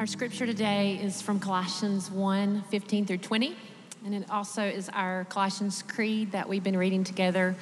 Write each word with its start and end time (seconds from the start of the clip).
Our 0.00 0.06
scripture 0.06 0.46
today 0.46 1.00
is 1.02 1.20
from 1.20 1.40
Colossians 1.40 2.08
1 2.08 2.62
15 2.70 3.06
through 3.06 3.18
20, 3.18 3.56
and 4.04 4.14
it 4.14 4.30
also 4.30 4.62
is 4.62 4.88
our 4.90 5.24
Colossians 5.24 5.82
Creed 5.82 6.30
that 6.30 6.48
we've 6.48 6.62
been 6.62 6.76
reading 6.76 7.02
together. 7.02 7.56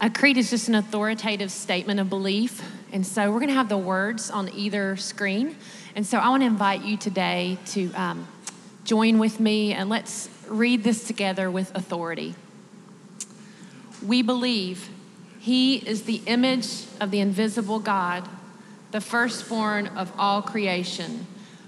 A 0.00 0.08
creed 0.08 0.36
is 0.36 0.48
just 0.48 0.68
an 0.68 0.76
authoritative 0.76 1.50
statement 1.50 1.98
of 1.98 2.08
belief, 2.08 2.62
and 2.92 3.04
so 3.04 3.32
we're 3.32 3.40
going 3.40 3.48
to 3.48 3.54
have 3.54 3.68
the 3.68 3.76
words 3.76 4.30
on 4.30 4.48
either 4.54 4.96
screen. 4.96 5.56
And 5.96 6.06
so 6.06 6.18
I 6.18 6.28
want 6.28 6.44
to 6.44 6.46
invite 6.46 6.84
you 6.84 6.96
today 6.96 7.58
to 7.72 7.92
um, 7.94 8.28
join 8.84 9.18
with 9.18 9.40
me 9.40 9.72
and 9.72 9.90
let's 9.90 10.30
read 10.46 10.84
this 10.84 11.02
together 11.02 11.50
with 11.50 11.74
authority. 11.74 12.36
We 14.06 14.22
believe 14.22 14.88
he 15.40 15.78
is 15.78 16.04
the 16.04 16.22
image 16.26 16.84
of 17.00 17.10
the 17.10 17.18
invisible 17.18 17.80
God, 17.80 18.28
the 18.92 19.00
firstborn 19.00 19.88
of 19.88 20.12
all 20.16 20.42
creation. 20.42 21.26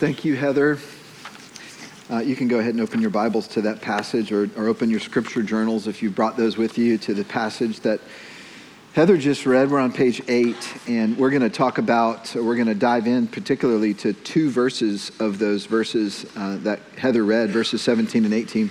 Thank 0.00 0.24
you, 0.24 0.34
Heather. 0.34 0.78
Uh, 2.10 2.20
you 2.20 2.34
can 2.34 2.48
go 2.48 2.58
ahead 2.58 2.72
and 2.72 2.80
open 2.80 3.02
your 3.02 3.10
Bibles 3.10 3.46
to 3.48 3.60
that 3.60 3.82
passage 3.82 4.32
or, 4.32 4.48
or 4.56 4.66
open 4.66 4.88
your 4.88 4.98
scripture 4.98 5.42
journals 5.42 5.86
if 5.86 6.02
you 6.02 6.08
brought 6.08 6.38
those 6.38 6.56
with 6.56 6.78
you 6.78 6.96
to 6.96 7.12
the 7.12 7.22
passage 7.22 7.80
that 7.80 8.00
Heather 8.94 9.18
just 9.18 9.44
read. 9.44 9.70
We're 9.70 9.78
on 9.78 9.92
page 9.92 10.22
eight, 10.26 10.56
and 10.88 11.18
we're 11.18 11.28
going 11.28 11.42
to 11.42 11.50
talk 11.50 11.76
about, 11.76 12.34
we're 12.34 12.54
going 12.54 12.68
to 12.68 12.74
dive 12.74 13.06
in 13.06 13.26
particularly 13.26 13.92
to 13.92 14.14
two 14.14 14.48
verses 14.48 15.12
of 15.20 15.38
those 15.38 15.66
verses 15.66 16.24
uh, 16.34 16.56
that 16.62 16.80
Heather 16.96 17.22
read, 17.22 17.50
verses 17.50 17.82
17 17.82 18.24
and 18.24 18.32
18. 18.32 18.70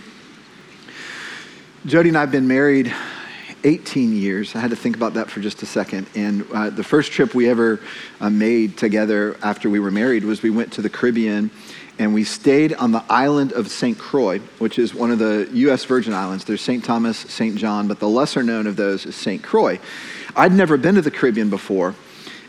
Jody 1.86 2.09
and 2.09 2.17
I 2.17 2.21
have 2.21 2.31
been 2.31 2.47
married 2.47 2.91
18 3.63 4.13
years. 4.13 4.55
I 4.55 4.59
had 4.59 4.69
to 4.69 4.75
think 4.75 4.95
about 4.95 5.13
that 5.15 5.29
for 5.29 5.39
just 5.39 5.61
a 5.63 5.65
second. 5.65 6.07
And 6.15 6.45
uh, 6.53 6.69
the 6.69 6.83
first 6.83 7.11
trip 7.11 7.33
we 7.33 7.49
ever 7.49 7.79
uh, 8.19 8.29
made 8.29 8.77
together 8.77 9.38
after 9.41 9.69
we 9.69 9.79
were 9.79 9.91
married 9.91 10.23
was 10.23 10.41
we 10.41 10.49
went 10.49 10.73
to 10.73 10.81
the 10.81 10.89
Caribbean 10.89 11.52
and 11.99 12.13
we 12.13 12.23
stayed 12.23 12.73
on 12.75 12.93
the 12.93 13.03
island 13.09 13.52
of 13.52 13.69
St. 13.69 13.97
Croix, 13.97 14.39
which 14.57 14.80
is 14.80 14.95
one 14.95 15.11
of 15.11 15.19
the 15.19 15.49
U.S. 15.52 15.83
Virgin 15.83 16.13
Islands. 16.13 16.45
There's 16.45 16.61
St. 16.61 16.83
Thomas, 16.83 17.17
St. 17.17 17.58
John, 17.58 17.89
but 17.89 17.99
the 17.99 18.08
lesser 18.08 18.42
known 18.42 18.67
of 18.67 18.77
those 18.77 19.05
is 19.05 19.15
St. 19.15 19.43
Croix. 19.43 19.80
I'd 20.36 20.53
never 20.53 20.77
been 20.77 20.95
to 20.95 21.02
the 21.02 21.11
Caribbean 21.11 21.49
before. 21.49 21.93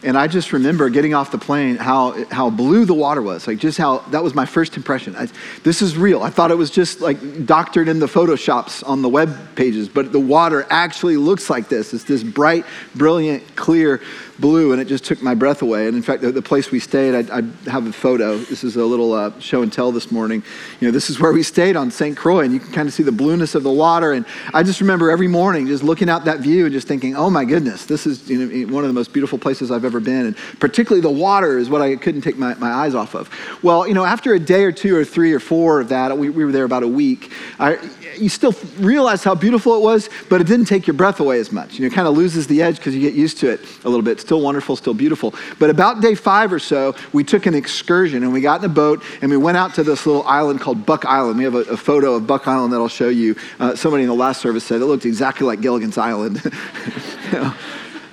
And 0.02 0.16
I 0.16 0.28
just 0.28 0.52
remember 0.52 0.88
getting 0.88 1.12
off 1.12 1.30
the 1.30 1.38
plane 1.38 1.76
how, 1.76 2.24
how 2.30 2.48
blue 2.48 2.84
the 2.86 2.94
water 2.94 3.20
was. 3.20 3.46
Like, 3.46 3.58
just 3.58 3.76
how 3.76 3.98
that 4.10 4.22
was 4.22 4.34
my 4.34 4.46
first 4.46 4.76
impression. 4.76 5.14
I, 5.14 5.28
this 5.62 5.82
is 5.82 5.96
real. 5.96 6.22
I 6.22 6.30
thought 6.30 6.50
it 6.50 6.56
was 6.56 6.70
just 6.70 7.00
like 7.00 7.46
doctored 7.46 7.86
in 7.86 7.98
the 7.98 8.06
Photoshops 8.06 8.86
on 8.88 9.02
the 9.02 9.08
web 9.08 9.36
pages, 9.56 9.88
but 9.88 10.12
the 10.12 10.20
water 10.20 10.66
actually 10.70 11.18
looks 11.18 11.50
like 11.50 11.68
this. 11.68 11.92
It's 11.92 12.04
this 12.04 12.22
bright, 12.22 12.64
brilliant, 12.94 13.56
clear 13.56 14.00
blue, 14.40 14.72
and 14.72 14.80
it 14.80 14.86
just 14.86 15.04
took 15.04 15.22
my 15.22 15.34
breath 15.34 15.62
away. 15.62 15.86
And 15.86 15.96
in 15.96 16.02
fact, 16.02 16.22
the, 16.22 16.32
the 16.32 16.42
place 16.42 16.70
we 16.70 16.80
stayed, 16.80 17.14
I, 17.14 17.38
I, 17.38 17.70
have 17.70 17.86
a 17.86 17.92
photo. 17.92 18.38
This 18.38 18.64
is 18.64 18.76
a 18.76 18.84
little 18.84 19.12
uh, 19.12 19.38
show 19.38 19.62
and 19.62 19.72
tell 19.72 19.92
this 19.92 20.10
morning. 20.10 20.42
You 20.80 20.88
know, 20.88 20.92
this 20.92 21.10
is 21.10 21.20
where 21.20 21.32
we 21.32 21.42
stayed 21.42 21.76
on 21.76 21.90
St. 21.90 22.16
Croix, 22.16 22.40
and 22.40 22.52
you 22.52 22.60
can 22.60 22.72
kind 22.72 22.88
of 22.88 22.94
see 22.94 23.02
the 23.02 23.12
blueness 23.12 23.54
of 23.54 23.62
the 23.62 23.70
water. 23.70 24.12
And 24.12 24.24
I 24.54 24.62
just 24.62 24.80
remember 24.80 25.10
every 25.10 25.28
morning 25.28 25.66
just 25.66 25.82
looking 25.82 26.08
out 26.08 26.24
that 26.24 26.40
view 26.40 26.64
and 26.64 26.72
just 26.72 26.88
thinking, 26.88 27.16
oh 27.16 27.30
my 27.30 27.44
goodness, 27.44 27.86
this 27.86 28.06
is 28.06 28.28
you 28.28 28.46
know, 28.46 28.74
one 28.74 28.84
of 28.84 28.88
the 28.88 28.94
most 28.94 29.12
beautiful 29.12 29.38
places 29.38 29.70
I've 29.70 29.84
ever 29.84 30.00
been. 30.00 30.26
And 30.26 30.36
particularly 30.58 31.02
the 31.02 31.10
water 31.10 31.58
is 31.58 31.68
what 31.68 31.82
I 31.82 31.96
couldn't 31.96 32.22
take 32.22 32.38
my, 32.38 32.54
my 32.54 32.70
eyes 32.70 32.94
off 32.94 33.14
of. 33.14 33.30
Well, 33.62 33.86
you 33.86 33.94
know, 33.94 34.04
after 34.04 34.34
a 34.34 34.38
day 34.38 34.64
or 34.64 34.72
two 34.72 34.96
or 34.96 35.04
three 35.04 35.32
or 35.32 35.40
four 35.40 35.80
of 35.80 35.88
that, 35.90 36.16
we, 36.16 36.30
we 36.30 36.44
were 36.44 36.52
there 36.52 36.64
about 36.64 36.82
a 36.82 36.88
week, 36.88 37.32
I, 37.58 37.78
you 38.16 38.28
still 38.28 38.54
realize 38.78 39.24
how 39.24 39.34
beautiful 39.34 39.76
it 39.76 39.82
was, 39.82 40.08
but 40.28 40.40
it 40.40 40.46
didn't 40.46 40.66
take 40.66 40.86
your 40.86 40.94
breath 40.94 41.20
away 41.20 41.38
as 41.40 41.52
much. 41.52 41.78
You 41.78 41.88
know, 41.88 41.94
kind 41.94 42.08
of 42.08 42.16
loses 42.16 42.46
the 42.46 42.62
edge 42.62 42.76
because 42.76 42.94
you 42.94 43.00
get 43.00 43.14
used 43.14 43.38
to 43.38 43.50
it 43.50 43.60
a 43.84 43.88
little 43.88 44.02
bit 44.02 44.20
still 44.30 44.40
wonderful, 44.40 44.76
still 44.76 44.94
beautiful. 44.94 45.34
But 45.58 45.70
about 45.70 46.00
day 46.00 46.14
five 46.14 46.52
or 46.52 46.60
so, 46.60 46.94
we 47.12 47.24
took 47.24 47.46
an 47.46 47.54
excursion 47.56 48.22
and 48.22 48.32
we 48.32 48.40
got 48.40 48.60
in 48.60 48.70
a 48.70 48.72
boat 48.72 49.02
and 49.22 49.28
we 49.28 49.36
went 49.36 49.56
out 49.56 49.74
to 49.74 49.82
this 49.82 50.06
little 50.06 50.22
island 50.22 50.60
called 50.60 50.86
Buck 50.86 51.04
Island. 51.04 51.36
We 51.36 51.42
have 51.42 51.56
a, 51.56 51.62
a 51.62 51.76
photo 51.76 52.14
of 52.14 52.28
Buck 52.28 52.46
Island 52.46 52.72
that 52.72 52.76
I'll 52.76 52.86
show 52.86 53.08
you. 53.08 53.34
Uh, 53.58 53.74
somebody 53.74 54.04
in 54.04 54.08
the 54.08 54.14
last 54.14 54.40
service 54.40 54.62
said 54.62 54.82
it 54.82 54.84
looked 54.84 55.04
exactly 55.04 55.48
like 55.48 55.60
Gilligan's 55.60 55.98
Island. 55.98 56.40
you 57.24 57.32
know? 57.32 57.54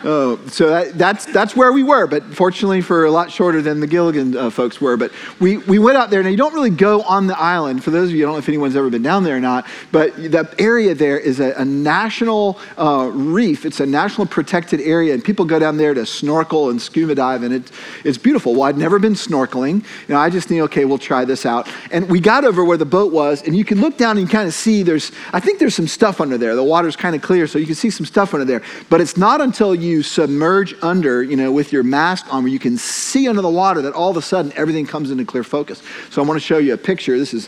Oh, 0.09 0.40
so 0.47 0.69
that, 0.69 0.97
that's, 0.97 1.25
that's 1.25 1.53
where 1.53 1.73
we 1.73 1.84
were, 1.84 2.07
but 2.07 2.23
fortunately 2.34 2.79
for 2.79 3.03
a 3.03 3.12
lot 3.12 3.29
shorter 3.29 3.62
than 3.62 3.81
the 3.81 3.88
Gilligan 3.88 4.38
uh, 4.38 4.50
folks 4.50 4.79
were. 4.79 4.95
But 4.95 5.12
we, 5.41 5.57
we 5.57 5.79
went 5.79 5.97
out 5.97 6.09
there. 6.09 6.23
Now, 6.23 6.29
you 6.29 6.38
don't 6.38 6.53
really 6.53 6.69
go 6.69 7.01
on 7.01 7.28
the 7.28 7.38
island. 7.38 7.84
For 7.84 7.91
those 7.91 8.07
of 8.07 8.16
you, 8.16 8.23
I 8.23 8.28
don't 8.28 8.35
know 8.35 8.40
if 8.40 8.47
anyone's 8.47 8.78
ever 8.78 8.90
been 8.90 9.01
down 9.01 9.25
there 9.25 9.35
or 9.35 9.41
not, 9.41 9.68
but 9.91 10.16
that 10.31 10.62
area 10.62 10.95
there 10.95 11.19
is 11.19 11.41
a, 11.41 11.51
a 11.56 11.66
national 11.66 12.57
uh, 12.78 13.12
reef. 13.13 13.66
It's 13.66 13.81
a 13.81 13.85
national 13.85 14.28
protected 14.28 14.79
area, 14.79 15.13
and 15.13 15.22
people 15.22 15.44
go 15.44 15.59
down 15.59 15.75
there 15.75 15.94
to 15.94 16.06
snorkel 16.06 16.69
and 16.69 16.81
scuba 16.81 17.13
dive, 17.13 17.44
and 17.44 17.53
it, 17.53 17.69
it's 18.06 18.18
beautiful. 18.18 18.53
Well, 18.53 18.63
I'd 18.63 18.78
never 18.78 19.00
been 19.00 19.13
snorkeling. 19.13 19.84
You 20.07 20.13
know, 20.13 20.19
I 20.19 20.29
just 20.29 20.50
knew, 20.50 20.63
okay, 20.63 20.85
we'll 20.85 21.00
try 21.00 21.25
this 21.25 21.45
out. 21.45 21.68
And 21.91 22.09
we 22.09 22.22
got 22.22 22.45
over 22.45 22.63
where 22.63 22.78
the 22.78 22.85
boat 22.85 23.12
was, 23.12 23.44
and 23.44 23.57
you 23.57 23.66
can 23.66 23.81
look 23.81 23.97
down 23.97 24.18
and 24.18 24.29
kind 24.29 24.47
of 24.47 24.53
see 24.53 24.84
there's, 24.84 25.12
I 25.34 25.41
think 25.41 25.59
there's 25.59 25.75
some 25.75 25.88
stuff 25.88 26.22
under 26.22 26.38
there. 26.38 26.56
The 26.56 26.63
water's 26.63 26.95
kind 26.95 27.13
of 27.13 27.22
clear, 27.22 27.45
so 27.45 27.59
you 27.59 27.66
can 27.66 27.75
see 27.75 27.89
some 27.89 28.06
stuff 28.06 28.34
under 28.34 28.45
there. 28.45 28.62
But 28.89 29.01
it's 29.01 29.18
not 29.18 29.41
until 29.41 29.75
you 29.75 29.97
you 29.97 30.03
submerge 30.03 30.75
under, 30.84 31.24
you 31.24 31.35
know, 31.35 31.52
with 31.52 31.74
your 31.74 31.81
mask 31.81 32.31
on 32.31 32.44
where 32.44 32.52
you 32.52 32.59
can 32.59 32.78
see 32.78 33.28
under 33.28 33.41
the 33.41 33.50
water 33.50 33.81
that 33.81 33.94
all 33.94 34.12
of 34.12 34.18
a 34.18 34.22
sudden 34.22 34.53
everything 34.56 34.85
comes 34.85 35.09
into 35.09 35.25
clear 35.25 35.44
focus. 35.44 35.81
So 36.12 36.22
I 36.22 36.25
want 36.25 36.40
to 36.40 36.46
show 36.46 36.59
you 36.59 36.74
a 36.74 36.78
picture. 36.78 37.18
This 37.18 37.34
is 37.34 37.47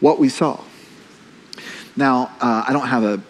what 0.00 0.18
we 0.18 0.30
saw. 0.30 0.58
Now, 1.94 2.30
uh, 2.40 2.64
I 2.66 2.72
don't 2.72 2.86
have 2.86 3.04
a 3.04 3.22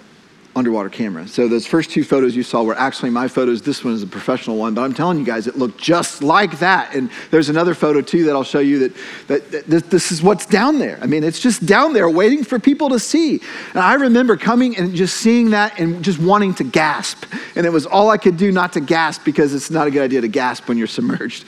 underwater 0.56 0.88
camera. 0.88 1.28
So 1.28 1.46
those 1.46 1.66
first 1.66 1.90
two 1.90 2.02
photos 2.02 2.34
you 2.34 2.42
saw 2.42 2.62
were 2.62 2.76
actually 2.76 3.10
my 3.10 3.28
photos. 3.28 3.62
This 3.62 3.84
one 3.84 3.94
is 3.94 4.02
a 4.02 4.06
professional 4.06 4.56
one, 4.56 4.74
but 4.74 4.82
I'm 4.82 4.92
telling 4.92 5.18
you 5.18 5.24
guys, 5.24 5.46
it 5.46 5.56
looked 5.56 5.78
just 5.78 6.22
like 6.22 6.58
that. 6.58 6.94
And 6.94 7.10
there's 7.30 7.48
another 7.48 7.74
photo 7.74 8.00
too 8.00 8.24
that 8.24 8.32
I'll 8.32 8.42
show 8.42 8.58
you 8.58 8.88
that, 8.88 8.96
that, 9.28 9.68
that 9.68 9.90
this 9.90 10.10
is 10.10 10.22
what's 10.22 10.46
down 10.46 10.78
there. 10.78 10.98
I 11.00 11.06
mean, 11.06 11.22
it's 11.22 11.40
just 11.40 11.64
down 11.66 11.92
there 11.92 12.10
waiting 12.10 12.42
for 12.42 12.58
people 12.58 12.88
to 12.90 12.98
see. 12.98 13.40
And 13.70 13.78
I 13.78 13.94
remember 13.94 14.36
coming 14.36 14.76
and 14.76 14.94
just 14.94 15.18
seeing 15.18 15.50
that 15.50 15.78
and 15.78 16.02
just 16.02 16.18
wanting 16.18 16.54
to 16.54 16.64
gasp. 16.64 17.24
And 17.54 17.64
it 17.64 17.70
was 17.70 17.86
all 17.86 18.10
I 18.10 18.16
could 18.16 18.36
do 18.36 18.50
not 18.50 18.72
to 18.72 18.80
gasp 18.80 19.24
because 19.24 19.54
it's 19.54 19.70
not 19.70 19.86
a 19.86 19.90
good 19.90 20.02
idea 20.02 20.20
to 20.20 20.28
gasp 20.28 20.68
when 20.68 20.78
you're 20.78 20.86
submerged. 20.88 21.44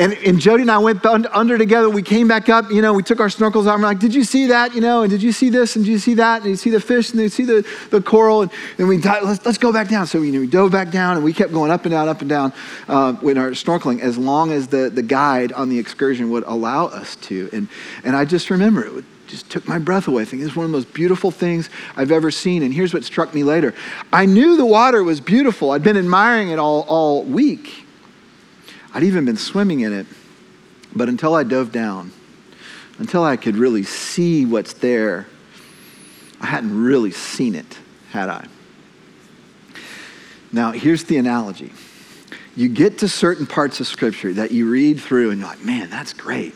And, 0.00 0.14
and 0.14 0.40
Jody 0.40 0.62
and 0.62 0.70
I 0.70 0.78
went 0.78 1.04
under 1.04 1.58
together. 1.58 1.90
We 1.90 2.00
came 2.00 2.26
back 2.26 2.48
up, 2.48 2.70
you 2.70 2.80
know, 2.80 2.94
we 2.94 3.02
took 3.02 3.20
our 3.20 3.28
snorkels 3.28 3.66
out. 3.66 3.74
And 3.74 3.82
we're 3.82 3.88
like, 3.88 3.98
did 3.98 4.14
you 4.14 4.24
see 4.24 4.46
that? 4.46 4.74
You 4.74 4.80
know, 4.80 5.02
and 5.02 5.10
did 5.10 5.22
you 5.22 5.30
see 5.30 5.50
this? 5.50 5.76
And 5.76 5.84
did 5.84 5.90
you 5.90 5.98
see 5.98 6.14
that? 6.14 6.40
And 6.40 6.50
you 6.50 6.56
see 6.56 6.70
the 6.70 6.80
fish 6.80 7.10
and 7.10 7.20
you 7.20 7.28
see 7.28 7.44
the, 7.44 7.68
the 7.90 8.00
coral. 8.00 8.40
And 8.40 8.50
then 8.78 8.88
we, 8.88 8.96
let's, 8.96 9.44
let's 9.44 9.58
go 9.58 9.74
back 9.74 9.88
down. 9.88 10.06
So 10.06 10.22
you 10.22 10.32
know, 10.32 10.40
we 10.40 10.46
dove 10.46 10.72
back 10.72 10.90
down 10.90 11.16
and 11.16 11.24
we 11.24 11.34
kept 11.34 11.52
going 11.52 11.70
up 11.70 11.84
and 11.84 11.92
down, 11.92 12.08
up 12.08 12.22
and 12.22 12.30
down 12.30 12.54
uh, 12.88 13.14
with 13.20 13.36
our 13.36 13.50
snorkeling 13.50 14.00
as 14.00 14.16
long 14.16 14.52
as 14.52 14.68
the, 14.68 14.88
the 14.88 15.02
guide 15.02 15.52
on 15.52 15.68
the 15.68 15.78
excursion 15.78 16.30
would 16.30 16.44
allow 16.44 16.86
us 16.86 17.16
to. 17.16 17.50
And, 17.52 17.68
and 18.02 18.16
I 18.16 18.24
just 18.24 18.48
remember 18.48 18.82
it 18.82 18.94
would, 18.94 19.04
just 19.26 19.50
took 19.50 19.68
my 19.68 19.78
breath 19.78 20.08
away. 20.08 20.22
I 20.22 20.24
think 20.24 20.40
is 20.40 20.56
one 20.56 20.64
of 20.64 20.72
the 20.72 20.78
most 20.78 20.94
beautiful 20.94 21.30
things 21.30 21.68
I've 21.94 22.10
ever 22.10 22.30
seen. 22.30 22.62
And 22.62 22.72
here's 22.72 22.94
what 22.94 23.04
struck 23.04 23.34
me 23.34 23.44
later. 23.44 23.74
I 24.14 24.24
knew 24.24 24.56
the 24.56 24.64
water 24.64 25.04
was 25.04 25.20
beautiful. 25.20 25.72
I'd 25.72 25.82
been 25.82 25.98
admiring 25.98 26.48
it 26.48 26.58
all, 26.58 26.86
all 26.88 27.22
week. 27.22 27.86
I'd 28.92 29.02
even 29.02 29.24
been 29.24 29.36
swimming 29.36 29.80
in 29.80 29.92
it. 29.92 30.06
But 30.94 31.08
until 31.08 31.34
I 31.34 31.44
dove 31.44 31.72
down, 31.72 32.12
until 32.98 33.22
I 33.22 33.36
could 33.36 33.56
really 33.56 33.84
see 33.84 34.44
what's 34.44 34.72
there, 34.74 35.26
I 36.40 36.46
hadn't 36.46 36.82
really 36.82 37.10
seen 37.10 37.54
it, 37.54 37.78
had 38.10 38.28
I? 38.28 38.46
Now, 40.52 40.72
here's 40.72 41.04
the 41.04 41.16
analogy 41.16 41.72
you 42.56 42.68
get 42.68 42.98
to 42.98 43.08
certain 43.08 43.46
parts 43.46 43.78
of 43.80 43.86
Scripture 43.86 44.32
that 44.34 44.50
you 44.50 44.68
read 44.68 45.00
through 45.00 45.30
and 45.30 45.40
you're 45.40 45.48
like, 45.48 45.64
man, 45.64 45.88
that's 45.88 46.12
great. 46.12 46.54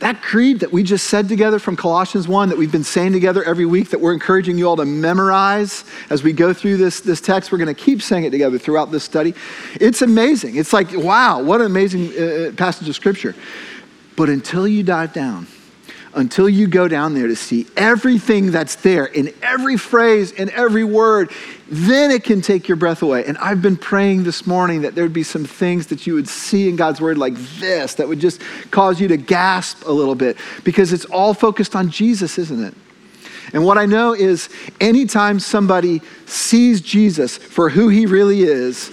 That 0.00 0.22
creed 0.22 0.60
that 0.60 0.72
we 0.72 0.82
just 0.82 1.08
said 1.08 1.28
together 1.28 1.58
from 1.58 1.76
Colossians 1.76 2.26
1 2.26 2.48
that 2.48 2.56
we've 2.56 2.72
been 2.72 2.84
saying 2.84 3.12
together 3.12 3.44
every 3.44 3.66
week 3.66 3.90
that 3.90 4.00
we're 4.00 4.14
encouraging 4.14 4.56
you 4.56 4.66
all 4.66 4.76
to 4.76 4.86
memorize 4.86 5.84
as 6.08 6.22
we 6.22 6.32
go 6.32 6.54
through 6.54 6.78
this, 6.78 7.00
this 7.00 7.20
text, 7.20 7.52
we're 7.52 7.58
going 7.58 7.74
to 7.74 7.74
keep 7.74 8.00
saying 8.00 8.24
it 8.24 8.30
together 8.30 8.58
throughout 8.58 8.90
this 8.90 9.04
study. 9.04 9.34
It's 9.74 10.00
amazing. 10.00 10.56
It's 10.56 10.72
like, 10.72 10.88
wow, 10.94 11.42
what 11.42 11.60
an 11.60 11.66
amazing 11.66 12.12
uh, 12.18 12.48
uh 12.48 12.52
passage 12.52 12.88
of 12.88 12.96
Scripture. 12.96 13.34
But 14.16 14.30
until 14.30 14.66
you 14.66 14.82
dive 14.82 15.12
down, 15.12 15.46
until 16.14 16.48
you 16.48 16.66
go 16.66 16.88
down 16.88 17.14
there 17.14 17.28
to 17.28 17.36
see 17.36 17.66
everything 17.76 18.50
that's 18.50 18.74
there 18.76 19.06
in 19.06 19.32
every 19.42 19.76
phrase, 19.76 20.32
in 20.32 20.50
every 20.50 20.82
word, 20.82 21.30
then 21.68 22.10
it 22.10 22.24
can 22.24 22.40
take 22.40 22.66
your 22.66 22.76
breath 22.76 23.02
away. 23.02 23.24
And 23.24 23.38
I've 23.38 23.62
been 23.62 23.76
praying 23.76 24.24
this 24.24 24.46
morning 24.46 24.82
that 24.82 24.94
there'd 24.94 25.12
be 25.12 25.22
some 25.22 25.44
things 25.44 25.86
that 25.86 26.06
you 26.06 26.14
would 26.14 26.26
see 26.26 26.68
in 26.68 26.74
God's 26.74 27.00
word 27.00 27.16
like 27.16 27.34
this 27.58 27.94
that 27.94 28.08
would 28.08 28.18
just 28.18 28.40
cause 28.72 29.00
you 29.00 29.06
to 29.08 29.16
gasp 29.16 29.86
a 29.86 29.92
little 29.92 30.16
bit 30.16 30.36
because 30.64 30.92
it's 30.92 31.04
all 31.06 31.32
focused 31.32 31.76
on 31.76 31.90
Jesus, 31.90 32.38
isn't 32.38 32.64
it? 32.64 32.74
And 33.52 33.64
what 33.64 33.78
I 33.78 33.86
know 33.86 34.12
is 34.12 34.48
anytime 34.80 35.38
somebody 35.38 36.02
sees 36.26 36.80
Jesus 36.80 37.36
for 37.36 37.68
who 37.68 37.88
he 37.88 38.06
really 38.06 38.42
is, 38.42 38.90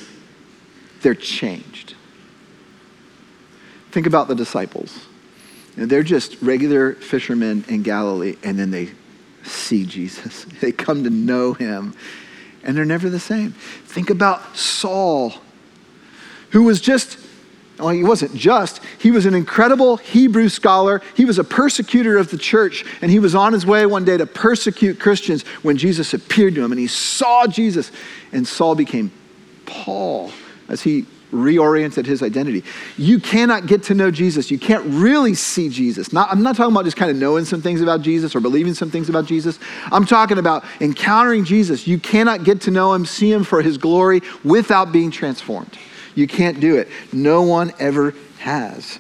they're 1.02 1.16
changed. 1.16 1.96
Think 3.92 4.06
about 4.06 4.28
the 4.28 4.36
disciples. 4.36 5.07
They're 5.78 6.04
just 6.04 6.42
regular 6.42 6.94
fishermen 6.94 7.64
in 7.68 7.84
Galilee, 7.84 8.36
and 8.44 8.58
then 8.58 8.72
they 8.72 8.90
see 9.44 9.86
Jesus. 9.86 10.46
They 10.60 10.72
come 10.72 11.04
to 11.04 11.10
know 11.10 11.54
him 11.54 11.94
and 12.68 12.76
they're 12.76 12.86
never 12.86 13.10
the 13.10 13.20
same. 13.20 13.52
Think 13.86 14.10
about 14.10 14.58
Saul, 14.58 15.34
who 16.52 16.64
was 16.64 16.82
just, 16.82 17.18
well, 17.80 17.90
he 17.90 18.04
wasn't 18.04 18.36
just, 18.36 18.82
he 19.00 19.10
was 19.10 19.26
an 19.26 19.34
incredible 19.34 19.98
Hebrew 19.98 20.50
scholar. 20.50 21.02
He 21.16 21.24
was 21.24 21.40
a 21.40 21.46
persecutor 21.46 22.18
of 22.18 22.30
the 22.30 22.38
church, 22.38 22.84
and 23.02 23.10
he 23.10 23.20
was 23.20 23.34
on 23.34 23.54
his 23.54 23.66
way 23.66 23.86
one 23.86 24.04
day 24.04 24.18
to 24.18 24.26
persecute 24.26 25.00
Christians 25.00 25.44
when 25.64 25.78
Jesus 25.78 26.14
appeared 26.14 26.56
to 26.56 26.64
him, 26.64 26.74
and 26.74 26.80
he 26.80 26.88
saw 26.88 27.48
Jesus, 27.48 27.92
and 28.34 28.46
Saul 28.46 28.76
became 28.76 29.12
Paul 29.66 30.32
as 30.68 30.82
he 30.82 31.06
reoriented 31.32 32.06
his 32.06 32.24
identity. 32.24 32.64
You 32.98 33.20
cannot 33.20 33.68
get 33.68 33.84
to 33.84 33.94
know 33.94 34.12
Jesus. 34.12 34.50
You 34.50 34.60
can't 34.60 34.86
really 34.86 35.34
see 35.34 35.70
Jesus. 35.70 36.14
Not, 36.14 36.32
I'm 36.32 36.42
not 36.42 36.56
talking 36.56 36.74
about 36.74 36.86
just 36.86 36.98
kind 36.98 37.12
of 37.12 37.18
knowing 37.18 37.46
some 37.46 37.62
things 37.62 37.82
about 37.82 38.02
Jesus 38.02 38.36
or 38.36 38.40
believing 38.40 38.74
some 38.74 38.90
things 38.90 39.10
about 39.10 39.26
Jesus. 39.26 39.60
I'm 39.92 40.06
talking 40.06 40.38
about 40.38 40.64
encountering 40.80 41.44
Jesus. 41.44 41.88
You 41.88 42.00
cannot 42.00 42.44
get 42.44 42.62
to 42.62 42.72
know 42.72 42.94
him, 42.94 43.06
see 43.06 43.32
him 43.32 43.44
for 43.44 43.62
his 43.62 43.78
glory 43.78 44.22
without 44.44 44.92
being 44.92 45.12
transformed. 45.12 45.78
You 46.16 46.28
can't 46.28 46.60
do 46.60 46.78
it. 46.78 46.88
No 47.14 47.44
one 47.44 47.74
ever 47.80 48.14
has. 48.40 49.00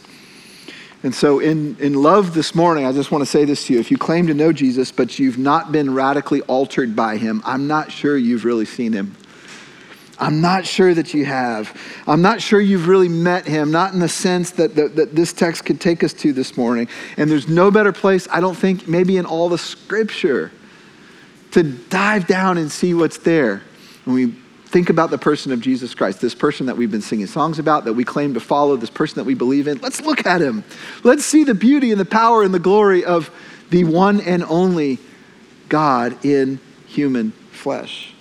And 1.03 1.13
so, 1.13 1.39
in, 1.39 1.77
in 1.79 1.93
love 1.93 2.33
this 2.33 2.55
morning, 2.55 2.85
I 2.85 2.91
just 2.91 3.11
want 3.11 3.21
to 3.21 3.25
say 3.25 3.45
this 3.45 3.67
to 3.67 3.73
you. 3.73 3.79
If 3.79 3.91
you 3.91 3.97
claim 3.97 4.27
to 4.27 4.33
know 4.33 4.51
Jesus, 4.51 4.91
but 4.91 5.19
you've 5.19 5.37
not 5.37 5.71
been 5.71 5.93
radically 5.93 6.41
altered 6.41 6.95
by 6.95 7.17
him, 7.17 7.41
I'm 7.45 7.67
not 7.67 7.91
sure 7.91 8.17
you've 8.17 8.45
really 8.45 8.65
seen 8.65 8.93
him. 8.93 9.15
I'm 10.19 10.41
not 10.41 10.65
sure 10.65 10.93
that 10.93 11.13
you 11.13 11.25
have. 11.25 11.79
I'm 12.07 12.21
not 12.21 12.41
sure 12.41 12.59
you've 12.59 12.87
really 12.87 13.09
met 13.09 13.45
him, 13.45 13.71
not 13.71 13.93
in 13.93 13.99
the 13.99 14.09
sense 14.09 14.51
that, 14.51 14.75
that, 14.75 14.95
that, 14.95 15.15
this 15.15 15.31
text 15.31 15.65
could 15.65 15.79
take 15.79 16.03
us 16.03 16.13
to 16.13 16.33
this 16.33 16.57
morning. 16.57 16.87
And 17.17 17.29
there's 17.29 17.47
no 17.47 17.69
better 17.69 17.91
place, 17.91 18.27
I 18.31 18.39
don't 18.39 18.55
think, 18.55 18.87
maybe 18.87 19.17
in 19.17 19.25
all 19.25 19.47
the 19.49 19.57
scripture 19.57 20.51
to 21.51 21.63
dive 21.63 22.27
down 22.27 22.57
and 22.57 22.71
see 22.71 22.93
what's 22.93 23.19
there. 23.19 23.61
When 24.05 24.15
we 24.15 24.35
think 24.65 24.89
about 24.89 25.11
the 25.11 25.17
person 25.17 25.51
of 25.51 25.61
Jesus 25.61 25.93
Christ, 25.93 26.19
this 26.19 26.35
person 26.35 26.65
that 26.65 26.75
we've 26.75 26.91
been 26.91 27.01
singing 27.01 27.27
songs 27.27 27.59
about, 27.59 27.85
that 27.85 27.93
we 27.93 28.03
claim 28.03 28.33
to 28.33 28.39
follow, 28.39 28.75
this 28.75 28.89
person 28.89 29.15
that 29.15 29.23
we 29.23 29.33
believe 29.33 29.67
in, 29.67 29.77
let's 29.79 30.01
look 30.01 30.25
at 30.25 30.41
him. 30.41 30.63
Let's 31.03 31.25
see 31.25 31.43
the 31.43 31.53
beauty 31.53 31.91
and 31.91 31.99
the 31.99 32.05
power 32.05 32.43
and 32.43 32.53
the 32.53 32.59
glory 32.59 33.05
of 33.05 33.31
the 33.69 33.83
one 33.83 34.19
and 34.21 34.43
only 34.43 34.97
God 35.69 36.25
in 36.25 36.59
human 36.87 37.31
flesh. 37.51 38.13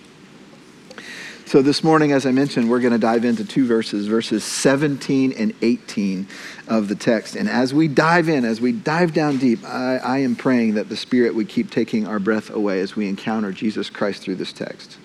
So, 1.46 1.62
this 1.62 1.84
morning, 1.84 2.10
as 2.10 2.26
I 2.26 2.32
mentioned, 2.32 2.69
we're 2.69 2.81
going 2.81 2.93
to 2.93 2.98
dive 2.98 3.25
into 3.25 3.44
two 3.44 3.69
verses, 3.69 4.08
verses 4.08 4.43
17 4.43 5.31
and 5.31 5.54
18 5.62 6.26
of 6.66 6.88
the 6.88 6.96
text. 6.96 7.37
And 7.37 7.48
as 7.48 7.72
we 7.72 7.87
dive 7.87 8.28
in, 8.28 8.44
as 8.44 8.60
we 8.60 8.72
dive 8.72 9.12
down 9.12 9.37
deep, 9.37 9.64
I, 9.64 9.98
I, 9.98 10.19
am 10.19 10.34
praying 10.34 10.75
that 10.75 10.88
the 10.88 10.96
Spirit 10.96 11.37
would 11.37 11.48
keep 11.48 11.70
taking 11.70 12.04
our 12.04 12.19
breath 12.19 12.50
away 12.50 12.81
as 12.81 12.96
we 12.96 13.08
encounter 13.08 13.52
Jesus 13.52 13.88
Christ 13.88 14.22
through 14.22 14.34
this 14.34 14.52
text. 14.52 14.98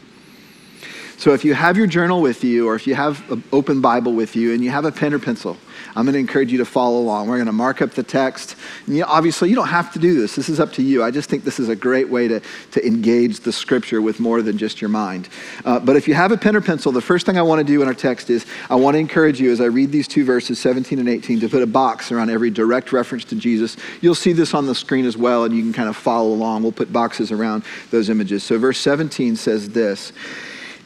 So, 1.22 1.34
if 1.34 1.46
you 1.46 1.54
have 1.54 1.78
your 1.78 1.86
journal 1.86 2.20
with 2.20 2.44
you, 2.44 2.68
or 2.68 2.74
if 2.74 2.88
you 2.88 2.96
have 2.96 3.30
an 3.30 3.44
open 3.52 3.80
Bible 3.80 4.14
with 4.14 4.36
you, 4.36 4.56
and 4.56 4.64
you 4.64 4.72
have 4.72 4.86
a 4.86 4.92
pen 4.92 5.14
or 5.14 5.20
pencil, 5.20 5.56
I'm 5.96 6.06
going 6.06 6.14
to 6.14 6.20
encourage 6.20 6.52
you 6.52 6.58
to 6.58 6.66
follow 6.66 6.98
along. 6.98 7.28
We're 7.28 7.36
going 7.36 7.46
to 7.46 7.52
mark 7.52 7.80
up 7.84 7.92
the 7.92 8.02
text. 8.02 8.56
And 8.88 8.98
you, 8.98 9.04
obviously, 9.04 9.48
you 9.48 9.56
don't 9.56 9.68
have 9.68 9.94
to 9.94 10.00
do 10.00 10.20
this. 10.20 10.36
This 10.36 10.50
is 10.50 10.60
up 10.60 10.74
to 10.74 10.82
you. 10.82 11.04
I 11.04 11.12
just 11.12 11.30
think 11.30 11.44
this 11.44 11.60
is 11.60 11.70
a 11.70 11.76
great 11.76 12.10
way 12.10 12.28
to, 12.28 12.42
to 12.72 12.84
engage 12.84 13.42
the 13.42 13.52
scripture 13.52 14.02
with 14.02 14.20
more 14.20 14.42
than 14.42 14.58
just 14.58 14.82
your 14.82 14.90
mind. 14.90 15.30
Uh, 15.64 15.80
but 15.80 15.96
if 15.96 16.08
you 16.08 16.16
have 16.16 16.32
a 16.32 16.38
pen 16.38 16.56
or 16.56 16.62
pencil, 16.62 16.92
the 16.92 17.02
first 17.02 17.28
thing 17.28 17.38
I 17.38 17.44
want 17.44 17.60
to 17.60 17.64
do 17.64 17.84
in 17.84 17.88
our 17.88 17.94
text 17.94 18.32
is 18.32 18.48
I 18.68 18.74
want 18.74 18.96
to 18.96 19.00
encourage 19.00 19.40
you 19.40 19.52
as 19.52 19.62
I 19.62 19.66
read 19.66 19.92
these 19.92 20.08
two 20.08 20.26
verses, 20.26 20.58
17 20.58 20.98
and 20.98 21.08
18, 21.08 21.42
to 21.42 21.50
put 21.50 21.62
a 21.62 21.68
box 21.68 22.12
around 22.12 22.32
every 22.32 22.50
direct 22.50 22.92
reference 22.92 23.26
to 23.26 23.36
Jesus. 23.36 23.78
You'll 24.02 24.16
see 24.16 24.34
this 24.34 24.56
on 24.56 24.66
the 24.66 24.74
screen 24.74 25.06
as 25.06 25.18
well, 25.18 25.44
and 25.44 25.56
you 25.56 25.62
can 25.62 25.72
kind 25.72 25.88
of 25.88 25.96
follow 25.96 26.34
along. 26.34 26.64
We'll 26.64 26.72
put 26.72 26.92
boxes 26.92 27.32
around 27.32 27.64
those 27.92 28.10
images. 28.10 28.42
So, 28.42 28.58
verse 28.58 28.80
17 28.80 29.36
says 29.36 29.70
this. 29.70 30.14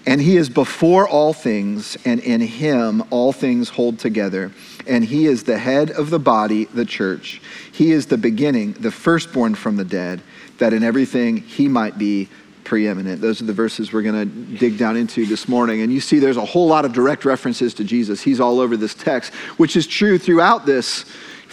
And 0.07 0.21
he 0.21 0.37
is 0.37 0.49
before 0.49 1.07
all 1.07 1.33
things, 1.33 1.97
and 2.05 2.19
in 2.19 2.41
him 2.41 3.03
all 3.09 3.33
things 3.33 3.69
hold 3.69 3.97
together 3.99 4.51
and 4.87 5.03
he 5.03 5.25
is 5.25 5.43
the 5.43 5.57
head 5.57 5.91
of 5.91 6.09
the 6.09 6.19
body, 6.19 6.65
the 6.65 6.85
church. 6.85 7.41
He 7.71 7.91
is 7.91 8.07
the 8.07 8.17
beginning, 8.17 8.73
the 8.73 8.91
firstborn 8.91 9.55
from 9.55 9.77
the 9.77 9.85
dead, 9.85 10.21
that 10.57 10.73
in 10.73 10.83
everything 10.83 11.37
he 11.37 11.67
might 11.67 11.97
be 11.97 12.29
preeminent. 12.63 13.21
Those 13.21 13.41
are 13.41 13.45
the 13.45 13.53
verses 13.53 13.93
we're 13.93 14.01
going 14.01 14.29
to 14.29 14.57
dig 14.57 14.77
down 14.77 14.97
into 14.97 15.25
this 15.25 15.47
morning. 15.47 15.81
And 15.81 15.91
you 15.91 15.99
see, 15.99 16.19
there's 16.19 16.37
a 16.37 16.45
whole 16.45 16.67
lot 16.67 16.85
of 16.85 16.93
direct 16.93 17.25
references 17.25 17.73
to 17.75 17.83
Jesus. 17.83 18.21
He's 18.21 18.39
all 18.39 18.59
over 18.59 18.75
this 18.75 18.95
text, 18.95 19.33
which 19.57 19.75
is 19.75 19.85
true 19.85 20.17
throughout 20.17 20.65
this 20.65 21.05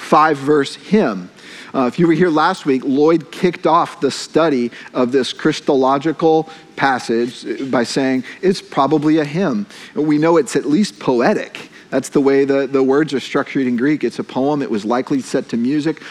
five 0.02 0.36
verse 0.36 0.74
hymn. 0.74 1.30
Uh, 1.74 1.86
if 1.86 1.98
you 1.98 2.06
were 2.06 2.12
here 2.12 2.28
last 2.28 2.66
week, 2.66 2.82
Lloyd 2.84 3.32
kicked 3.32 3.66
off 3.66 4.00
the 4.00 4.10
study 4.10 4.70
of 4.92 5.10
this 5.10 5.32
Christological 5.32 6.50
passage 6.76 7.70
by 7.70 7.82
saying 7.82 8.24
it's 8.42 8.60
probably 8.60 9.18
a 9.18 9.24
hymn. 9.24 9.66
We 9.94 10.18
know 10.18 10.36
it's 10.36 10.54
at 10.54 10.66
least 10.66 10.98
poetic. 10.98 11.70
That's 11.88 12.10
the 12.10 12.20
way 12.20 12.44
the, 12.44 12.66
the 12.66 12.82
words 12.82 13.14
are 13.14 13.20
structured 13.20 13.66
in 13.66 13.76
Greek. 13.76 14.04
It's 14.04 14.18
a 14.18 14.24
poem, 14.24 14.60
it 14.60 14.70
was 14.70 14.84
likely 14.84 15.20
set 15.20 15.48
to 15.50 15.56
music. 15.56 16.02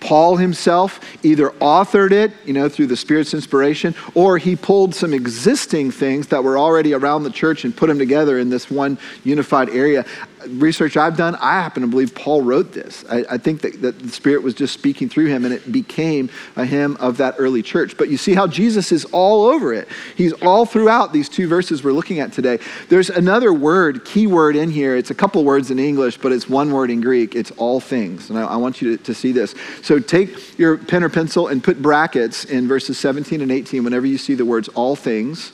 Paul 0.00 0.36
himself 0.36 1.00
either 1.24 1.50
authored 1.60 2.12
it, 2.12 2.32
you 2.44 2.52
know, 2.52 2.68
through 2.68 2.86
the 2.86 2.96
Spirit's 2.96 3.34
inspiration, 3.34 3.94
or 4.14 4.38
he 4.38 4.54
pulled 4.54 4.94
some 4.94 5.12
existing 5.12 5.90
things 5.90 6.28
that 6.28 6.44
were 6.44 6.58
already 6.58 6.94
around 6.94 7.24
the 7.24 7.30
church 7.30 7.64
and 7.64 7.76
put 7.76 7.88
them 7.88 7.98
together 7.98 8.38
in 8.38 8.48
this 8.48 8.70
one 8.70 8.98
unified 9.24 9.68
area 9.70 10.04
research 10.48 10.96
I've 10.96 11.16
done, 11.16 11.34
I 11.36 11.52
happen 11.54 11.82
to 11.82 11.88
believe 11.88 12.14
Paul 12.14 12.42
wrote 12.42 12.72
this. 12.72 13.04
I, 13.10 13.24
I, 13.30 13.38
think 13.38 13.62
that, 13.62 13.82
that 13.82 13.98
the 13.98 14.08
Spirit 14.08 14.42
was 14.42 14.54
just 14.54 14.74
speaking 14.74 15.08
through 15.08 15.26
him 15.26 15.44
and 15.44 15.52
it 15.52 15.70
became 15.70 16.30
a 16.56 16.64
hymn 16.64 16.96
of 16.96 17.16
that 17.18 17.36
early 17.38 17.62
church. 17.62 17.96
But 17.96 18.08
you 18.08 18.16
see 18.16 18.34
how 18.34 18.46
Jesus 18.46 18.92
is 18.92 19.04
all 19.06 19.44
over 19.44 19.72
it. 19.72 19.88
He's 20.16 20.32
all 20.34 20.66
throughout 20.66 21.12
these 21.12 21.28
two 21.28 21.48
verses 21.48 21.84
we're 21.84 21.92
looking 21.92 22.20
at 22.20 22.32
today. 22.32 22.58
There's 22.88 23.10
another 23.10 23.52
word, 23.52 24.04
key 24.04 24.26
word 24.26 24.56
in 24.56 24.70
here. 24.70 24.96
It's 24.96 25.10
a 25.10 25.14
couple 25.14 25.44
words 25.44 25.70
in 25.70 25.78
English, 25.78 26.18
but 26.18 26.32
it's 26.32 26.48
one 26.48 26.72
word 26.72 26.90
in 26.90 27.00
Greek. 27.00 27.34
It's 27.34 27.50
all 27.52 27.80
things. 27.80 28.30
And 28.30 28.38
I, 28.38 28.44
I 28.44 28.56
want 28.56 28.80
you 28.80 28.96
to, 28.96 29.04
to 29.04 29.14
see 29.14 29.32
this. 29.32 29.54
So 29.82 29.98
take 29.98 30.58
your 30.58 30.78
pen 30.78 31.02
or 31.02 31.08
pencil 31.08 31.48
and 31.48 31.62
put 31.62 31.80
brackets 31.82 32.44
in 32.44 32.68
verses 32.68 32.98
17 32.98 33.40
and 33.40 33.52
18 33.52 33.84
whenever 33.84 34.06
you 34.06 34.18
see 34.18 34.34
the 34.34 34.44
words 34.44 34.68
all 34.68 34.96
things 34.96 35.52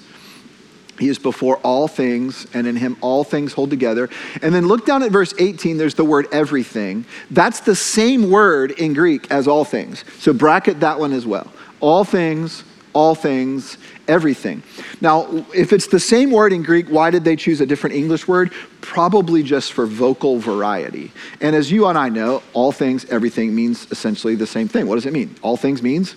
he 1.03 1.09
is 1.09 1.19
before 1.19 1.57
all 1.65 1.89
things, 1.89 2.47
and 2.55 2.65
in 2.65 2.77
him 2.77 2.97
all 3.01 3.25
things 3.25 3.53
hold 3.53 3.71
together. 3.71 4.09
And 4.41 4.55
then 4.55 4.69
look 4.69 4.87
down 4.87 5.03
at 5.03 5.11
verse 5.11 5.35
18, 5.37 5.77
there's 5.77 5.97
the 5.97 6.05
word 6.05 6.29
everything. 6.31 7.05
That's 7.29 7.59
the 7.59 7.75
same 7.75 8.31
word 8.31 8.71
in 8.71 8.95
Greek 8.95 9.29
as 9.29 9.49
all 9.49 9.65
things. 9.65 10.05
So 10.21 10.33
bracket 10.33 10.79
that 10.79 11.01
one 11.01 11.13
as 11.13 11.27
well. 11.27 11.51
All 11.81 12.05
things, 12.05 12.63
all 12.93 13.17
things, 13.17 13.79
everything. 14.07 14.63
Now, 15.01 15.45
if 15.53 15.73
it's 15.73 15.89
the 15.89 15.99
same 15.99 16.31
word 16.31 16.53
in 16.53 16.63
Greek, 16.63 16.87
why 16.87 17.11
did 17.11 17.25
they 17.25 17.35
choose 17.35 17.61
a 17.61 17.67
different 17.67 17.97
English 17.97 18.29
word? 18.29 18.53
Probably 18.81 19.43
just 19.43 19.73
for 19.73 19.87
vocal 19.87 20.39
variety. 20.39 21.11
And 21.41 21.57
as 21.57 21.73
you 21.73 21.87
and 21.87 21.99
I 21.99 22.11
know, 22.11 22.45
all 22.53 22.71
things, 22.71 23.07
everything 23.07 23.57
means 23.57 23.91
essentially 23.91 24.37
the 24.37 24.47
same 24.47 24.69
thing. 24.69 24.87
What 24.87 24.95
does 24.95 25.07
it 25.07 25.13
mean? 25.13 25.35
All 25.43 25.57
things 25.57 25.83
means 25.83 26.15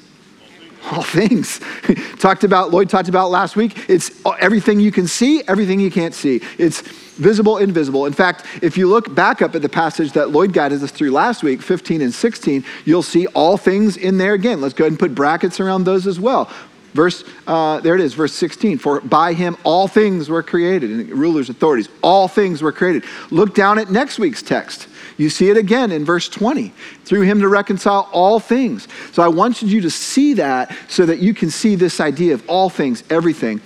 all 0.91 1.03
things. 1.03 1.59
talked 2.19 2.43
about, 2.43 2.71
Lloyd 2.71 2.89
talked 2.89 3.09
about 3.09 3.29
last 3.29 3.55
week. 3.55 3.89
It's 3.89 4.11
everything 4.39 4.79
you 4.79 4.91
can 4.91 5.07
see, 5.07 5.43
everything 5.47 5.79
you 5.79 5.91
can't 5.91 6.13
see. 6.13 6.41
It's 6.57 6.81
visible, 6.81 7.57
invisible. 7.57 8.05
In 8.05 8.13
fact, 8.13 8.45
if 8.61 8.77
you 8.77 8.87
look 8.87 9.13
back 9.13 9.41
up 9.41 9.55
at 9.55 9.61
the 9.61 9.69
passage 9.69 10.11
that 10.13 10.29
Lloyd 10.29 10.53
guided 10.53 10.83
us 10.83 10.91
through 10.91 11.11
last 11.11 11.43
week, 11.43 11.61
15 11.61 12.01
and 12.01 12.13
16, 12.13 12.63
you'll 12.85 13.03
see 13.03 13.27
all 13.27 13.57
things 13.57 13.97
in 13.97 14.17
there 14.17 14.33
again. 14.33 14.61
Let's 14.61 14.73
go 14.73 14.83
ahead 14.83 14.91
and 14.91 14.99
put 14.99 15.15
brackets 15.15 15.59
around 15.59 15.85
those 15.85 16.07
as 16.07 16.19
well. 16.19 16.51
Verse, 16.93 17.25
uh, 17.45 17.81
there 17.81 17.95
it 17.95 18.01
is, 18.01 18.13
verse 18.13 18.33
16. 18.33 18.77
For 18.77 19.01
by 19.01 19.33
him 19.33 19.57
all 19.65 19.87
things 19.87 20.29
were 20.29 20.41
created, 20.41 20.91
and 20.91 21.09
rulers, 21.09 21.49
authorities, 21.49 21.89
all 22.01 22.29
things 22.29 22.61
were 22.61 22.71
created. 22.71 23.03
Look 23.31 23.53
down 23.53 23.79
at 23.79 23.91
next 23.91 24.17
week's 24.17 24.41
text. 24.41 24.87
You 25.17 25.29
see 25.29 25.49
it 25.49 25.57
again 25.57 25.91
in 25.91 26.03
verse 26.03 26.27
20. 26.27 26.73
Through 27.05 27.21
him 27.21 27.39
to 27.41 27.47
reconcile 27.47 28.09
all 28.11 28.39
things. 28.39 28.87
So 29.13 29.23
I 29.23 29.27
want 29.27 29.61
you 29.61 29.81
to 29.81 29.89
see 29.89 30.33
that 30.35 30.75
so 30.87 31.05
that 31.05 31.19
you 31.19 31.33
can 31.33 31.49
see 31.49 31.75
this 31.75 31.99
idea 31.99 32.33
of 32.33 32.47
all 32.49 32.69
things, 32.69 33.03
everything. 33.09 33.61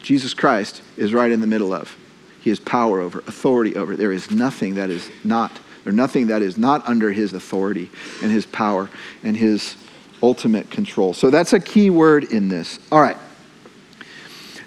Jesus 0.00 0.34
Christ 0.34 0.82
is 0.96 1.12
right 1.12 1.30
in 1.30 1.40
the 1.40 1.46
middle 1.46 1.74
of. 1.74 1.96
He 2.40 2.50
has 2.50 2.60
power 2.60 3.00
over, 3.00 3.18
authority 3.20 3.74
over. 3.74 3.96
There 3.96 4.12
is 4.12 4.30
nothing 4.30 4.76
that 4.76 4.88
is 4.88 5.10
not, 5.24 5.58
or 5.84 5.92
nothing 5.92 6.28
that 6.28 6.42
is 6.42 6.56
not 6.56 6.88
under 6.88 7.10
his 7.10 7.32
authority 7.32 7.90
and 8.22 8.30
his 8.30 8.46
power 8.46 8.88
and 9.24 9.36
his 9.36 9.76
ultimate 10.22 10.70
control. 10.70 11.12
So 11.12 11.28
that's 11.30 11.52
a 11.52 11.60
key 11.60 11.90
word 11.90 12.24
in 12.32 12.48
this. 12.48 12.78
All 12.90 13.00
right. 13.00 13.16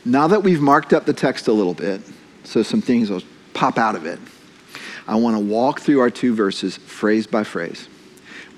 Now 0.06 0.28
that 0.28 0.44
we've 0.44 0.62
marked 0.62 0.94
up 0.94 1.06
the 1.06 1.14
text 1.14 1.48
a 1.48 1.54
little 1.54 1.74
bit, 1.74 2.02
so 2.44 2.64
some 2.64 2.82
things 2.82 3.10
will 3.10 3.24
pop 3.54 3.78
out 3.78 3.96
of 3.96 4.06
it, 4.06 4.20
I 5.10 5.16
want 5.16 5.36
to 5.36 5.40
walk 5.40 5.80
through 5.80 6.02
our 6.02 6.12
two 6.12 6.36
verses 6.36 6.78
phrase 6.78 7.26
by 7.26 7.44
phrase. 7.44 7.90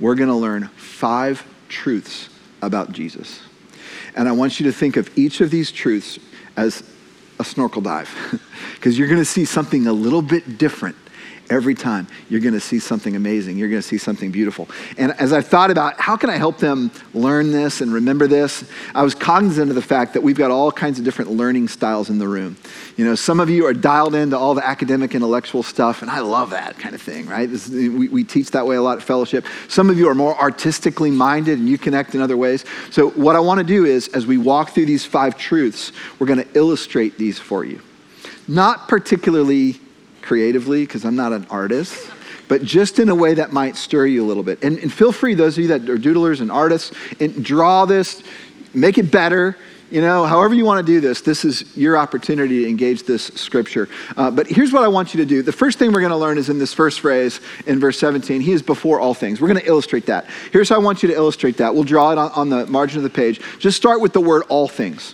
We're 0.02 0.16
going 0.16 0.28
to 0.28 0.36
learn 0.36 0.68
five 0.76 1.48
truths 1.70 2.28
about 2.62 2.92
Jesus. 2.92 3.40
And 4.18 4.28
I 4.28 4.34
want 4.34 4.60
you 4.60 4.66
to 4.66 4.74
think 4.74 4.98
of 4.98 5.18
each 5.18 5.40
of 5.40 5.50
these 5.50 5.72
truths 5.72 6.20
as 6.58 6.84
a 7.40 7.46
snorkel 7.46 7.82
dive, 7.82 8.10
because 8.76 9.00
you're 9.00 9.08
going 9.08 9.22
to 9.22 9.26
see 9.26 9.46
something 9.46 9.88
a 9.88 9.94
little 9.94 10.22
bit 10.22 10.58
different 10.58 10.98
every 11.52 11.76
time 11.76 12.08
you're 12.30 12.40
going 12.40 12.54
to 12.54 12.60
see 12.60 12.80
something 12.80 13.16
amazing. 13.16 13.58
You're 13.58 13.70
going 13.70 13.82
to 13.82 13.88
see 13.88 13.98
something 13.98 14.32
beautiful. 14.32 14.70
And 14.98 15.12
as 15.20 15.34
I 15.34 15.42
thought 15.42 15.70
about 15.70 16.00
how 16.00 16.16
can 16.16 16.30
I 16.30 16.38
help 16.38 16.58
them 16.58 16.90
learn 17.14 17.52
this 17.52 17.82
and 17.82 17.94
remember 17.94 18.26
this, 18.26 18.64
I 18.96 19.04
was 19.04 19.14
cognizant 19.14 19.70
of 19.70 19.76
the 19.76 19.82
fact 19.82 20.14
that 20.14 20.24
we've 20.24 20.38
got 20.38 20.50
all 20.50 20.72
kinds 20.72 20.98
of 20.98 21.06
different 21.06 21.32
learning 21.32 21.68
styles 21.68 22.10
in 22.10 22.18
the 22.18 22.28
room. 22.28 22.56
You 22.96 23.06
know, 23.06 23.16
some 23.16 23.40
of 23.42 23.50
you 23.50 23.66
are 23.66 23.74
dialed 23.74 24.16
into 24.16 24.38
all 24.38 24.56
the 24.56 24.66
academic, 24.66 25.14
intellectual 25.14 25.62
stuff, 25.62 26.02
and 26.02 26.10
I 26.10 26.22
love 26.22 26.52
that 26.52 26.80
kind 26.80 26.96
of 26.96 27.02
thing, 27.02 27.28
right? 27.28 27.50
This, 27.50 27.68
we, 27.68 28.08
we 28.08 28.24
teach 28.24 28.52
that 28.52 28.66
way 28.66 28.78
a 28.78 28.82
lot 28.82 28.98
at 28.98 29.04
fellowship. 29.04 29.46
Some 29.68 29.90
of 29.90 29.98
you 29.98 30.08
are 30.08 30.16
more 30.16 30.40
artistically 30.40 31.12
minded 31.12 31.60
and 31.60 31.68
you 31.68 31.78
connect 31.78 32.16
in 32.16 32.22
other 32.22 32.38
ways. 32.38 32.64
So, 32.92 33.10
what 33.12 33.36
I 33.36 33.40
want 33.40 33.58
to 33.58 33.66
do 33.66 33.86
is, 33.86 34.08
as 34.10 34.26
we 34.26 34.38
walk 34.38 34.70
through 34.70 34.86
these 34.86 35.06
five 35.06 35.38
truths, 35.38 35.92
we're 36.18 36.28
going 36.28 36.44
to 36.44 36.58
illustrate 36.58 37.18
these 37.18 37.38
for 37.38 37.66
you. 37.66 37.82
Not 38.48 38.88
particularly 38.88 39.80
creatively 40.22 40.86
because 40.86 41.06
I'm 41.06 41.16
not 41.16 41.34
an 41.34 41.46
artist, 41.50 42.12
but 42.48 42.64
just 42.64 43.00
in 43.00 43.10
a 43.10 43.16
way 43.16 43.34
that 43.36 43.52
might 43.52 43.76
stir 43.76 44.06
you 44.06 44.24
a 44.24 44.28
little 44.28 44.44
bit. 44.44 44.64
And, 44.64 44.78
and 44.80 44.92
feel 44.92 45.12
free, 45.12 45.34
those 45.34 45.58
of 45.58 45.64
you 45.64 45.68
that 45.70 45.90
are 45.90 45.98
doodlers 45.98 46.42
and 46.42 46.52
artists, 46.52 46.92
and 47.20 47.44
draw 47.44 47.86
this, 47.86 48.24
make 48.74 48.98
it 48.98 49.12
better. 49.12 49.58
You 49.90 50.00
know, 50.00 50.26
however 50.26 50.54
you 50.54 50.64
want 50.64 50.86
to 50.86 50.90
do 50.90 51.02
this, 51.02 51.20
this 51.20 51.44
is 51.44 51.76
your 51.76 51.98
opportunity 51.98 52.64
to 52.64 52.70
engage 52.70 53.04
this 53.04 53.26
scripture. 53.26 53.90
Uh, 54.16 54.32
but 54.32 54.48
here's 54.48 54.72
what 54.72 54.84
I 54.84 54.88
want 54.88 55.14
you 55.14 55.20
to 55.20 55.26
do. 55.26 55.42
The 55.42 55.52
first 55.52 55.80
thing 55.80 55.92
we're 55.92 56.00
going 56.00 56.12
to 56.12 56.18
learn 56.18 56.38
is 56.38 56.50
in 56.50 56.60
this 56.60 56.74
first 56.74 57.02
phrase 57.02 57.42
in 57.68 57.78
verse 57.78 58.00
17 58.00 58.40
He 58.40 58.54
is 58.54 58.62
before 58.62 59.02
all 59.02 59.14
things. 59.14 59.42
We're 59.42 59.50
going 59.50 59.60
to 59.60 59.68
illustrate 59.68 60.06
that. 60.06 60.28
Here's 60.54 60.70
how 60.70 60.76
I 60.76 60.80
want 60.80 61.04
you 61.04 61.10
to 61.10 61.16
illustrate 61.16 61.58
that. 61.58 61.74
We'll 61.74 61.84
draw 61.84 62.14
it 62.14 62.18
on, 62.18 62.32
on 62.32 62.50
the 62.50 62.66
margin 62.68 63.00
of 63.00 63.04
the 63.04 63.10
page. 63.10 63.42
Just 63.60 63.76
start 63.76 64.00
with 64.00 64.14
the 64.14 64.22
word 64.22 64.44
all 64.48 64.70
things. 64.70 65.14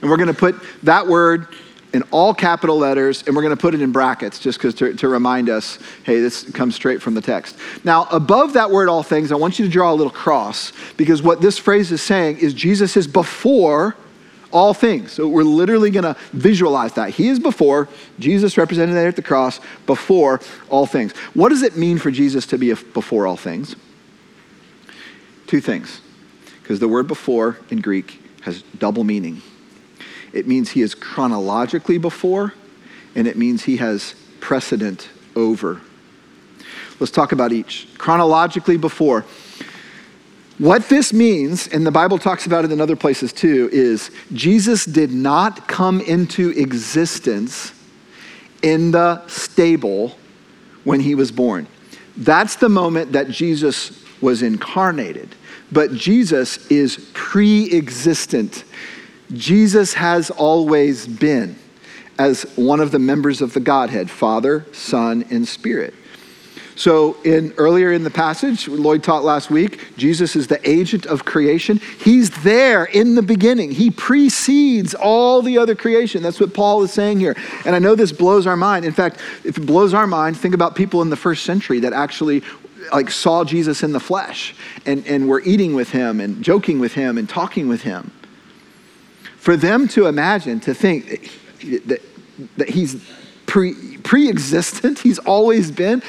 And 0.00 0.10
we're 0.10 0.16
going 0.16 0.26
to 0.28 0.34
put 0.34 0.60
that 0.82 1.06
word 1.06 1.46
in 1.92 2.02
all 2.10 2.34
capital 2.34 2.76
letters, 2.78 3.22
and 3.26 3.34
we're 3.34 3.42
going 3.42 3.56
to 3.56 3.60
put 3.60 3.74
it 3.74 3.80
in 3.80 3.92
brackets 3.92 4.38
just 4.38 4.58
because 4.58 4.74
to, 4.74 4.94
to 4.94 5.08
remind 5.08 5.48
us, 5.48 5.78
hey, 6.04 6.20
this 6.20 6.50
comes 6.50 6.74
straight 6.74 7.00
from 7.00 7.14
the 7.14 7.20
text. 7.20 7.56
Now, 7.84 8.06
above 8.10 8.54
that 8.54 8.70
word, 8.70 8.88
all 8.88 9.02
things, 9.02 9.32
I 9.32 9.36
want 9.36 9.58
you 9.58 9.64
to 9.64 9.70
draw 9.70 9.92
a 9.92 9.94
little 9.94 10.12
cross 10.12 10.72
because 10.96 11.22
what 11.22 11.40
this 11.40 11.58
phrase 11.58 11.92
is 11.92 12.02
saying 12.02 12.38
is 12.38 12.54
Jesus 12.54 12.96
is 12.96 13.06
before 13.06 13.96
all 14.52 14.74
things. 14.74 15.12
So 15.12 15.28
we're 15.28 15.42
literally 15.42 15.90
going 15.90 16.04
to 16.04 16.16
visualize 16.32 16.92
that. 16.94 17.10
He 17.10 17.28
is 17.28 17.38
before, 17.38 17.88
Jesus 18.18 18.56
represented 18.56 18.94
there 18.94 19.08
at 19.08 19.16
the 19.16 19.22
cross, 19.22 19.60
before 19.86 20.40
all 20.68 20.86
things. 20.86 21.12
What 21.34 21.50
does 21.50 21.62
it 21.62 21.76
mean 21.76 21.98
for 21.98 22.10
Jesus 22.10 22.46
to 22.46 22.58
be 22.58 22.72
before 22.72 23.26
all 23.26 23.36
things? 23.36 23.76
Two 25.46 25.60
things. 25.60 26.00
Because 26.62 26.80
the 26.80 26.88
word 26.88 27.06
before 27.06 27.58
in 27.70 27.80
Greek 27.80 28.20
has 28.42 28.62
double 28.78 29.04
meaning. 29.04 29.42
It 30.36 30.46
means 30.46 30.70
he 30.70 30.82
is 30.82 30.94
chronologically 30.94 31.96
before, 31.96 32.52
and 33.14 33.26
it 33.26 33.38
means 33.38 33.64
he 33.64 33.78
has 33.78 34.14
precedent 34.40 35.08
over. 35.34 35.80
Let's 37.00 37.10
talk 37.10 37.32
about 37.32 37.52
each. 37.52 37.88
Chronologically 37.96 38.76
before. 38.76 39.24
What 40.58 40.88
this 40.88 41.12
means, 41.12 41.68
and 41.68 41.86
the 41.86 41.90
Bible 41.90 42.18
talks 42.18 42.46
about 42.46 42.64
it 42.64 42.72
in 42.72 42.80
other 42.80 42.96
places 42.96 43.32
too, 43.32 43.70
is 43.72 44.10
Jesus 44.32 44.84
did 44.84 45.10
not 45.10 45.68
come 45.68 46.00
into 46.02 46.50
existence 46.50 47.72
in 48.62 48.90
the 48.90 49.26
stable 49.28 50.18
when 50.84 51.00
he 51.00 51.14
was 51.14 51.32
born. 51.32 51.66
That's 52.16 52.56
the 52.56 52.68
moment 52.68 53.12
that 53.12 53.30
Jesus 53.30 54.02
was 54.20 54.42
incarnated. 54.42 55.34
But 55.72 55.94
Jesus 55.94 56.66
is 56.70 57.10
pre 57.12 57.70
existent. 57.72 58.64
Jesus 59.32 59.94
has 59.94 60.30
always 60.30 61.06
been 61.06 61.56
as 62.18 62.42
one 62.56 62.80
of 62.80 62.90
the 62.90 62.98
members 62.98 63.42
of 63.42 63.52
the 63.52 63.60
Godhead 63.60 64.10
Father, 64.10 64.64
Son, 64.72 65.24
and 65.30 65.46
Spirit. 65.46 65.94
So, 66.76 67.16
in 67.22 67.54
earlier 67.56 67.90
in 67.92 68.04
the 68.04 68.10
passage, 68.10 68.68
Lloyd 68.68 69.02
taught 69.02 69.24
last 69.24 69.50
week, 69.50 69.96
Jesus 69.96 70.36
is 70.36 70.46
the 70.46 70.60
agent 70.68 71.06
of 71.06 71.24
creation. 71.24 71.80
He's 72.04 72.28
there 72.42 72.84
in 72.84 73.14
the 73.14 73.22
beginning. 73.22 73.70
He 73.70 73.90
precedes 73.90 74.94
all 74.94 75.40
the 75.40 75.56
other 75.56 75.74
creation. 75.74 76.22
That's 76.22 76.38
what 76.38 76.52
Paul 76.52 76.82
is 76.82 76.92
saying 76.92 77.18
here. 77.18 77.34
And 77.64 77.74
I 77.74 77.78
know 77.78 77.94
this 77.94 78.12
blows 78.12 78.46
our 78.46 78.58
mind. 78.58 78.84
In 78.84 78.92
fact, 78.92 79.20
if 79.42 79.56
it 79.56 79.64
blows 79.64 79.94
our 79.94 80.06
mind, 80.06 80.36
think 80.36 80.54
about 80.54 80.76
people 80.76 81.00
in 81.00 81.08
the 81.08 81.16
first 81.16 81.44
century 81.44 81.80
that 81.80 81.94
actually 81.94 82.42
like 82.92 83.10
saw 83.10 83.42
Jesus 83.42 83.82
in 83.82 83.92
the 83.92 84.00
flesh 84.00 84.54
and, 84.84 85.04
and 85.06 85.28
were 85.28 85.40
eating 85.40 85.74
with 85.74 85.90
him 85.90 86.20
and 86.20 86.44
joking 86.44 86.78
with 86.78 86.92
him 86.92 87.16
and 87.16 87.26
talking 87.26 87.68
with 87.68 87.82
him. 87.82 88.12
For 89.46 89.56
them 89.56 89.86
to 89.90 90.06
imagine, 90.08 90.58
to 90.58 90.74
think 90.74 91.30
that, 91.86 92.02
that 92.56 92.68
he's 92.68 93.00
pre, 93.46 93.96
pre-existent, 93.98 94.98
he's 95.08 95.20
always 95.20 95.70
been, 95.70 96.02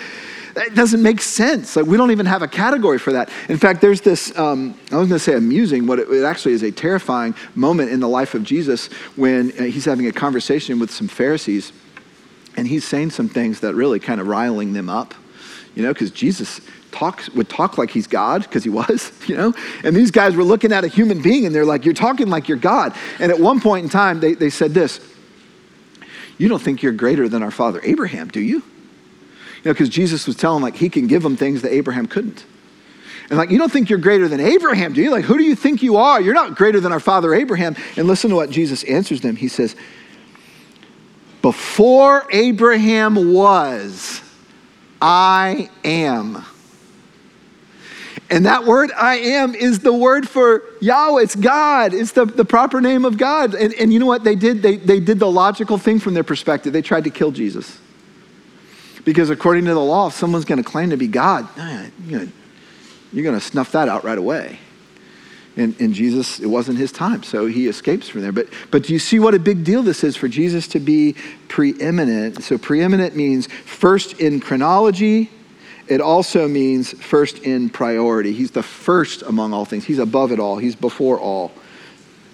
that 0.56 0.74
doesn't 0.74 1.04
make 1.04 1.22
sense. 1.22 1.76
Like 1.76 1.86
we 1.86 1.98
don't 1.98 2.10
even 2.10 2.26
have 2.26 2.42
a 2.42 2.48
category 2.48 2.98
for 2.98 3.14
that. 3.14 3.30
In 3.48 3.60
fact, 3.60 3.80
there's 3.80 4.02
this, 4.02 4.36
um, 4.40 4.74
I 4.92 4.98
was 4.98 5.08
going 5.08 5.20
to 5.20 5.20
say 5.20 5.36
amusing, 5.36 5.86
but 5.86 6.00
it, 6.00 6.10
it, 6.10 6.24
actually 6.24 6.54
is 6.54 6.64
a 6.64 6.72
terrifying 6.72 7.36
moment 7.54 7.92
in 7.92 8.00
the 8.00 8.10
life 8.10 8.34
of 8.34 8.42
Jesus 8.42 8.88
when 9.16 9.52
uh, 9.52 9.66
he's 9.66 9.86
having 9.86 10.08
a 10.08 10.12
conversation 10.12 10.80
with 10.80 10.90
some 10.90 11.08
Pharisees 11.08 11.74
and 12.56 12.68
he's 12.68 12.86
saying 12.86 13.12
some 13.12 13.30
things 13.30 13.60
that 13.60 13.76
really 13.76 14.00
kind 14.00 14.20
of 14.20 14.26
riling 14.26 14.74
them 14.74 14.90
up, 14.90 15.14
you 15.76 15.84
know, 15.84 15.94
because 15.94 16.10
Jesus 16.10 16.60
talks, 16.92 17.30
would 17.30 17.50
talk 17.50 17.78
like 17.78 17.90
he's 17.90 18.08
God, 18.08 18.44
because 18.44 18.64
he 18.64 18.70
was, 18.70 19.12
you 19.28 19.36
know? 19.36 19.54
And 19.84 19.96
these 19.96 20.12
guys 20.12 20.36
were 20.36 20.44
looking 20.44 20.72
at 20.72 20.84
a 20.84 20.88
human 20.88 21.22
being 21.22 21.46
and 21.46 21.54
they're 21.54 21.66
like, 21.66 21.86
You're 21.86 21.94
talking 21.94 22.30
like 22.30 22.48
you're 22.48 22.58
God. 22.58 22.96
And 23.20 23.32
at 23.32 23.40
one 23.40 23.60
point 23.60 23.84
in 23.84 23.90
time, 23.90 24.20
they, 24.20 24.34
they 24.34 24.50
said 24.50 24.74
this 24.74 25.00
You 26.38 26.50
don't 26.50 26.62
think 26.62 26.82
you're 26.82 26.94
greater 26.94 27.30
than 27.30 27.44
our 27.44 27.52
father 27.52 27.80
Abraham, 27.84 28.30
do 28.30 28.42
you? 28.42 28.58
You 28.58 28.64
know, 29.66 29.74
because 29.74 29.90
Jesus 29.90 30.28
was 30.28 30.36
telling 30.36 30.64
like 30.64 30.76
he 30.76 30.90
can 30.90 31.08
give 31.08 31.24
them 31.24 31.36
things 31.36 31.62
that 31.64 31.72
Abraham 31.72 32.08
couldn't. 32.08 32.46
And 33.30 33.38
like, 33.38 33.50
you 33.52 33.58
don't 33.58 33.72
think 33.72 33.90
you're 33.90 34.00
greater 34.00 34.28
than 34.28 34.40
Abraham, 34.40 34.94
do 34.94 35.02
you? 35.02 35.12
Like, 35.12 35.26
who 35.26 35.38
do 35.38 35.44
you 35.44 35.56
think 35.56 35.84
you 35.84 35.98
are? 35.98 36.22
You're 36.22 36.34
not 36.34 36.56
greater 36.56 36.80
than 36.80 36.94
our 36.94 37.00
father 37.00 37.34
Abraham. 37.34 37.76
And 37.98 38.08
listen 38.08 38.30
to 38.30 38.36
what 38.36 38.50
Jesus 38.50 38.84
answers 38.84 39.20
them. 39.22 39.36
He 39.36 39.50
says, 39.50 39.76
Before 41.42 42.26
Abraham 42.32 43.34
was, 43.34 44.22
I 45.02 45.70
am. 45.84 46.46
And 48.30 48.46
that 48.46 48.66
word 48.66 48.92
I 48.92 49.16
am 49.16 49.56
is 49.56 49.80
the 49.80 49.94
word 49.94 50.28
for 50.28 50.64
Yahweh. 50.82 51.24
It's 51.24 51.36
God. 51.36 51.94
It's 51.94 52.12
the, 52.12 52.26
the 52.26 52.44
proper 52.44 52.82
name 52.82 53.06
of 53.06 53.18
God. 53.18 53.54
And, 53.54 53.74
and 53.76 53.94
you 53.94 54.00
know 54.00 54.06
what 54.06 54.24
they 54.24 54.36
did? 54.36 54.62
They, 54.62 54.76
they 54.76 55.00
did 55.00 55.20
the 55.20 55.32
logical 55.32 55.78
thing 55.78 56.00
from 56.00 56.14
their 56.14 56.26
perspective. 56.26 56.74
They 56.74 56.82
tried 56.82 57.06
to 57.06 57.10
kill 57.10 57.32
Jesus. 57.32 57.80
Because 59.06 59.30
according 59.30 59.64
to 59.66 59.74
the 59.74 59.80
law, 59.80 60.08
if 60.08 60.14
someone's 60.14 60.44
going 60.44 60.62
to 60.62 60.70
claim 60.70 60.90
to 60.90 60.98
be 60.98 61.08
God, 61.08 61.48
you're 62.06 62.28
going 63.24 63.40
to 63.40 63.40
snuff 63.40 63.72
that 63.72 63.88
out 63.88 64.04
right 64.04 64.18
away. 64.18 64.60
And, 65.56 65.80
and, 65.80 65.94
Jesus, 65.94 66.40
it 66.40 66.46
wasn't 66.46 66.78
his 66.78 66.92
time, 66.92 67.24
so 67.24 67.48
he 67.48 67.68
escapes 67.68 68.08
from 68.08 68.22
there. 68.22 68.32
But, 68.32 68.48
but 68.70 68.84
do 68.84 68.94
you 68.94 69.00
see 69.00 69.18
what 69.18 69.34
a 69.34 69.40
big 69.40 69.64
deal 69.64 69.82
this 69.82 70.04
is 70.04 70.16
for 70.16 70.28
Jesus 70.28 70.68
to 70.68 70.80
be 70.80 71.16
preeminent? 71.48 72.44
So, 72.44 72.60
preeminent 72.60 73.16
means 73.16 73.48
first 73.48 74.20
in 74.20 74.40
chronology, 74.40 75.32
it 75.88 76.02
also 76.02 76.48
means 76.48 76.92
first 76.94 77.40
in 77.40 77.70
priority. 77.70 78.34
He's 78.34 78.52
the 78.52 78.64
first 78.64 79.22
among 79.24 79.54
all 79.54 79.66
things. 79.66 79.86
He's 79.86 80.00
above 80.00 80.32
it 80.32 80.40
all. 80.40 80.58
He's 80.58 80.76
before 80.76 81.20
all. 81.20 81.52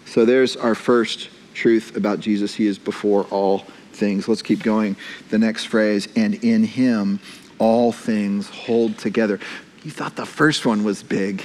So 0.06 0.26
there's 0.26 0.56
our 0.56 0.76
first 0.76 1.30
truth 1.54 1.96
about 1.96 2.20
Jesus. 2.20 2.54
He 2.54 2.68
is 2.68 2.78
before 2.78 3.24
all 3.26 3.60
things. 3.94 4.28
Let's 4.28 4.42
keep 4.42 4.64
going. 4.64 4.96
The 5.30 5.38
next 5.38 5.66
phrase, 5.66 6.08
and 6.16 6.36
in 6.44 6.64
him 6.64 7.20
all 7.60 7.92
things 7.92 8.50
hold 8.50 8.98
together. 8.98 9.40
You 9.84 9.92
thought 9.92 10.16
the 10.16 10.26
first 10.26 10.66
one 10.66 10.84
was 10.84 11.04
big. 11.04 11.44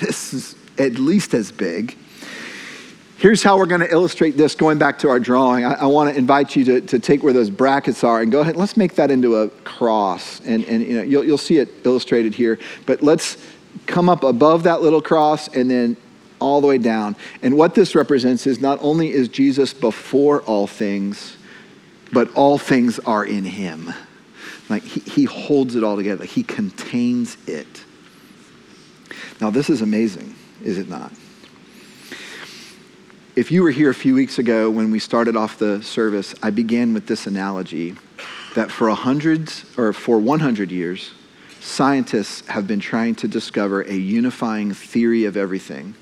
This 0.00 0.32
is 0.32 0.54
at 0.78 0.94
least 0.94 1.34
as 1.34 1.50
big. 1.50 1.96
Here's 3.18 3.42
how 3.42 3.58
we're 3.58 3.66
going 3.66 3.80
to 3.80 3.90
illustrate 3.90 4.36
this 4.36 4.54
going 4.54 4.78
back 4.78 5.00
to 5.00 5.08
our 5.08 5.18
drawing. 5.18 5.64
I, 5.64 5.74
I 5.74 5.86
want 5.86 6.08
to 6.08 6.16
invite 6.16 6.54
you 6.54 6.64
to, 6.66 6.80
to 6.82 7.00
take 7.00 7.24
where 7.24 7.32
those 7.32 7.50
brackets 7.50 8.04
are 8.04 8.22
and 8.22 8.30
go 8.30 8.42
ahead. 8.42 8.56
Let's 8.56 8.76
make 8.76 8.94
that 8.94 9.10
into 9.10 9.34
a 9.38 9.48
cross. 9.48 10.38
And, 10.46 10.64
and 10.66 10.84
you 10.84 10.96
know, 10.98 11.02
you'll, 11.02 11.24
you'll 11.24 11.36
see 11.36 11.58
it 11.58 11.68
illustrated 11.84 12.32
here. 12.32 12.60
But 12.86 13.02
let's 13.02 13.36
come 13.86 14.08
up 14.08 14.22
above 14.22 14.62
that 14.62 14.82
little 14.82 15.02
cross 15.02 15.48
and 15.48 15.68
then 15.68 15.96
all 16.40 16.60
the 16.60 16.68
way 16.68 16.78
down. 16.78 17.16
And 17.42 17.56
what 17.56 17.74
this 17.74 17.96
represents 17.96 18.46
is 18.46 18.60
not 18.60 18.78
only 18.82 19.10
is 19.10 19.26
Jesus 19.26 19.74
before 19.74 20.42
all 20.42 20.68
things, 20.68 21.36
but 22.12 22.32
all 22.34 22.56
things 22.56 23.00
are 23.00 23.24
in 23.24 23.44
him. 23.44 23.92
Like 24.68 24.84
he, 24.84 25.00
he 25.00 25.24
holds 25.24 25.74
it 25.74 25.82
all 25.82 25.96
together, 25.96 26.24
he 26.24 26.44
contains 26.44 27.36
it. 27.48 27.82
Now, 29.40 29.50
this 29.50 29.70
is 29.70 29.82
amazing, 29.82 30.36
is 30.62 30.78
it 30.78 30.88
not? 30.88 31.10
If 33.38 33.52
you 33.52 33.62
were 33.62 33.70
here 33.70 33.88
a 33.88 33.94
few 33.94 34.16
weeks 34.16 34.40
ago 34.40 34.68
when 34.68 34.90
we 34.90 34.98
started 34.98 35.36
off 35.36 35.60
the 35.60 35.80
service, 35.80 36.34
I 36.42 36.50
began 36.50 36.92
with 36.92 37.06
this 37.06 37.28
analogy 37.28 37.94
that 38.56 38.68
for 38.68 38.90
hundreds 38.90 39.64
or 39.78 39.92
for 39.92 40.18
100 40.18 40.72
years, 40.72 41.12
scientists 41.60 42.44
have 42.48 42.66
been 42.66 42.80
trying 42.80 43.14
to 43.14 43.28
discover 43.28 43.82
a 43.82 43.94
unifying 43.94 44.74
theory 44.74 45.24
of 45.24 45.36
everything 45.36 45.94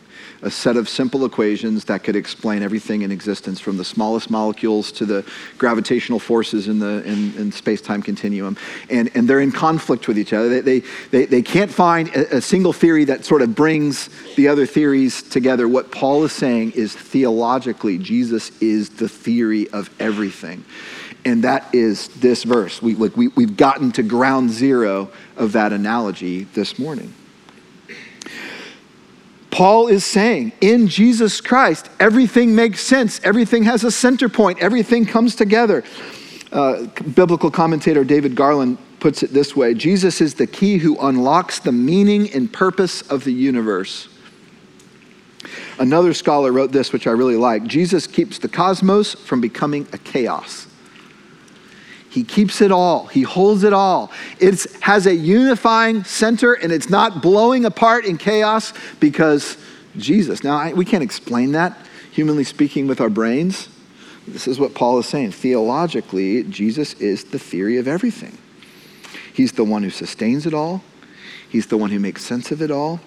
a 0.46 0.50
set 0.50 0.76
of 0.76 0.88
simple 0.88 1.24
equations 1.24 1.84
that 1.86 2.04
could 2.04 2.14
explain 2.14 2.62
everything 2.62 3.02
in 3.02 3.10
existence 3.10 3.58
from 3.58 3.76
the 3.76 3.84
smallest 3.84 4.30
molecules 4.30 4.92
to 4.92 5.04
the 5.04 5.26
gravitational 5.58 6.20
forces 6.20 6.68
in 6.68 6.78
the 6.78 7.02
in, 7.02 7.34
in 7.34 7.50
space-time 7.50 8.00
continuum. 8.00 8.56
And, 8.88 9.10
and 9.16 9.28
they're 9.28 9.40
in 9.40 9.50
conflict 9.50 10.06
with 10.06 10.16
each 10.16 10.32
other. 10.32 10.48
They, 10.48 10.60
they, 10.60 10.86
they, 11.10 11.26
they 11.26 11.42
can't 11.42 11.70
find 11.70 12.08
a, 12.10 12.36
a 12.36 12.40
single 12.40 12.72
theory 12.72 13.04
that 13.06 13.24
sort 13.24 13.42
of 13.42 13.56
brings 13.56 14.08
the 14.36 14.46
other 14.46 14.66
theories 14.66 15.20
together. 15.20 15.66
What 15.66 15.90
paul 15.90 16.22
is 16.22 16.32
saying 16.32 16.72
is 16.72 16.94
theologically 16.94 17.98
jesus 17.98 18.50
is 18.60 18.90
the 18.90 19.08
theory 19.08 19.68
of 19.70 19.90
everything. 19.98 20.64
And 21.24 21.42
that 21.42 21.74
is 21.74 22.06
this 22.08 22.44
verse. 22.44 22.80
We, 22.80 22.94
like 22.94 23.16
we, 23.16 23.28
we've 23.28 23.56
gotten 23.56 23.90
to 23.92 24.04
ground 24.04 24.50
zero 24.50 25.10
of 25.36 25.52
that 25.52 25.72
analogy 25.72 26.44
this 26.44 26.78
morning 26.78 27.12
Paul 29.56 29.86
is 29.86 30.04
saying 30.04 30.52
in 30.60 30.86
Jesus 30.86 31.40
Christ, 31.40 31.88
everything 31.98 32.54
makes 32.54 32.82
sense, 32.82 33.22
everything 33.24 33.62
has 33.62 33.84
a 33.84 33.90
center 33.90 34.28
point, 34.28 34.58
everything 34.58 35.06
comes 35.06 35.34
together. 35.34 35.82
Uh, 36.52 36.84
biblical 37.14 37.50
commentator 37.50 38.04
David 38.04 38.34
Garland 38.34 38.76
puts 39.00 39.22
it 39.22 39.32
this 39.32 39.56
way 39.56 39.72
Jesus 39.72 40.20
is 40.20 40.34
the 40.34 40.46
key 40.46 40.76
who 40.76 40.98
unlocks 40.98 41.58
the 41.58 41.72
meaning 41.72 42.30
and 42.34 42.52
purpose 42.52 43.00
of 43.10 43.24
the 43.24 43.32
universe. 43.32 44.10
Another 45.78 46.12
scholar 46.12 46.52
wrote 46.52 46.70
this, 46.70 46.92
which 46.92 47.06
I 47.06 47.12
really 47.12 47.36
like 47.36 47.64
Jesus 47.64 48.06
keeps 48.06 48.38
the 48.38 48.48
cosmos 48.48 49.14
from 49.14 49.40
becoming 49.40 49.88
a 49.94 49.96
chaos. 49.96 50.66
He 52.16 52.24
keeps 52.24 52.62
it 52.62 52.72
all. 52.72 53.08
He 53.08 53.20
holds 53.20 53.62
it 53.62 53.74
all. 53.74 54.10
It 54.40 54.64
has 54.80 55.06
a 55.06 55.14
unifying 55.14 56.02
center 56.02 56.54
and 56.54 56.72
it's 56.72 56.88
not 56.88 57.20
blowing 57.20 57.66
apart 57.66 58.06
in 58.06 58.16
chaos 58.16 58.72
because 59.00 59.58
Jesus. 59.98 60.42
Now, 60.42 60.56
I, 60.56 60.72
we 60.72 60.86
can't 60.86 61.02
explain 61.02 61.52
that, 61.52 61.76
humanly 62.12 62.44
speaking, 62.44 62.86
with 62.86 63.02
our 63.02 63.10
brains. 63.10 63.68
This 64.26 64.48
is 64.48 64.58
what 64.58 64.74
Paul 64.74 64.98
is 64.98 65.04
saying. 65.04 65.32
Theologically, 65.32 66.44
Jesus 66.44 66.94
is 66.94 67.24
the 67.24 67.38
theory 67.38 67.76
of 67.76 67.86
everything. 67.86 68.38
He's 69.34 69.52
the 69.52 69.64
one 69.64 69.82
who 69.82 69.90
sustains 69.90 70.46
it 70.46 70.54
all, 70.54 70.82
He's 71.50 71.66
the 71.66 71.76
one 71.76 71.90
who 71.90 72.00
makes 72.00 72.24
sense 72.24 72.50
of 72.50 72.62
it 72.62 72.70
all. 72.70 72.98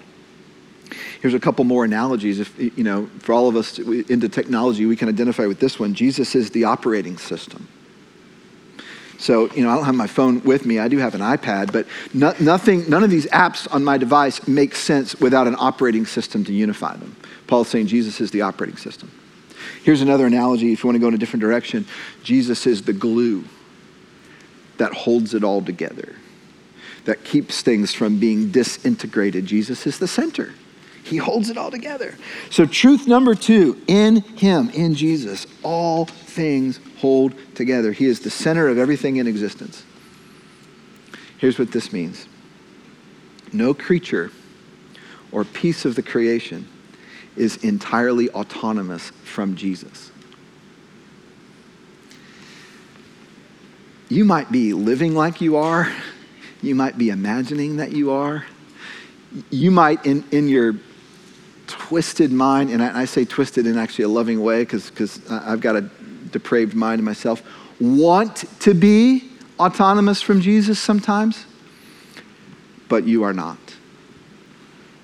Here's 1.19 1.33
a 1.33 1.39
couple 1.39 1.65
more 1.65 1.83
analogies. 1.83 2.39
If, 2.39 2.59
you 2.59 2.83
know, 2.83 3.09
for 3.21 3.33
all 3.33 3.47
of 3.47 3.55
us 3.55 3.79
into 3.79 4.29
technology, 4.29 4.85
we 4.85 4.95
can 4.95 5.09
identify 5.09 5.47
with 5.47 5.59
this 5.59 5.79
one. 5.79 5.95
Jesus 5.95 6.35
is 6.35 6.51
the 6.51 6.65
operating 6.65 7.17
system. 7.17 7.67
So, 9.19 9.51
you 9.51 9.63
know, 9.63 9.69
I 9.69 9.75
don't 9.75 9.83
have 9.83 9.95
my 9.95 10.07
phone 10.07 10.41
with 10.43 10.65
me. 10.65 10.79
I 10.79 10.87
do 10.87 10.97
have 10.97 11.13
an 11.13 11.19
iPad, 11.19 11.73
but 11.73 11.85
no, 12.13 12.33
nothing, 12.39 12.89
none 12.89 13.03
of 13.03 13.09
these 13.09 13.25
apps 13.27 13.67
on 13.73 13.83
my 13.83 13.97
device 13.97 14.47
make 14.47 14.73
sense 14.73 15.13
without 15.19 15.45
an 15.45 15.57
operating 15.59 16.05
system 16.05 16.45
to 16.45 16.53
unify 16.53 16.95
them. 16.95 17.17
Paul's 17.45 17.67
saying 17.67 17.87
Jesus 17.87 18.21
is 18.21 18.31
the 18.31 18.41
operating 18.41 18.77
system. 18.77 19.11
Here's 19.83 20.01
another 20.01 20.25
analogy 20.25 20.71
if 20.71 20.83
you 20.83 20.87
want 20.87 20.95
to 20.95 20.99
go 20.99 21.09
in 21.09 21.13
a 21.13 21.17
different 21.17 21.41
direction 21.41 21.85
Jesus 22.23 22.65
is 22.65 22.83
the 22.83 22.93
glue 22.93 23.43
that 24.77 24.93
holds 24.93 25.33
it 25.33 25.43
all 25.43 25.61
together, 25.61 26.15
that 27.03 27.25
keeps 27.25 27.61
things 27.61 27.93
from 27.93 28.19
being 28.19 28.51
disintegrated. 28.51 29.45
Jesus 29.45 29.85
is 29.85 29.99
the 29.99 30.07
center. 30.07 30.53
He 31.03 31.17
holds 31.17 31.49
it 31.49 31.57
all 31.57 31.71
together. 31.71 32.15
So, 32.49 32.65
truth 32.65 33.07
number 33.07 33.35
two 33.35 33.81
in 33.87 34.21
Him, 34.21 34.69
in 34.69 34.95
Jesus, 34.95 35.45
all 35.63 36.05
things 36.05 36.79
hold 36.99 37.33
together. 37.55 37.91
He 37.91 38.05
is 38.05 38.19
the 38.19 38.29
center 38.29 38.67
of 38.67 38.77
everything 38.77 39.17
in 39.17 39.27
existence. 39.27 39.83
Here's 41.37 41.57
what 41.57 41.71
this 41.71 41.93
means 41.93 42.27
no 43.51 43.73
creature 43.73 44.31
or 45.31 45.43
piece 45.43 45.85
of 45.85 45.95
the 45.95 46.03
creation 46.03 46.67
is 47.35 47.57
entirely 47.63 48.29
autonomous 48.31 49.11
from 49.23 49.55
Jesus. 49.55 50.11
You 54.09 54.25
might 54.25 54.51
be 54.51 54.73
living 54.73 55.15
like 55.15 55.39
you 55.39 55.55
are, 55.55 55.91
you 56.61 56.75
might 56.75 56.97
be 56.97 57.09
imagining 57.09 57.77
that 57.77 57.91
you 57.91 58.11
are, 58.11 58.45
you 59.51 59.71
might, 59.71 60.05
in, 60.05 60.25
in 60.31 60.47
your 60.47 60.73
twisted 61.67 62.31
mind, 62.31 62.71
and 62.71 62.81
I, 62.81 63.05
say 63.05 63.23
twisted 63.23 63.67
in 63.67 63.77
actually 63.77 64.05
a 64.05 64.09
loving 64.09 64.41
way 64.41 64.61
because 64.63 65.21
I've 65.29 65.61
got 65.61 65.75
a 65.75 65.89
depraved 66.31 66.75
mind 66.75 66.99
in 66.99 67.05
myself, 67.05 67.41
want 67.79 68.45
to 68.61 68.73
be 68.73 69.29
autonomous 69.59 70.21
from 70.21 70.41
Jesus 70.41 70.79
sometimes, 70.79 71.45
but 72.87 73.05
you 73.05 73.23
are 73.23 73.33
not. 73.33 73.57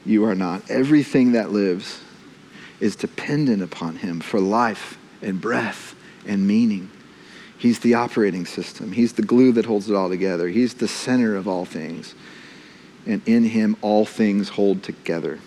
You 0.05 0.25
are 0.25 0.35
not. 0.35 0.69
Everything 0.69 1.31
that 1.33 1.51
lives 1.51 2.01
is 2.79 2.95
dependent 2.95 3.61
upon 3.61 3.97
Him 3.97 4.19
for 4.19 4.39
life 4.39 4.97
and 5.21 5.41
breath 5.41 5.95
and 6.27 6.45
meaning. 6.45 6.91
He's 7.57 7.79
the 7.79 7.95
operating 7.95 8.45
system. 8.45 8.91
He's 8.91 9.13
the 9.13 9.21
glue 9.21 9.51
that 9.53 9.65
holds 9.65 9.89
it 9.89 9.95
all 9.95 10.09
together. 10.09 10.47
He's 10.47 10.75
the 10.75 10.87
center 10.87 11.35
of 11.35 11.47
all 11.47 11.65
things. 11.65 12.13
And 13.07 13.21
in 13.27 13.45
Him, 13.45 13.77
all 13.81 14.05
things 14.05 14.49
hold 14.49 14.83
together. 14.83 15.39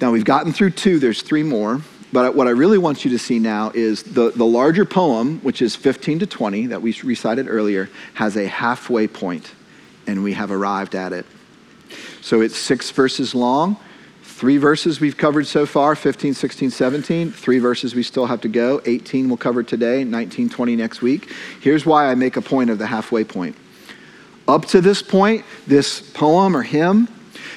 Now, 0.00 0.12
we've 0.12 0.24
gotten 0.24 0.52
through 0.52 0.70
two, 0.70 0.98
there's 0.98 1.22
three 1.22 1.42
more. 1.42 1.80
But 2.14 2.36
what 2.36 2.46
I 2.46 2.50
really 2.50 2.78
want 2.78 3.04
you 3.04 3.10
to 3.10 3.18
see 3.18 3.40
now 3.40 3.72
is 3.74 4.04
the, 4.04 4.30
the 4.30 4.44
larger 4.44 4.84
poem, 4.84 5.40
which 5.40 5.60
is 5.60 5.74
15 5.74 6.20
to 6.20 6.26
20 6.28 6.68
that 6.68 6.80
we 6.80 6.96
recited 7.02 7.48
earlier, 7.48 7.90
has 8.14 8.36
a 8.36 8.46
halfway 8.46 9.08
point, 9.08 9.52
and 10.06 10.22
we 10.22 10.32
have 10.34 10.52
arrived 10.52 10.94
at 10.94 11.12
it. 11.12 11.26
So 12.20 12.40
it's 12.40 12.56
six 12.56 12.92
verses 12.92 13.34
long. 13.34 13.78
Three 14.22 14.58
verses 14.58 15.00
we've 15.00 15.16
covered 15.16 15.48
so 15.48 15.66
far 15.66 15.96
15, 15.96 16.34
16, 16.34 16.70
17. 16.70 17.32
Three 17.32 17.58
verses 17.58 17.96
we 17.96 18.04
still 18.04 18.26
have 18.26 18.40
to 18.42 18.48
go. 18.48 18.80
18 18.84 19.26
we'll 19.26 19.36
cover 19.36 19.64
today, 19.64 20.04
19, 20.04 20.48
20 20.48 20.76
next 20.76 21.02
week. 21.02 21.32
Here's 21.60 21.84
why 21.84 22.12
I 22.12 22.14
make 22.14 22.36
a 22.36 22.42
point 22.42 22.70
of 22.70 22.78
the 22.78 22.86
halfway 22.86 23.24
point. 23.24 23.56
Up 24.46 24.66
to 24.66 24.80
this 24.80 25.02
point, 25.02 25.44
this 25.66 26.00
poem 26.00 26.56
or 26.56 26.62
hymn 26.62 27.08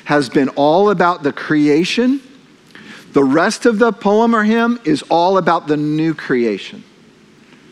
has 0.05 0.29
been 0.29 0.49
all 0.49 0.89
about 0.89 1.21
the 1.21 1.31
creation 1.31 2.21
the 3.17 3.23
rest 3.23 3.65
of 3.65 3.79
the 3.79 3.91
poem 3.91 4.35
or 4.35 4.43
hymn 4.43 4.79
is 4.85 5.01
all 5.09 5.39
about 5.39 5.65
the 5.65 5.75
new 5.75 6.13
creation. 6.13 6.83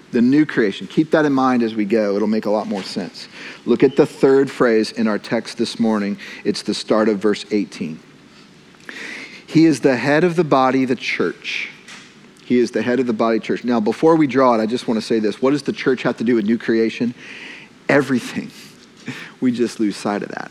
The 0.10 0.20
new 0.20 0.44
creation. 0.44 0.88
Keep 0.88 1.12
that 1.12 1.24
in 1.24 1.34
mind 1.34 1.62
as 1.62 1.76
we 1.76 1.86
go. 1.86 2.16
It'll 2.16 2.28
make 2.28 2.48
a 2.48 2.50
lot 2.50 2.66
more 2.66 2.82
sense. 2.82 3.28
Look 3.64 3.84
at 3.84 3.96
the 3.96 4.08
third 4.08 4.50
phrase 4.50 4.92
in 4.92 5.08
our 5.08 5.20
text 5.20 5.60
this 5.60 5.80
morning. 5.80 6.18
It's 6.44 6.64
the 6.64 6.74
start 6.74 7.10
of 7.10 7.20
verse 7.20 7.46
18. 7.52 8.00
He 9.46 9.66
is 9.66 9.82
the 9.82 9.96
head 9.96 10.24
of 10.24 10.36
the 10.36 10.44
body, 10.44 10.84
the 10.84 10.96
church. 10.96 11.70
He 12.44 12.58
is 12.58 12.72
the 12.72 12.82
head 12.82 13.00
of 13.00 13.06
the 13.06 13.14
body 13.14 13.40
church. 13.40 13.64
Now, 13.64 13.80
before 13.80 14.16
we 14.16 14.26
draw 14.26 14.56
it, 14.56 14.64
I 14.64 14.66
just 14.66 14.88
want 14.88 15.00
to 15.00 15.06
say 15.06 15.20
this. 15.20 15.44
What 15.44 15.52
does 15.52 15.62
the 15.62 15.74
church 15.74 16.02
have 16.02 16.18
to 16.18 16.24
do 16.24 16.34
with 16.34 16.46
new 16.46 16.58
creation? 16.58 17.14
Everything. 17.88 18.50
We 19.42 19.52
just 19.52 19.80
lose 19.80 19.96
sight 19.96 20.24
of 20.24 20.30
that. 20.30 20.50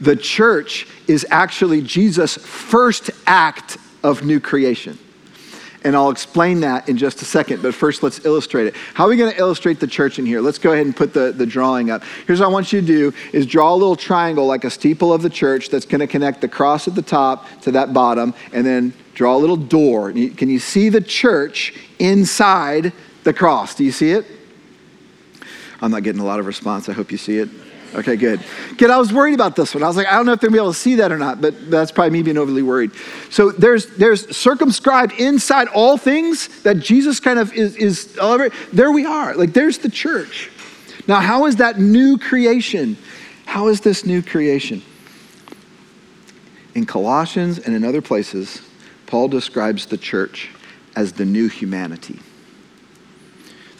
The 0.00 0.16
church 0.16 0.86
is 1.06 1.26
actually 1.30 1.82
Jesus' 1.82 2.36
first 2.36 3.10
act 3.26 3.78
of 4.02 4.24
new 4.24 4.40
creation. 4.40 4.98
And 5.84 5.94
I'll 5.94 6.10
explain 6.10 6.60
that 6.60 6.88
in 6.88 6.96
just 6.96 7.22
a 7.22 7.24
second, 7.24 7.62
but 7.62 7.72
first 7.72 8.02
let's 8.02 8.24
illustrate 8.24 8.66
it. 8.66 8.74
How 8.94 9.04
are 9.04 9.08
we 9.08 9.16
going 9.16 9.32
to 9.32 9.38
illustrate 9.38 9.78
the 9.78 9.86
church 9.86 10.18
in 10.18 10.26
here? 10.26 10.40
Let's 10.40 10.58
go 10.58 10.72
ahead 10.72 10.84
and 10.84 10.96
put 10.96 11.14
the, 11.14 11.30
the 11.30 11.46
drawing 11.46 11.90
up. 11.90 12.02
Here's 12.26 12.40
what 12.40 12.46
I 12.46 12.52
want 12.52 12.72
you 12.72 12.80
to 12.80 12.86
do 12.86 13.12
is 13.32 13.46
draw 13.46 13.72
a 13.72 13.76
little 13.76 13.94
triangle 13.94 14.46
like 14.46 14.64
a 14.64 14.70
steeple 14.70 15.12
of 15.12 15.22
the 15.22 15.30
church 15.30 15.68
that's 15.68 15.86
going 15.86 16.00
to 16.00 16.08
connect 16.08 16.40
the 16.40 16.48
cross 16.48 16.88
at 16.88 16.96
the 16.96 17.02
top 17.02 17.46
to 17.60 17.70
that 17.72 17.92
bottom, 17.92 18.34
and 18.52 18.66
then 18.66 18.94
draw 19.14 19.36
a 19.36 19.38
little 19.38 19.56
door. 19.56 20.10
Can 20.10 20.48
you 20.48 20.58
see 20.58 20.88
the 20.88 21.00
church 21.00 21.72
inside 22.00 22.92
the 23.22 23.32
cross? 23.32 23.76
Do 23.76 23.84
you 23.84 23.92
see 23.92 24.10
it? 24.10 24.26
I'm 25.80 25.92
not 25.92 26.02
getting 26.02 26.20
a 26.20 26.24
lot 26.24 26.40
of 26.40 26.46
response. 26.46 26.88
I 26.88 26.94
hope 26.94 27.12
you 27.12 27.18
see 27.18 27.38
it. 27.38 27.48
Okay, 27.94 28.16
good. 28.16 28.40
Good. 28.76 28.90
I 28.90 28.98
was 28.98 29.12
worried 29.12 29.34
about 29.34 29.56
this 29.56 29.74
one. 29.74 29.82
I 29.82 29.86
was 29.88 29.96
like, 29.96 30.06
I 30.06 30.16
don't 30.16 30.26
know 30.26 30.32
if 30.32 30.40
they're 30.40 30.50
gonna 30.50 30.60
be 30.60 30.64
able 30.64 30.72
to 30.72 30.78
see 30.78 30.96
that 30.96 31.12
or 31.12 31.18
not, 31.18 31.40
but 31.40 31.70
that's 31.70 31.90
probably 31.90 32.10
me 32.10 32.22
being 32.22 32.36
overly 32.36 32.62
worried. 32.62 32.90
So 33.30 33.50
there's 33.50 33.86
there's 33.96 34.36
circumscribed 34.36 35.12
inside 35.18 35.68
all 35.68 35.96
things 35.96 36.62
that 36.62 36.78
Jesus 36.78 37.20
kind 37.20 37.38
of 37.38 37.54
is 37.54 37.76
is 37.76 38.14
there 38.72 38.92
we 38.92 39.06
are. 39.06 39.34
Like 39.34 39.52
there's 39.52 39.78
the 39.78 39.88
church. 39.88 40.50
Now, 41.08 41.20
how 41.20 41.46
is 41.46 41.56
that 41.56 41.78
new 41.78 42.18
creation? 42.18 42.96
How 43.46 43.68
is 43.68 43.80
this 43.80 44.04
new 44.04 44.22
creation? 44.22 44.82
In 46.74 46.84
Colossians 46.84 47.58
and 47.58 47.74
in 47.74 47.84
other 47.84 48.02
places, 48.02 48.60
Paul 49.06 49.28
describes 49.28 49.86
the 49.86 49.96
church 49.96 50.50
as 50.96 51.12
the 51.12 51.24
new 51.24 51.48
humanity 51.48 52.18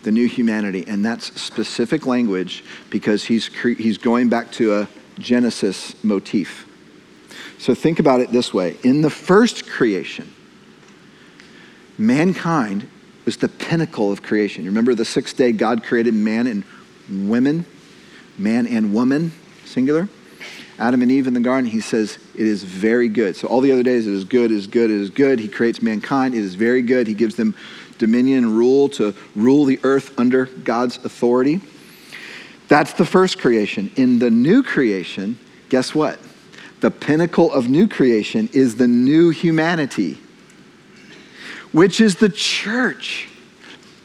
the 0.07 0.13
new 0.13 0.29
humanity. 0.29 0.85
And 0.87 1.05
that's 1.05 1.39
specific 1.39 2.07
language 2.07 2.65
because 2.91 3.25
he's, 3.25 3.49
cre- 3.49 3.71
he's 3.71 3.99
going 3.99 4.29
back 4.29 4.53
to 4.53 4.73
a 4.77 4.89
Genesis 5.19 6.03
motif. 6.05 6.65
So 7.59 7.75
think 7.75 7.99
about 7.99 8.21
it 8.21 8.31
this 8.31 8.55
way 8.55 8.77
in 8.85 9.03
the 9.03 9.11
first 9.11 9.69
creation, 9.69 10.33
mankind 11.99 12.89
was 13.25 13.37
the 13.37 13.49
pinnacle 13.49 14.13
of 14.13 14.23
creation. 14.23 14.65
Remember 14.65 14.95
the 14.95 15.05
sixth 15.05 15.37
day 15.37 15.51
God 15.51 15.83
created 15.83 16.15
man 16.15 16.47
and 16.47 16.63
women, 17.29 17.67
man 18.39 18.69
and 18.69 18.95
woman, 18.95 19.33
singular? 19.65 20.09
Adam 20.79 21.03
and 21.03 21.11
Eve 21.11 21.27
in 21.27 21.35
the 21.35 21.41
garden, 21.41 21.69
he 21.69 21.81
says, 21.81 22.19
it 22.35 22.47
is 22.47 22.63
very 22.63 23.09
good. 23.09 23.35
So 23.35 23.49
all 23.49 23.61
the 23.61 23.73
other 23.73 23.83
days, 23.83 24.07
it 24.07 24.13
is 24.13 24.25
good, 24.25 24.53
it 24.53 24.57
is 24.57 24.67
good, 24.67 24.91
it 24.91 25.01
is 25.01 25.11
good. 25.11 25.41
He 25.41 25.49
creates 25.49 25.83
mankind, 25.83 26.35
it 26.35 26.45
is 26.45 26.55
very 26.55 26.83
good. 26.83 27.07
He 27.09 27.15
gives 27.15 27.35
them 27.35 27.57
dominion 27.99 28.45
and 28.45 28.57
rule 28.57 28.89
to 28.91 29.15
rule 29.35 29.65
the 29.65 29.81
earth 29.83 30.19
under 30.19 30.47
God's 30.47 30.97
authority. 31.05 31.61
That's 32.69 32.93
the 32.93 33.05
first 33.05 33.39
creation. 33.39 33.91
In 33.97 34.19
the 34.19 34.31
new 34.31 34.63
creation, 34.63 35.39
guess 35.69 35.95
what? 35.95 36.19
The 36.81 36.91
pinnacle 36.91 37.53
of 37.53 37.69
new 37.69 37.89
creation 37.89 38.49
is 38.53 38.77
the 38.77 38.89
new 38.89 39.31
humanity, 39.31 40.19
which 41.73 42.01
is 42.01 42.17
the 42.17 42.29
church, 42.29 43.29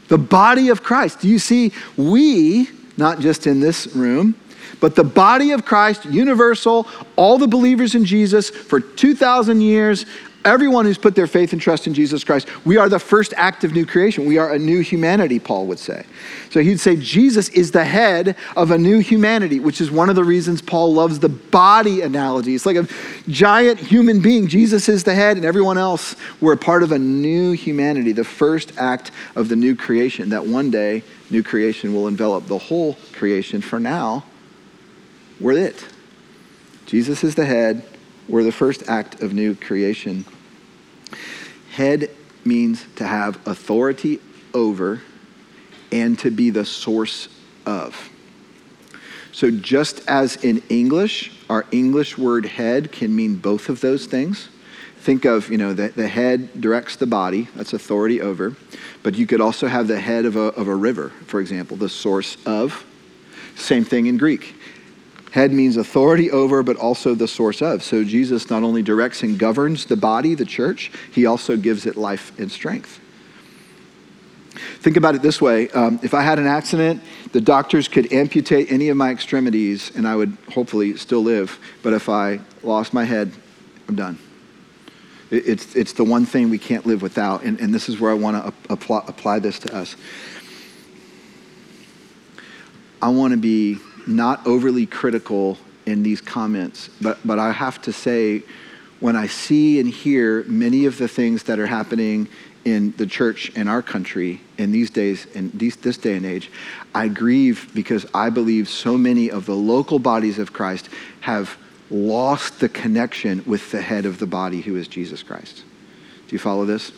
the 0.07 0.17
body 0.17 0.69
of 0.69 0.83
Christ. 0.83 1.21
Do 1.21 1.27
you 1.27 1.39
see? 1.39 1.73
We, 1.97 2.69
not 2.97 3.19
just 3.19 3.47
in 3.47 3.59
this 3.59 3.87
room, 3.87 4.35
but 4.79 4.95
the 4.95 5.03
body 5.03 5.51
of 5.51 5.63
Christ, 5.63 6.05
universal, 6.05 6.87
all 7.15 7.37
the 7.37 7.47
believers 7.47 7.93
in 7.93 8.03
Jesus 8.03 8.49
for 8.49 8.79
2,000 8.79 9.61
years, 9.61 10.05
Everyone 10.43 10.85
who's 10.85 10.97
put 10.97 11.13
their 11.13 11.27
faith 11.27 11.53
and 11.53 11.61
trust 11.61 11.85
in 11.85 11.93
Jesus 11.93 12.23
Christ, 12.23 12.47
we 12.65 12.77
are 12.77 12.89
the 12.89 12.97
first 12.97 13.31
act 13.37 13.63
of 13.63 13.73
new 13.73 13.85
creation. 13.85 14.25
We 14.25 14.39
are 14.39 14.51
a 14.51 14.57
new 14.57 14.79
humanity, 14.81 15.39
Paul 15.39 15.67
would 15.67 15.77
say. 15.77 16.03
So 16.49 16.61
he'd 16.61 16.79
say 16.79 16.95
Jesus 16.95 17.49
is 17.49 17.69
the 17.69 17.85
head 17.85 18.35
of 18.57 18.71
a 18.71 18.77
new 18.77 18.99
humanity, 18.99 19.59
which 19.59 19.79
is 19.79 19.91
one 19.91 20.09
of 20.09 20.15
the 20.15 20.23
reasons 20.23 20.59
Paul 20.59 20.95
loves 20.95 21.19
the 21.19 21.29
body 21.29 22.01
analogy. 22.01 22.55
It's 22.55 22.65
like 22.65 22.75
a 22.75 22.87
giant 23.29 23.79
human 23.79 24.19
being. 24.19 24.47
Jesus 24.47 24.89
is 24.89 25.03
the 25.03 25.13
head, 25.13 25.37
and 25.37 25.45
everyone 25.45 25.77
else, 25.77 26.15
we're 26.39 26.53
a 26.53 26.57
part 26.57 26.81
of 26.81 26.91
a 26.91 26.97
new 26.97 27.51
humanity, 27.51 28.11
the 28.11 28.23
first 28.23 28.73
act 28.77 29.11
of 29.35 29.47
the 29.47 29.55
new 29.55 29.75
creation, 29.75 30.29
that 30.29 30.47
one 30.47 30.71
day 30.71 31.03
new 31.29 31.43
creation 31.43 31.93
will 31.93 32.07
envelop 32.07 32.47
the 32.47 32.57
whole 32.57 32.97
creation. 33.13 33.61
For 33.61 33.79
now, 33.79 34.25
we're 35.39 35.53
it. 35.53 35.85
Jesus 36.87 37.23
is 37.23 37.35
the 37.35 37.45
head, 37.45 37.85
were 38.31 38.43
the 38.43 38.51
first 38.51 38.87
act 38.87 39.21
of 39.21 39.33
new 39.33 39.53
creation. 39.53 40.25
Head 41.73 42.09
means 42.45 42.85
to 42.95 43.05
have 43.05 43.45
authority 43.45 44.19
over 44.53 45.01
and 45.91 46.17
to 46.19 46.31
be 46.31 46.49
the 46.49 46.65
source 46.65 47.27
of. 47.65 48.09
So, 49.33 49.51
just 49.51 50.07
as 50.07 50.37
in 50.43 50.63
English, 50.69 51.31
our 51.49 51.65
English 51.71 52.17
word 52.17 52.45
head 52.45 52.91
can 52.91 53.15
mean 53.15 53.35
both 53.35 53.69
of 53.69 53.81
those 53.81 54.05
things. 54.05 54.49
Think 54.99 55.25
of, 55.25 55.49
you 55.49 55.57
know, 55.57 55.73
the, 55.73 55.89
the 55.89 56.07
head 56.07 56.61
directs 56.61 56.95
the 56.95 57.07
body, 57.07 57.47
that's 57.55 57.73
authority 57.73 58.21
over. 58.21 58.55
But 59.03 59.15
you 59.15 59.25
could 59.25 59.41
also 59.41 59.67
have 59.67 59.87
the 59.87 59.99
head 59.99 60.25
of 60.25 60.35
a, 60.35 60.53
of 60.53 60.67
a 60.67 60.75
river, 60.75 61.09
for 61.27 61.41
example, 61.41 61.75
the 61.75 61.89
source 61.89 62.37
of. 62.45 62.85
Same 63.55 63.83
thing 63.83 64.05
in 64.05 64.17
Greek. 64.17 64.55
Head 65.31 65.53
means 65.53 65.77
authority 65.77 66.29
over, 66.29 66.61
but 66.61 66.75
also 66.75 67.15
the 67.15 67.27
source 67.27 67.61
of. 67.61 67.83
So 67.83 68.03
Jesus 68.03 68.49
not 68.49 68.63
only 68.63 68.83
directs 68.83 69.23
and 69.23 69.39
governs 69.39 69.85
the 69.85 69.95
body, 69.95 70.35
the 70.35 70.45
church, 70.45 70.91
he 71.11 71.25
also 71.25 71.55
gives 71.55 71.85
it 71.85 71.95
life 71.95 72.37
and 72.37 72.51
strength. 72.51 72.99
Think 74.79 74.97
about 74.97 75.15
it 75.15 75.21
this 75.21 75.41
way 75.41 75.69
um, 75.69 75.99
if 76.03 76.13
I 76.13 76.21
had 76.21 76.37
an 76.37 76.47
accident, 76.47 77.01
the 77.31 77.39
doctors 77.39 77.87
could 77.87 78.11
amputate 78.11 78.71
any 78.71 78.89
of 78.89 78.97
my 78.97 79.09
extremities 79.09 79.91
and 79.95 80.05
I 80.07 80.15
would 80.15 80.37
hopefully 80.53 80.97
still 80.97 81.21
live. 81.21 81.57
But 81.81 81.93
if 81.93 82.09
I 82.09 82.41
lost 82.61 82.93
my 82.93 83.05
head, 83.05 83.31
I'm 83.87 83.95
done. 83.95 84.19
It's, 85.29 85.75
it's 85.77 85.93
the 85.93 86.03
one 86.03 86.25
thing 86.25 86.49
we 86.49 86.57
can't 86.57 86.85
live 86.85 87.01
without. 87.01 87.43
And, 87.43 87.57
and 87.61 87.73
this 87.73 87.87
is 87.87 88.01
where 88.01 88.11
I 88.11 88.15
want 88.15 88.43
to 88.43 88.53
apply, 88.73 89.03
apply 89.07 89.39
this 89.39 89.59
to 89.59 89.73
us. 89.73 89.95
I 93.01 93.09
want 93.09 93.31
to 93.31 93.37
be 93.37 93.79
not 94.07 94.45
overly 94.45 94.85
critical 94.85 95.57
in 95.85 96.03
these 96.03 96.21
comments, 96.21 96.89
but, 97.01 97.19
but 97.25 97.39
I 97.39 97.51
have 97.51 97.81
to 97.83 97.93
say, 97.93 98.43
when 98.99 99.15
I 99.15 99.27
see 99.27 99.79
and 99.79 99.89
hear 99.89 100.43
many 100.43 100.85
of 100.85 100.97
the 100.97 101.07
things 101.07 101.43
that 101.43 101.59
are 101.59 101.67
happening 101.67 102.27
in 102.63 102.93
the 102.97 103.07
church 103.07 103.49
in 103.55 103.67
our 103.67 103.81
country 103.81 104.41
in 104.59 104.71
these 104.71 104.91
days, 104.91 105.25
in 105.27 105.49
these, 105.55 105.75
this 105.77 105.97
day 105.97 106.15
and 106.15 106.25
age, 106.25 106.51
I 106.93 107.07
grieve 107.07 107.71
because 107.73 108.05
I 108.13 108.29
believe 108.29 108.69
so 108.69 108.97
many 108.97 109.31
of 109.31 109.47
the 109.47 109.55
local 109.55 109.97
bodies 109.97 110.37
of 110.37 110.53
Christ 110.53 110.89
have 111.21 111.57
lost 111.89 112.59
the 112.59 112.69
connection 112.69 113.43
with 113.45 113.71
the 113.71 113.81
head 113.81 114.05
of 114.05 114.19
the 114.19 114.27
body, 114.27 114.61
who 114.61 114.75
is 114.75 114.87
Jesus 114.87 115.23
Christ. 115.23 115.63
Do 116.27 116.35
you 116.35 116.39
follow 116.39 116.65
this? 116.65 116.91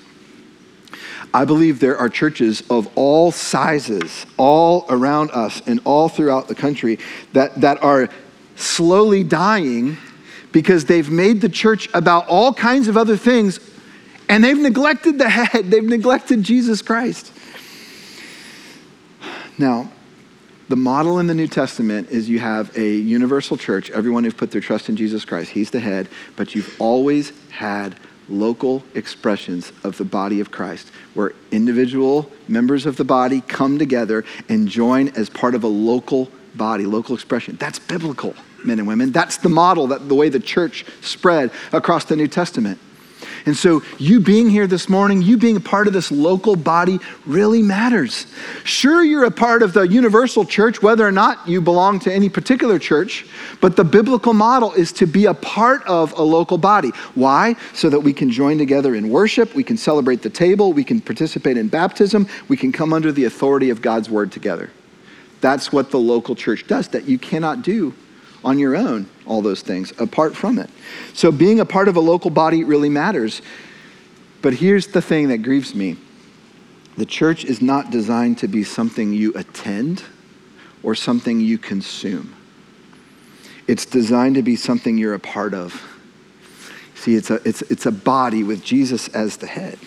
I 1.34 1.46
believe 1.46 1.80
there 1.80 1.98
are 1.98 2.10
churches 2.10 2.64
of 2.70 2.90
all 2.96 3.32
sizes, 3.32 4.26
all 4.38 4.86
around 4.90 5.32
us 5.32 5.62
and 5.68 5.80
all 5.86 6.10
throughout 6.10 6.48
the 6.48 6.56
country, 6.56 7.00
that, 7.34 7.62
that 7.62 7.84
are 7.84 8.10
slowly 8.56 9.24
dying 9.24 9.98
because 10.52 10.86
they've 10.86 11.10
made 11.10 11.42
the 11.42 11.50
church 11.50 11.90
about 11.94 12.28
all 12.28 12.54
kinds 12.54 12.88
of 12.88 12.98
other 12.98 13.18
things 13.18 13.60
and 14.30 14.44
they've 14.44 14.58
neglected 14.58 15.18
the 15.18 15.30
head, 15.30 15.66
they've 15.72 15.84
neglected 15.84 16.44
Jesus 16.44 16.82
Christ. 16.82 17.32
Now, 19.58 19.92
the 20.70 20.76
model 20.76 21.20
in 21.20 21.28
the 21.28 21.36
New 21.36 21.48
Testament 21.48 22.10
is 22.10 22.30
you 22.30 22.40
have 22.40 22.76
a 22.78 22.96
universal 22.96 23.58
church, 23.58 23.92
everyone 23.92 24.24
who's 24.24 24.34
put 24.34 24.52
their 24.52 24.62
trust 24.62 24.90
in 24.90 24.96
Jesus 24.96 25.26
Christ, 25.26 25.52
he's 25.52 25.72
the 25.72 25.80
head, 25.80 26.10
but 26.36 26.56
you've 26.56 26.76
always 26.80 27.32
had 27.50 27.96
local 28.30 28.84
expressions 28.96 29.72
of 29.84 29.98
the 29.98 30.06
body 30.06 30.40
of 30.40 30.52
Christ, 30.52 30.90
where 31.14 31.34
individual 31.52 32.32
members 32.48 32.86
of 32.86 32.98
the 32.98 33.04
body 33.04 33.42
come 33.42 33.78
together 33.78 34.24
and 34.50 34.68
join 34.68 35.10
as 35.10 35.30
part 35.30 35.56
of 35.56 35.64
a 35.64 35.68
local 35.68 36.30
body, 36.56 36.86
local 36.86 37.16
expression. 37.16 37.56
That's 37.58 37.80
biblical, 37.80 38.36
men 38.64 38.80
and 38.80 38.88
women. 38.88 39.12
That's 39.12 39.38
the 39.38 39.50
model, 39.50 39.88
that 39.88 40.08
the 40.08 40.16
way 40.16 40.30
the 40.30 40.40
church 40.40 40.86
spread 41.02 41.52
across 41.72 42.06
the 42.06 42.16
New 42.16 42.28
Testament. 42.28 42.80
And 43.46 43.56
so, 43.56 43.84
you 43.98 44.20
being 44.20 44.50
here 44.50 44.68
this 44.68 44.90
morning, 44.90 45.22
you 45.22 45.38
being 45.38 45.58
a 45.58 45.62
part 45.62 45.88
of 45.88 45.94
this 45.94 46.12
local 46.12 46.56
body 46.56 47.00
really 47.26 47.62
matters. 47.62 48.26
Sure, 48.64 49.04
you're 49.04 49.26
a 49.26 49.32
part 49.32 49.64
of 49.64 49.74
the 49.74 49.88
universal 49.88 50.46
church, 50.46 50.82
whether 50.82 51.06
or 51.06 51.12
not 51.12 51.48
you 51.48 51.62
belong 51.62 52.00
to 52.02 52.14
any 52.14 52.30
particular 52.30 52.80
church, 52.80 53.26
but 53.62 53.76
the 53.76 53.84
biblical 53.84 54.34
model 54.34 54.74
is 54.74 54.92
to 54.94 55.06
be 55.06 55.26
a 55.26 55.34
part 55.34 55.84
of 55.84 56.14
a 56.14 56.22
local 56.22 56.58
body. 56.58 56.90
Why? 57.16 57.56
So 57.74 57.90
that 57.90 58.00
we 58.00 58.14
can 58.14 58.30
join 58.30 58.58
together 58.58 58.96
in 58.96 59.10
worship, 59.10 59.54
we 59.54 59.64
can 59.64 59.78
celebrate 59.78 60.22
the 60.22 60.30
table, 60.30 60.74
we 60.74 60.84
can 60.84 61.02
participate 61.02 61.58
in 61.58 61.68
baptism, 61.68 62.28
we 62.48 62.58
can 62.58 62.72
come 62.72 62.94
under 62.94 63.12
the 63.12 63.26
authority 63.26 63.70
of 63.70 63.82
God's 63.82 64.10
word 64.10 64.32
together. 64.32 64.70
That's 65.42 65.74
what 65.74 65.92
the 65.92 66.00
local 66.00 66.36
church 66.36 66.68
does, 66.68 66.88
that 66.90 67.06
you 67.06 67.20
cannot 67.20 67.64
do 67.64 67.94
on 68.44 68.60
your 68.60 68.76
own 68.76 69.10
all 69.26 69.42
those 69.42 69.62
things 69.62 69.94
apart 70.00 70.36
from 70.36 70.60
it. 70.60 70.70
So 71.14 71.32
being 71.32 71.60
a 71.60 71.66
part 71.66 71.88
of 71.88 71.96
a 71.96 72.00
local 72.00 72.30
body 72.30 72.64
really 72.64 72.90
matters. 72.90 73.42
But 74.42 74.56
here's 74.56 74.88
the 74.88 75.02
thing 75.02 75.30
that 75.30 75.40
grieves 75.40 75.74
me 75.74 75.98
the 76.96 77.06
church 77.06 77.44
is 77.46 77.62
not 77.62 77.90
designed 77.90 78.38
to 78.40 78.48
be 78.48 78.64
something 78.64 79.14
you 79.14 79.34
attend 79.34 80.04
or 80.84 80.94
something 80.94 81.40
you 81.40 81.58
consume, 81.58 82.36
it's 83.68 83.86
designed 83.86 84.36
to 84.36 84.44
be 84.44 84.56
something 84.56 84.98
you're 84.98 85.14
a 85.14 85.20
part 85.20 85.54
of. 85.54 85.82
See, 86.96 87.16
it's 87.16 87.30
a, 87.30 87.36
it's, 87.48 87.62
it's 87.64 87.86
a 87.86 87.92
body 87.92 88.44
with 88.44 88.64
Jesus 88.64 89.08
as 89.10 89.38
the 89.38 89.48
head. 89.48 89.80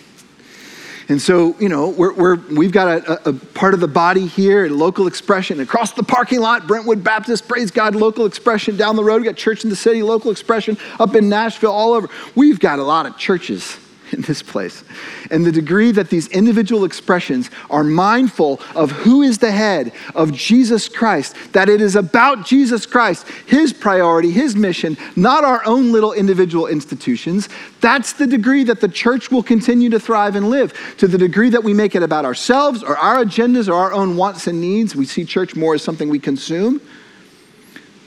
And 1.09 1.21
so, 1.21 1.55
you 1.57 1.69
know, 1.69 1.89
we're, 1.89 2.35
we've 2.35 2.73
got 2.73 3.07
a, 3.07 3.29
a, 3.29 3.33
part 3.33 3.73
of 3.73 3.79
the 3.79 3.87
body 3.87 4.27
here, 4.27 4.65
a 4.65 4.69
local 4.69 5.07
expression. 5.07 5.61
Across 5.61 5.93
the 5.93 6.03
parking 6.03 6.41
lot, 6.41 6.67
Brentwood 6.67 7.01
Baptist, 7.01 7.47
praise 7.47 7.71
God, 7.71 7.95
local 7.95 8.25
expression. 8.25 8.75
Down 8.75 8.97
the 8.97 9.03
road, 9.03 9.21
we 9.21 9.25
got 9.25 9.37
Church 9.37 9.63
in 9.63 9.69
the 9.69 9.75
City, 9.75 10.03
local 10.03 10.31
expression. 10.31 10.77
Up 10.99 11.15
in 11.15 11.29
Nashville, 11.29 11.71
all 11.71 11.93
over. 11.93 12.09
We've 12.35 12.59
got 12.59 12.79
a 12.79 12.83
lot 12.83 13.05
of 13.05 13.17
churches. 13.17 13.77
in 14.11 14.21
this 14.21 14.41
place. 14.41 14.83
And 15.31 15.45
the 15.45 15.51
degree 15.51 15.91
that 15.91 16.09
these 16.09 16.27
individual 16.29 16.85
expressions 16.85 17.49
are 17.69 17.83
mindful 17.83 18.61
of 18.75 18.91
who 18.91 19.21
is 19.21 19.37
the 19.37 19.51
head 19.51 19.91
of 20.15 20.31
Jesus 20.31 20.87
Christ, 20.87 21.35
that 21.53 21.69
it 21.69 21.81
is 21.81 21.95
about 21.95 22.45
Jesus 22.45 22.85
Christ, 22.85 23.27
his 23.45 23.73
priority, 23.73 24.31
his 24.31 24.55
mission, 24.55 24.97
not 25.15 25.43
our 25.43 25.65
own 25.65 25.91
little 25.91 26.13
individual 26.13 26.67
institutions, 26.67 27.49
that's 27.81 28.13
the 28.13 28.27
degree 28.27 28.63
that 28.63 28.81
the 28.81 28.87
church 28.87 29.31
will 29.31 29.43
continue 29.43 29.89
to 29.89 29.99
thrive 29.99 30.35
and 30.35 30.49
live. 30.49 30.73
To 30.97 31.07
the 31.07 31.17
degree 31.17 31.49
that 31.49 31.63
we 31.63 31.73
make 31.73 31.95
it 31.95 32.03
about 32.03 32.25
ourselves 32.25 32.83
or 32.83 32.97
our 32.97 33.23
agendas 33.23 33.67
or 33.67 33.75
our 33.75 33.93
own 33.93 34.17
wants 34.17 34.47
and 34.47 34.59
needs, 34.59 34.95
we 34.95 35.05
see 35.05 35.25
church 35.25 35.55
more 35.55 35.75
as 35.75 35.83
something 35.83 36.09
we 36.09 36.19
consume 36.19 36.81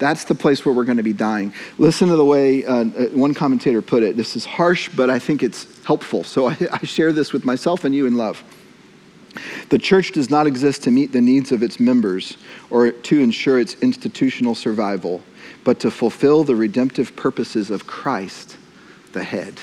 that's 0.00 0.24
the 0.24 0.34
place 0.34 0.64
where 0.64 0.74
we're 0.74 0.84
going 0.84 0.96
to 0.96 1.04
be 1.04 1.12
dying. 1.12 1.52
Listen 1.78 2.08
to 2.08 2.16
the 2.16 2.24
way 2.24 2.64
uh, 2.64 2.74
uh, 2.74 3.08
one 3.10 3.34
commentator 3.34 3.82
put 3.82 4.02
it. 4.02 4.16
This 4.16 4.34
is 4.34 4.46
harsh, 4.46 4.88
but 4.88 5.10
I 5.10 5.18
think 5.18 5.42
it's 5.42 5.84
helpful. 5.84 6.24
So 6.24 6.48
I, 6.48 6.56
I 6.72 6.84
share 6.84 7.12
this 7.12 7.32
with 7.32 7.44
myself 7.44 7.84
and 7.84 7.94
you 7.94 8.06
in 8.06 8.16
love. 8.16 8.42
The 9.68 9.78
church 9.78 10.10
does 10.10 10.28
not 10.28 10.48
exist 10.48 10.82
to 10.84 10.90
meet 10.90 11.12
the 11.12 11.20
needs 11.20 11.52
of 11.52 11.62
its 11.62 11.78
members 11.78 12.36
or 12.70 12.90
to 12.90 13.20
ensure 13.20 13.60
its 13.60 13.74
institutional 13.74 14.56
survival, 14.56 15.22
but 15.62 15.78
to 15.80 15.90
fulfill 15.90 16.42
the 16.42 16.56
redemptive 16.56 17.14
purposes 17.14 17.70
of 17.70 17.86
Christ, 17.86 18.56
the 19.12 19.22
head. 19.22 19.60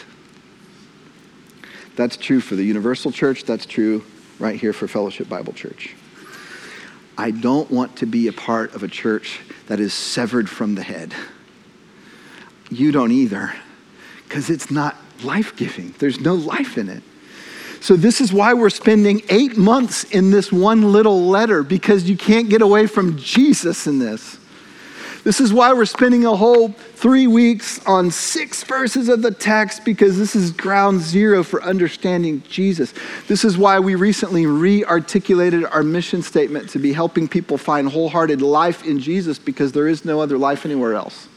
That's 1.97 2.15
true 2.15 2.39
for 2.39 2.55
the 2.55 2.63
Universal 2.63 3.11
Church. 3.11 3.43
That's 3.43 3.65
true 3.65 4.05
right 4.39 4.57
here 4.57 4.71
for 4.71 4.87
Fellowship 4.87 5.27
Bible 5.27 5.51
Church. 5.51 5.95
I 7.17 7.31
don't 7.31 7.69
want 7.71 7.97
to 7.97 8.05
be 8.05 8.27
a 8.27 8.33
part 8.33 8.75
of 8.75 8.83
a 8.83 8.87
church 8.87 9.39
that 9.67 9.79
is 9.79 9.93
severed 9.93 10.49
from 10.49 10.75
the 10.75 10.83
head. 10.83 11.13
You 12.69 12.91
don't 12.91 13.11
either, 13.11 13.53
because 14.23 14.49
it's 14.49 14.71
not 14.71 14.95
life 15.23 15.55
giving, 15.55 15.93
there's 15.99 16.19
no 16.19 16.35
life 16.35 16.77
in 16.77 16.89
it. 16.89 17.03
So, 17.79 17.95
this 17.95 18.21
is 18.21 18.33
why 18.33 18.53
we're 18.55 18.71
spending 18.71 19.21
eight 19.29 19.55
months 19.55 20.03
in 20.05 20.31
this 20.31 20.51
one 20.51 20.91
little 20.91 21.27
letter, 21.27 21.61
because 21.61 22.09
you 22.09 22.17
can't 22.17 22.49
get 22.49 22.61
away 22.61 22.87
from 22.87 23.17
Jesus 23.17 23.85
in 23.85 23.99
this. 23.99 24.39
This 25.27 25.41
is 25.41 25.51
why 25.51 25.73
we're 25.73 25.83
spending 25.83 26.25
a 26.25 26.33
whole 26.37 26.69
three 26.69 27.27
weeks 27.27 27.85
on 27.85 28.11
six 28.11 28.63
verses 28.63 29.09
of 29.09 29.21
the 29.21 29.31
text 29.31 29.83
because 29.83 30.17
this 30.17 30.37
is 30.37 30.53
ground 30.53 31.01
zero 31.01 31.43
for 31.43 31.61
understanding 31.61 32.41
Jesus. 32.47 32.93
This 33.27 33.43
is 33.43 33.57
why 33.57 33.77
we 33.77 33.95
recently 33.95 34.45
re 34.45 34.85
articulated 34.85 35.65
our 35.65 35.83
mission 35.83 36.21
statement 36.21 36.69
to 36.69 36.79
be 36.79 36.93
helping 36.93 37.27
people 37.27 37.57
find 37.57 37.89
wholehearted 37.89 38.41
life 38.41 38.85
in 38.85 38.99
Jesus 38.99 39.37
because 39.37 39.73
there 39.73 39.89
is 39.89 40.05
no 40.05 40.21
other 40.21 40.37
life 40.37 40.65
anywhere 40.65 40.93
else. 40.93 41.27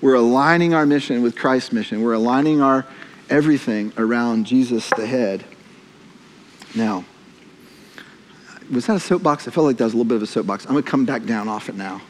We're 0.00 0.14
aligning 0.14 0.72
our 0.72 0.86
mission 0.86 1.22
with 1.22 1.36
Christ's 1.36 1.74
mission, 1.74 2.00
we're 2.00 2.14
aligning 2.14 2.62
our 2.62 2.86
everything 3.28 3.92
around 3.98 4.46
Jesus 4.46 4.88
the 4.96 5.06
head. 5.06 5.44
Now, 6.74 7.04
was 8.72 8.86
that 8.86 8.96
a 8.96 9.00
soapbox? 9.00 9.46
I 9.46 9.50
felt 9.50 9.66
like 9.66 9.76
that 9.76 9.84
was 9.84 9.92
a 9.92 9.96
little 9.98 10.08
bit 10.08 10.16
of 10.16 10.22
a 10.22 10.26
soapbox. 10.26 10.64
I'm 10.64 10.72
going 10.72 10.84
to 10.84 10.90
come 10.90 11.04
back 11.04 11.26
down 11.26 11.48
off 11.48 11.68
it 11.68 11.74
now 11.74 12.00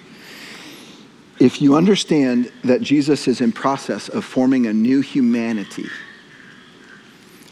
if 1.40 1.62
you 1.62 1.76
understand 1.76 2.50
that 2.64 2.82
Jesus 2.82 3.28
is 3.28 3.40
in 3.40 3.52
process 3.52 4.08
of 4.08 4.24
forming 4.24 4.66
a 4.66 4.72
new 4.72 5.00
humanity, 5.00 5.86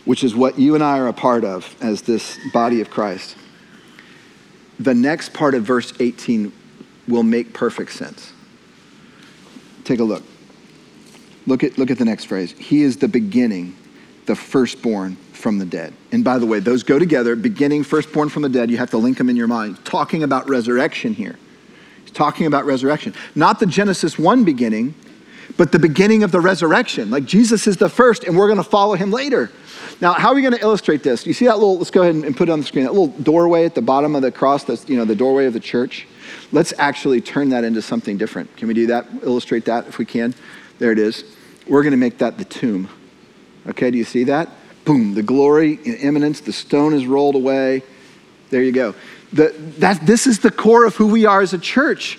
which 0.04 0.24
is 0.24 0.34
what 0.34 0.58
you 0.58 0.74
and 0.74 0.82
I 0.82 0.98
are 0.98 1.08
a 1.08 1.12
part 1.12 1.44
of 1.44 1.74
as 1.80 2.02
this 2.02 2.38
body 2.52 2.80
of 2.80 2.90
Christ, 2.90 3.36
the 4.78 4.94
next 4.94 5.32
part 5.32 5.54
of 5.54 5.64
verse 5.64 5.92
18 6.00 6.52
will 7.08 7.22
make 7.22 7.52
perfect 7.52 7.92
sense. 7.92 8.32
Take 9.84 10.00
a 10.00 10.04
look. 10.04 10.24
Look 11.46 11.62
at, 11.62 11.78
look 11.78 11.90
at 11.90 11.98
the 11.98 12.04
next 12.04 12.24
phrase. 12.24 12.52
He 12.52 12.82
is 12.82 12.96
the 12.96 13.08
beginning, 13.08 13.76
the 14.26 14.34
firstborn 14.34 15.14
from 15.32 15.58
the 15.58 15.64
dead. 15.64 15.92
And 16.10 16.24
by 16.24 16.38
the 16.38 16.46
way, 16.46 16.58
those 16.58 16.82
go 16.82 16.98
together. 16.98 17.36
Beginning, 17.36 17.84
firstborn 17.84 18.28
from 18.30 18.42
the 18.42 18.48
dead, 18.48 18.68
you 18.68 18.78
have 18.78 18.90
to 18.90 18.98
link 18.98 19.16
them 19.16 19.30
in 19.30 19.36
your 19.36 19.46
mind. 19.46 19.84
Talking 19.84 20.24
about 20.24 20.48
resurrection 20.48 21.14
here 21.14 21.36
talking 22.16 22.46
about 22.46 22.64
resurrection. 22.64 23.14
Not 23.34 23.60
the 23.60 23.66
Genesis 23.66 24.18
1 24.18 24.44
beginning, 24.44 24.94
but 25.56 25.70
the 25.70 25.78
beginning 25.78 26.22
of 26.22 26.32
the 26.32 26.40
resurrection. 26.40 27.10
Like 27.10 27.24
Jesus 27.24 27.66
is 27.66 27.76
the 27.76 27.88
first, 27.88 28.24
and 28.24 28.36
we're 28.36 28.48
going 28.48 28.58
to 28.58 28.68
follow 28.68 28.94
him 28.94 29.10
later. 29.12 29.50
Now, 30.00 30.12
how 30.12 30.30
are 30.30 30.34
we 30.34 30.42
going 30.42 30.54
to 30.54 30.60
illustrate 30.60 31.02
this? 31.02 31.26
You 31.26 31.32
see 31.32 31.46
that 31.46 31.58
little, 31.58 31.78
let's 31.78 31.90
go 31.90 32.02
ahead 32.02 32.14
and 32.14 32.36
put 32.36 32.48
it 32.48 32.52
on 32.52 32.60
the 32.60 32.66
screen, 32.66 32.84
that 32.84 32.92
little 32.92 33.16
doorway 33.22 33.64
at 33.64 33.74
the 33.74 33.82
bottom 33.82 34.16
of 34.16 34.22
the 34.22 34.32
cross, 34.32 34.64
that's, 34.64 34.88
you 34.88 34.96
know, 34.96 35.04
the 35.04 35.14
doorway 35.14 35.46
of 35.46 35.52
the 35.52 35.60
church. 35.60 36.06
Let's 36.52 36.74
actually 36.78 37.20
turn 37.20 37.50
that 37.50 37.64
into 37.64 37.80
something 37.80 38.18
different. 38.18 38.54
Can 38.56 38.68
we 38.68 38.74
do 38.74 38.88
that? 38.88 39.06
Illustrate 39.22 39.64
that 39.66 39.86
if 39.86 39.98
we 39.98 40.04
can? 40.04 40.34
There 40.78 40.92
it 40.92 40.98
is. 40.98 41.24
We're 41.68 41.82
going 41.82 41.92
to 41.92 41.98
make 41.98 42.18
that 42.18 42.38
the 42.38 42.44
tomb. 42.44 42.88
Okay, 43.68 43.90
do 43.90 43.98
you 43.98 44.04
see 44.04 44.24
that? 44.24 44.50
Boom, 44.84 45.14
the 45.14 45.22
glory 45.22 45.78
in 45.84 45.94
imminence, 45.96 46.40
the 46.40 46.52
stone 46.52 46.92
is 46.92 47.06
rolled 47.06 47.34
away. 47.34 47.82
There 48.50 48.62
you 48.62 48.72
go. 48.72 48.94
The, 49.32 49.54
that, 49.78 50.06
this 50.06 50.26
is 50.26 50.38
the 50.38 50.50
core 50.50 50.84
of 50.84 50.96
who 50.96 51.06
we 51.06 51.26
are 51.26 51.40
as 51.40 51.52
a 51.52 51.58
church. 51.58 52.18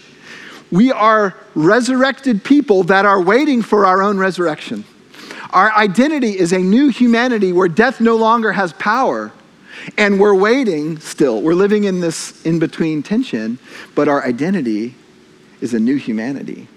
We 0.71 0.91
are 0.91 1.35
resurrected 1.55 2.43
people 2.43 2.83
that 2.83 3.05
are 3.05 3.21
waiting 3.21 3.61
for 3.61 3.85
our 3.85 4.01
own 4.01 4.17
resurrection. 4.17 4.83
Our 5.51 5.71
identity 5.75 6.37
is 6.37 6.51
a 6.51 6.59
new 6.59 6.89
humanity 6.89 7.53
where 7.53 7.69
death 7.69 8.01
no 8.01 8.17
longer 8.17 8.51
has 8.51 8.73
power. 8.73 9.31
And 9.97 10.19
we're 10.19 10.35
waiting 10.35 10.99
still. 10.99 11.41
We're 11.41 11.53
living 11.53 11.85
in 11.85 12.01
this 12.01 12.45
in 12.45 12.59
between 12.59 13.03
tension, 13.03 13.59
but 13.95 14.07
our 14.07 14.23
identity 14.23 14.95
is 15.61 15.73
a 15.73 15.79
new 15.79 15.95
humanity. 15.95 16.67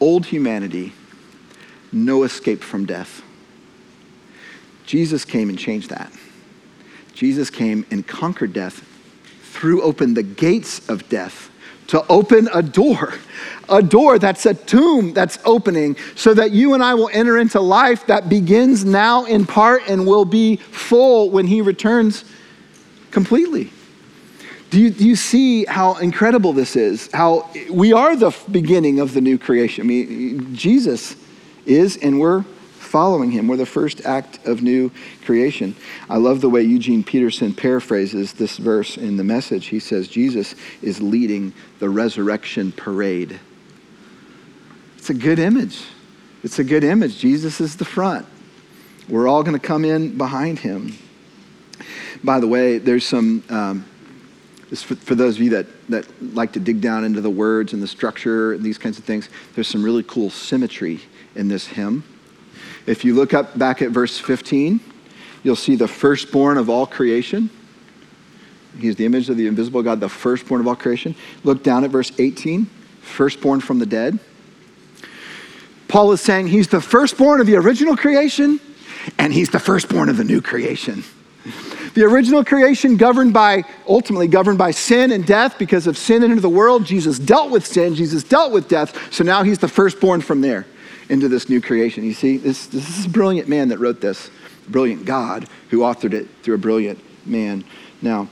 Old 0.00 0.26
humanity, 0.26 0.92
no 1.92 2.24
escape 2.24 2.62
from 2.62 2.84
death. 2.84 3.22
Jesus 4.84 5.24
came 5.24 5.48
and 5.48 5.58
changed 5.58 5.90
that. 5.90 6.12
Jesus 7.16 7.48
came 7.48 7.86
and 7.90 8.06
conquered 8.06 8.52
death, 8.52 8.86
threw 9.40 9.80
open 9.80 10.12
the 10.12 10.22
gates 10.22 10.86
of 10.90 11.08
death 11.08 11.50
to 11.86 12.04
open 12.08 12.48
a 12.52 12.62
door, 12.62 13.14
a 13.70 13.82
door 13.82 14.18
that's 14.18 14.44
a 14.44 14.52
tomb 14.52 15.14
that's 15.14 15.38
opening 15.46 15.96
so 16.14 16.34
that 16.34 16.50
you 16.50 16.74
and 16.74 16.82
I 16.82 16.92
will 16.92 17.08
enter 17.12 17.38
into 17.38 17.58
life 17.60 18.06
that 18.08 18.28
begins 18.28 18.84
now 18.84 19.24
in 19.24 19.46
part 19.46 19.84
and 19.88 20.06
will 20.06 20.26
be 20.26 20.56
full 20.56 21.30
when 21.30 21.46
He 21.46 21.62
returns 21.62 22.26
completely. 23.10 23.70
Do 24.68 24.78
you, 24.78 24.90
do 24.90 25.06
you 25.06 25.16
see 25.16 25.64
how 25.64 25.94
incredible 25.94 26.52
this 26.52 26.76
is? 26.76 27.08
How 27.14 27.48
we 27.70 27.94
are 27.94 28.14
the 28.14 28.36
beginning 28.50 29.00
of 29.00 29.14
the 29.14 29.22
new 29.22 29.38
creation. 29.38 29.84
I 29.84 29.86
mean, 29.86 30.54
Jesus 30.54 31.16
is, 31.64 31.96
and 31.96 32.20
we're 32.20 32.44
following 32.86 33.30
him. 33.30 33.48
We're 33.48 33.56
the 33.56 33.66
first 33.66 34.04
act 34.06 34.46
of 34.46 34.62
new 34.62 34.90
creation. 35.24 35.74
I 36.08 36.16
love 36.16 36.40
the 36.40 36.48
way 36.48 36.62
Eugene 36.62 37.04
Peterson 37.04 37.52
paraphrases 37.52 38.32
this 38.32 38.56
verse 38.56 38.96
in 38.96 39.16
the 39.16 39.24
message. 39.24 39.66
He 39.66 39.80
says, 39.80 40.08
Jesus 40.08 40.54
is 40.82 41.02
leading 41.02 41.52
the 41.78 41.90
resurrection 41.90 42.72
parade. 42.72 43.38
It's 44.96 45.10
a 45.10 45.14
good 45.14 45.38
image. 45.38 45.82
It's 46.42 46.58
a 46.58 46.64
good 46.64 46.84
image. 46.84 47.18
Jesus 47.18 47.60
is 47.60 47.76
the 47.76 47.84
front. 47.84 48.26
We're 49.08 49.28
all 49.28 49.42
going 49.42 49.58
to 49.58 49.64
come 49.64 49.84
in 49.84 50.16
behind 50.16 50.58
him. 50.58 50.96
By 52.24 52.40
the 52.40 52.48
way, 52.48 52.78
there's 52.78 53.06
some, 53.06 53.44
um, 53.50 53.84
for, 54.74 54.96
for, 54.96 55.14
those 55.14 55.36
of 55.36 55.42
you 55.42 55.50
that, 55.50 55.66
that 55.88 56.34
like 56.34 56.52
to 56.52 56.60
dig 56.60 56.80
down 56.80 57.04
into 57.04 57.20
the 57.20 57.30
words 57.30 57.72
and 57.72 57.82
the 57.82 57.86
structure 57.86 58.52
and 58.52 58.64
these 58.64 58.78
kinds 58.78 58.98
of 58.98 59.04
things, 59.04 59.28
there's 59.54 59.68
some 59.68 59.84
really 59.84 60.02
cool 60.02 60.30
symmetry 60.30 61.00
in 61.34 61.48
this 61.48 61.66
hymn. 61.66 62.02
If 62.86 63.04
you 63.04 63.14
look 63.14 63.34
up 63.34 63.58
back 63.58 63.82
at 63.82 63.90
verse 63.90 64.18
15, 64.18 64.80
you'll 65.42 65.56
see 65.56 65.74
the 65.74 65.88
firstborn 65.88 66.56
of 66.56 66.70
all 66.70 66.86
creation. 66.86 67.50
He's 68.78 68.96
the 68.96 69.04
image 69.04 69.28
of 69.28 69.36
the 69.36 69.46
invisible 69.46 69.82
God, 69.82 70.00
the 70.00 70.08
firstborn 70.08 70.60
of 70.60 70.68
all 70.68 70.76
creation. 70.76 71.14
Look 71.42 71.62
down 71.62 71.84
at 71.84 71.90
verse 71.90 72.12
18, 72.18 72.66
firstborn 73.00 73.60
from 73.60 73.78
the 73.78 73.86
dead. 73.86 74.18
Paul 75.88 76.12
is 76.12 76.20
saying 76.20 76.48
he's 76.48 76.68
the 76.68 76.80
firstborn 76.80 77.40
of 77.40 77.46
the 77.46 77.56
original 77.56 77.96
creation 77.96 78.60
and 79.18 79.32
he's 79.32 79.50
the 79.50 79.60
firstborn 79.60 80.08
of 80.08 80.16
the 80.16 80.24
new 80.24 80.40
creation. 80.40 81.04
The 81.94 82.02
original 82.02 82.44
creation 82.44 82.96
governed 82.96 83.32
by, 83.32 83.62
ultimately 83.88 84.26
governed 84.26 84.58
by 84.58 84.72
sin 84.72 85.12
and 85.12 85.24
death 85.24 85.58
because 85.58 85.86
of 85.86 85.96
sin 85.96 86.22
into 86.22 86.40
the 86.40 86.48
world. 86.48 86.84
Jesus 86.84 87.18
dealt 87.18 87.50
with 87.50 87.64
sin, 87.64 87.94
Jesus 87.94 88.22
dealt 88.24 88.52
with 88.52 88.68
death, 88.68 89.12
so 89.12 89.24
now 89.24 89.42
he's 89.42 89.58
the 89.58 89.68
firstborn 89.68 90.20
from 90.20 90.40
there 90.40 90.66
into 91.08 91.28
this 91.28 91.48
new 91.48 91.60
creation. 91.60 92.04
You 92.04 92.14
see, 92.14 92.36
this, 92.36 92.66
this 92.66 92.98
is 92.98 93.06
a 93.06 93.08
brilliant 93.08 93.48
man 93.48 93.68
that 93.68 93.78
wrote 93.78 94.00
this, 94.00 94.30
brilliant 94.68 95.04
God 95.04 95.48
who 95.70 95.80
authored 95.80 96.12
it 96.12 96.28
through 96.42 96.54
a 96.54 96.58
brilliant 96.58 96.98
man. 97.26 97.64
Now, 98.02 98.28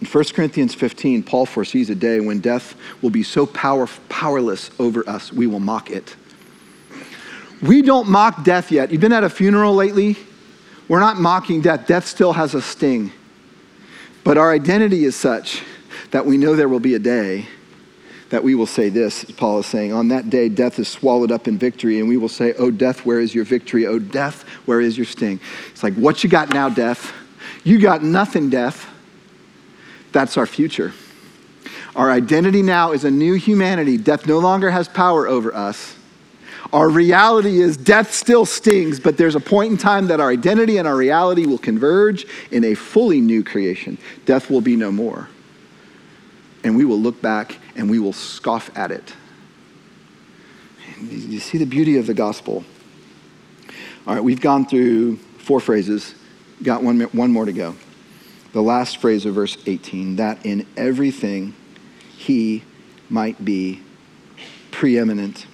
in 0.00 0.06
1 0.06 0.24
Corinthians 0.34 0.74
15, 0.74 1.22
Paul 1.22 1.46
foresees 1.46 1.90
a 1.90 1.94
day 1.94 2.20
when 2.20 2.40
death 2.40 2.74
will 3.02 3.10
be 3.10 3.22
so 3.22 3.44
power, 3.44 3.86
powerless 4.08 4.70
over 4.78 5.08
us, 5.08 5.32
we 5.32 5.46
will 5.46 5.60
mock 5.60 5.90
it. 5.90 6.16
We 7.60 7.82
don't 7.82 8.08
mock 8.08 8.42
death 8.42 8.72
yet. 8.72 8.90
You've 8.90 9.02
been 9.02 9.12
at 9.12 9.24
a 9.24 9.30
funeral 9.30 9.74
lately? 9.74 10.16
We're 10.88 11.00
not 11.00 11.18
mocking 11.18 11.60
death. 11.60 11.86
Death 11.86 12.06
still 12.06 12.32
has 12.32 12.54
a 12.54 12.62
sting. 12.62 13.12
But 14.24 14.38
our 14.38 14.50
identity 14.50 15.04
is 15.04 15.14
such 15.14 15.62
that 16.10 16.24
we 16.24 16.38
know 16.38 16.56
there 16.56 16.68
will 16.68 16.80
be 16.80 16.94
a 16.94 16.98
day 16.98 17.46
that 18.30 18.42
we 18.42 18.54
will 18.54 18.66
say 18.66 18.88
this, 18.88 19.24
Paul 19.24 19.58
is 19.58 19.66
saying, 19.66 19.92
On 19.92 20.08
that 20.08 20.30
day, 20.30 20.48
death 20.48 20.78
is 20.78 20.88
swallowed 20.88 21.30
up 21.30 21.46
in 21.46 21.58
victory, 21.58 21.98
and 21.98 22.08
we 22.08 22.16
will 22.16 22.28
say, 22.28 22.54
Oh, 22.54 22.70
death, 22.70 23.04
where 23.04 23.20
is 23.20 23.34
your 23.34 23.44
victory? 23.44 23.86
Oh, 23.86 23.98
death, 23.98 24.42
where 24.66 24.80
is 24.80 24.96
your 24.96 25.06
sting? 25.06 25.40
It's 25.70 25.82
like, 25.82 25.94
What 25.94 26.24
you 26.24 26.30
got 26.30 26.50
now, 26.50 26.68
death? 26.68 27.12
You 27.64 27.78
got 27.78 28.02
nothing, 28.02 28.48
death. 28.48 28.88
That's 30.12 30.36
our 30.36 30.46
future. 30.46 30.92
Our 31.96 32.10
identity 32.10 32.62
now 32.62 32.92
is 32.92 33.04
a 33.04 33.10
new 33.10 33.34
humanity. 33.34 33.96
Death 33.96 34.26
no 34.26 34.38
longer 34.38 34.70
has 34.70 34.88
power 34.88 35.26
over 35.26 35.54
us. 35.54 35.96
Our 36.72 36.88
reality 36.88 37.60
is 37.60 37.76
death 37.76 38.14
still 38.14 38.46
stings, 38.46 39.00
but 39.00 39.16
there's 39.16 39.34
a 39.34 39.40
point 39.40 39.72
in 39.72 39.76
time 39.76 40.06
that 40.06 40.20
our 40.20 40.30
identity 40.30 40.76
and 40.76 40.86
our 40.86 40.96
reality 40.96 41.46
will 41.46 41.58
converge 41.58 42.26
in 42.52 42.62
a 42.64 42.74
fully 42.74 43.20
new 43.20 43.42
creation. 43.42 43.98
Death 44.24 44.50
will 44.50 44.60
be 44.60 44.76
no 44.76 44.92
more. 44.92 45.28
And 46.62 46.76
we 46.76 46.84
will 46.84 47.00
look 47.00 47.20
back 47.20 47.56
and 47.76 47.90
we 47.90 47.98
will 47.98 48.12
scoff 48.12 48.70
at 48.76 48.90
it. 48.90 49.14
You 51.00 51.40
see 51.40 51.58
the 51.58 51.66
beauty 51.66 51.98
of 51.98 52.06
the 52.06 52.14
gospel. 52.14 52.64
All 54.06 54.14
right, 54.14 54.22
we've 54.22 54.40
gone 54.40 54.66
through 54.66 55.16
four 55.38 55.60
phrases, 55.60 56.14
got 56.62 56.82
one, 56.82 57.00
one 57.00 57.32
more 57.32 57.44
to 57.44 57.52
go. 57.52 57.74
The 58.52 58.62
last 58.62 58.98
phrase 58.98 59.26
of 59.26 59.34
verse 59.34 59.56
18 59.66 60.16
that 60.16 60.44
in 60.44 60.66
everything 60.76 61.54
he 62.16 62.64
might 63.08 63.44
be 63.44 63.80
preeminent. 64.70 65.46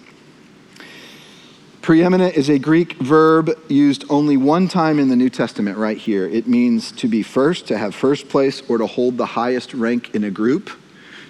Preeminent 1.83 2.37
is 2.37 2.49
a 2.49 2.59
Greek 2.59 2.95
verb 2.95 3.57
used 3.69 4.05
only 4.11 4.37
one 4.37 4.67
time 4.67 4.99
in 4.99 5.09
the 5.09 5.15
New 5.15 5.31
Testament, 5.31 5.79
right 5.79 5.97
here. 5.97 6.27
It 6.27 6.49
means 6.49 6.91
to 6.93 7.07
be 7.07 7.23
first, 7.23 7.69
to 7.69 7.79
have 7.79 7.95
first 7.95 8.29
place, 8.29 8.61
or 8.69 8.79
to 8.79 8.87
hold 8.87 9.17
the 9.17 9.27
highest 9.27 9.73
rank 9.73 10.13
in 10.13 10.25
a 10.25 10.31
group. 10.31 10.71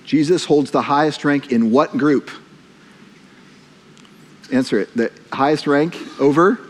Jesus 0.06 0.44
holds 0.44 0.70
the 0.70 0.82
highest 0.82 1.24
rank 1.24 1.52
in 1.52 1.70
what 1.70 1.92
group? 1.98 2.30
Answer 4.52 4.78
it. 4.78 4.96
The 4.96 5.12
highest 5.32 5.66
rank 5.66 5.96
over 6.20 6.60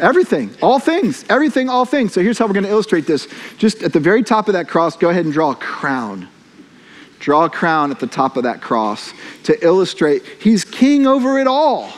everything, 0.00 0.50
all 0.60 0.78
things, 0.78 1.24
everything, 1.30 1.68
all 1.68 1.84
things. 1.84 2.12
So 2.12 2.20
here's 2.20 2.38
how 2.38 2.46
we're 2.46 2.52
going 2.52 2.64
to 2.64 2.70
illustrate 2.70 3.06
this. 3.06 3.28
Just 3.56 3.82
at 3.82 3.92
the 3.92 4.00
very 4.00 4.22
top 4.22 4.48
of 4.48 4.54
that 4.54 4.68
cross, 4.68 4.96
go 4.96 5.08
ahead 5.08 5.24
and 5.24 5.32
draw 5.32 5.52
a 5.52 5.56
crown. 5.56 6.28
Draw 7.18 7.46
a 7.46 7.50
crown 7.50 7.90
at 7.90 8.00
the 8.00 8.06
top 8.06 8.36
of 8.36 8.42
that 8.42 8.60
cross 8.60 9.14
to 9.44 9.64
illustrate 9.64 10.22
he's 10.40 10.64
king 10.64 11.06
over 11.06 11.38
it 11.38 11.46
all. 11.46 11.90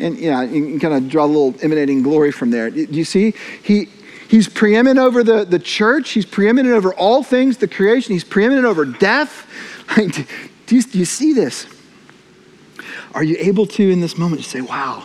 And 0.00 0.18
yeah, 0.18 0.42
you 0.42 0.64
can 0.64 0.80
kind 0.80 0.94
of 0.94 1.08
draw 1.08 1.24
a 1.24 1.26
little 1.26 1.54
emanating 1.62 2.02
glory 2.02 2.32
from 2.32 2.50
there. 2.50 2.70
Do 2.70 2.82
you 2.82 3.04
see? 3.04 3.34
He, 3.62 3.88
he's 4.28 4.48
preeminent 4.48 4.98
over 4.98 5.24
the, 5.24 5.44
the 5.44 5.58
church. 5.58 6.10
He's 6.10 6.26
preeminent 6.26 6.74
over 6.74 6.94
all 6.94 7.22
things, 7.22 7.56
the 7.56 7.68
creation. 7.68 8.12
He's 8.12 8.24
preeminent 8.24 8.66
over 8.66 8.84
death. 8.84 9.46
Like, 9.96 10.14
do, 10.66 10.76
you, 10.76 10.82
do 10.82 10.98
you 10.98 11.06
see 11.06 11.32
this? 11.32 11.66
Are 13.14 13.24
you 13.24 13.36
able 13.38 13.66
to, 13.68 13.90
in 13.90 14.02
this 14.02 14.18
moment, 14.18 14.42
just 14.42 14.52
say, 14.52 14.60
wow, 14.60 15.02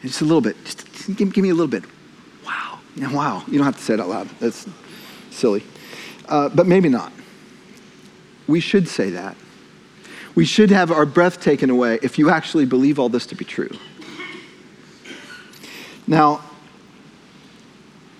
just 0.00 0.22
a 0.22 0.24
little 0.24 0.40
bit. 0.40 0.56
Just 0.64 1.14
give, 1.14 1.30
give 1.32 1.42
me 1.42 1.50
a 1.50 1.54
little 1.54 1.68
bit. 1.68 1.84
Wow. 2.44 2.78
Yeah, 2.96 3.12
wow. 3.12 3.42
You 3.46 3.58
don't 3.58 3.66
have 3.66 3.76
to 3.76 3.82
say 3.82 3.92
it 3.92 4.00
out 4.00 4.08
loud. 4.08 4.30
That's 4.40 4.66
silly. 5.30 5.62
Uh, 6.26 6.48
but 6.48 6.66
maybe 6.66 6.88
not. 6.88 7.12
We 8.48 8.60
should 8.60 8.88
say 8.88 9.10
that. 9.10 9.36
We 10.34 10.44
should 10.46 10.70
have 10.70 10.90
our 10.90 11.04
breath 11.04 11.40
taken 11.40 11.68
away 11.68 11.98
if 12.02 12.18
you 12.18 12.30
actually 12.30 12.64
believe 12.64 12.98
all 12.98 13.08
this 13.08 13.26
to 13.26 13.34
be 13.34 13.44
true. 13.44 13.70
Now, 16.06 16.42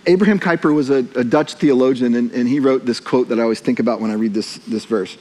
Abraham 0.06 0.40
Kuyper 0.40 0.74
was 0.74 0.90
a, 0.90 0.98
a 1.14 1.24
Dutch 1.24 1.54
theologian, 1.54 2.14
and, 2.14 2.32
and 2.32 2.48
he 2.48 2.58
wrote 2.58 2.84
this 2.84 2.98
quote 2.98 3.28
that 3.28 3.38
I 3.38 3.42
always 3.42 3.60
think 3.60 3.78
about 3.78 4.00
when 4.00 4.10
I 4.10 4.14
read 4.14 4.34
this, 4.34 4.58
this 4.58 4.84
verse. 4.84 5.16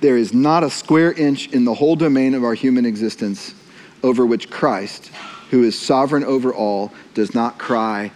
There 0.00 0.16
is 0.16 0.32
not 0.34 0.62
a 0.62 0.70
square 0.70 1.12
inch 1.12 1.48
in 1.48 1.64
the 1.64 1.74
whole 1.74 1.96
domain 1.96 2.34
of 2.34 2.44
our 2.44 2.54
human 2.54 2.84
existence 2.84 3.54
over 4.02 4.26
which 4.26 4.50
Christ, 4.50 5.10
who 5.50 5.64
is 5.64 5.78
sovereign 5.78 6.22
over 6.22 6.52
all, 6.52 6.92
does 7.14 7.34
not 7.34 7.58
cry, 7.58 8.12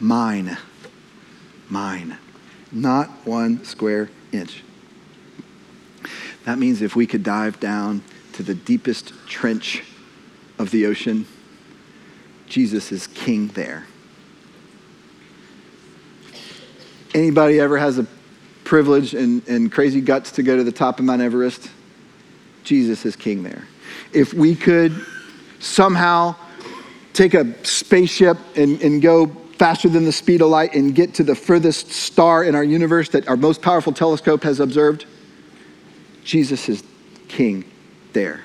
Mine, 0.00 0.56
mine. 1.68 2.18
Not 2.70 3.08
one 3.26 3.64
square 3.64 4.10
inch. 4.30 4.62
That 6.44 6.58
means 6.58 6.82
if 6.82 6.94
we 6.94 7.06
could 7.06 7.24
dive 7.24 7.58
down 7.58 8.02
to 8.34 8.42
the 8.42 8.54
deepest 8.54 9.12
trench 9.26 9.82
of 10.58 10.70
the 10.70 10.86
ocean, 10.86 11.26
Jesus 12.46 12.92
is 12.92 13.06
king 13.08 13.48
there. 13.48 13.86
Anybody 17.18 17.58
ever 17.58 17.76
has 17.76 17.98
a 17.98 18.06
privilege 18.62 19.12
and, 19.12 19.46
and 19.48 19.72
crazy 19.72 20.00
guts 20.00 20.30
to 20.32 20.44
go 20.44 20.56
to 20.56 20.62
the 20.62 20.70
top 20.70 21.00
of 21.00 21.04
Mount 21.04 21.20
Everest? 21.20 21.68
Jesus 22.62 23.04
is 23.04 23.16
king 23.16 23.42
there. 23.42 23.64
If 24.12 24.32
we 24.32 24.54
could 24.54 25.04
somehow 25.58 26.36
take 27.14 27.34
a 27.34 27.52
spaceship 27.64 28.38
and, 28.54 28.80
and 28.82 29.02
go 29.02 29.26
faster 29.58 29.88
than 29.88 30.04
the 30.04 30.12
speed 30.12 30.42
of 30.42 30.50
light 30.50 30.74
and 30.74 30.94
get 30.94 31.14
to 31.14 31.24
the 31.24 31.34
furthest 31.34 31.90
star 31.90 32.44
in 32.44 32.54
our 32.54 32.62
universe 32.62 33.08
that 33.08 33.26
our 33.26 33.36
most 33.36 33.62
powerful 33.62 33.92
telescope 33.92 34.44
has 34.44 34.60
observed, 34.60 35.04
Jesus 36.22 36.68
is 36.68 36.84
king 37.26 37.64
there. 38.12 38.42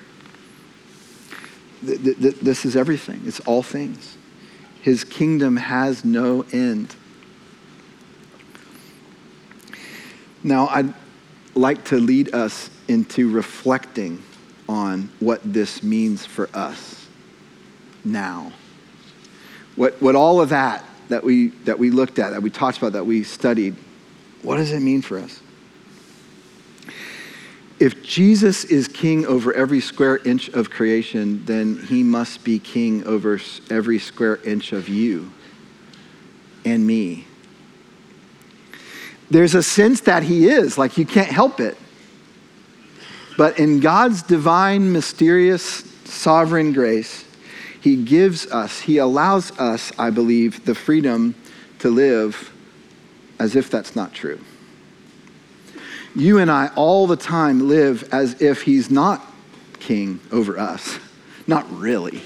This 1.83 2.65
is 2.65 2.75
everything, 2.75 3.21
it's 3.25 3.39
all 3.41 3.61
things. 3.61 4.17
His 4.81 5.03
kingdom 5.03 5.57
has 5.57 6.03
no 6.03 6.43
end. 6.51 6.95
Now, 10.43 10.67
I'd 10.67 10.93
like 11.55 11.85
to 11.85 11.97
lead 11.97 12.33
us 12.33 12.69
into 12.87 13.31
reflecting 13.31 14.21
on 14.67 15.09
what 15.19 15.41
this 15.43 15.83
means 15.83 16.25
for 16.25 16.49
us 16.53 17.07
now. 18.03 18.51
What, 19.75 20.01
what 20.01 20.15
all 20.15 20.41
of 20.41 20.49
that 20.49 20.83
that 21.09 21.23
we, 21.23 21.47
that 21.65 21.77
we 21.77 21.91
looked 21.91 22.19
at, 22.19 22.31
that 22.31 22.41
we 22.41 22.49
talked 22.49 22.77
about, 22.77 22.93
that 22.93 23.05
we 23.05 23.23
studied, 23.23 23.75
what 24.41 24.57
does 24.57 24.71
it 24.71 24.79
mean 24.79 25.01
for 25.01 25.19
us? 25.19 25.41
If 27.79 28.03
Jesus 28.03 28.63
is 28.65 28.87
king 28.87 29.25
over 29.25 29.53
every 29.53 29.81
square 29.81 30.17
inch 30.17 30.49
of 30.49 30.69
creation, 30.69 31.43
then 31.45 31.77
he 31.77 32.03
must 32.03 32.43
be 32.43 32.59
king 32.59 33.03
over 33.05 33.39
every 33.69 33.99
square 33.99 34.37
inch 34.43 34.71
of 34.71 34.87
you 34.87 35.31
and 36.65 36.85
me 36.85 37.27
there's 39.33 39.55
a 39.55 39.63
sense 39.63 40.01
that 40.01 40.23
he 40.23 40.47
is, 40.47 40.77
like 40.77 40.97
you 40.97 41.05
can't 41.05 41.27
help 41.27 41.59
it. 41.59 41.75
But 43.35 43.57
in 43.57 43.79
God's 43.79 44.21
divine, 44.21 44.91
mysterious, 44.91 45.83
sovereign 46.05 46.71
grace, 46.71 47.25
he 47.81 47.95
gives 48.03 48.45
us, 48.51 48.79
he 48.79 48.99
allows 48.99 49.57
us, 49.59 49.91
I 49.97 50.11
believe, 50.11 50.65
the 50.65 50.75
freedom 50.75 51.33
to 51.79 51.89
live 51.89 52.51
as 53.39 53.55
if 53.55 53.71
that's 53.71 53.95
not 53.95 54.13
true. 54.13 54.39
You 56.15 56.37
and 56.37 56.51
I 56.51 56.67
all 56.75 57.07
the 57.07 57.17
time 57.17 57.67
live 57.67 58.07
as 58.13 58.39
if 58.39 58.61
he's 58.61 58.91
not 58.91 59.25
king 59.79 60.19
over 60.31 60.59
us. 60.59 60.99
Not 61.47 61.69
really. 61.71 62.21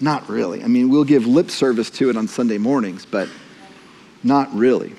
Not 0.00 0.26
really. 0.28 0.64
I 0.64 0.68
mean, 0.68 0.88
we'll 0.88 1.04
give 1.04 1.26
lip 1.26 1.50
service 1.50 1.90
to 1.90 2.08
it 2.08 2.16
on 2.16 2.26
Sunday 2.26 2.56
mornings, 2.56 3.04
but 3.04 3.28
not 4.24 4.52
really. 4.54 4.94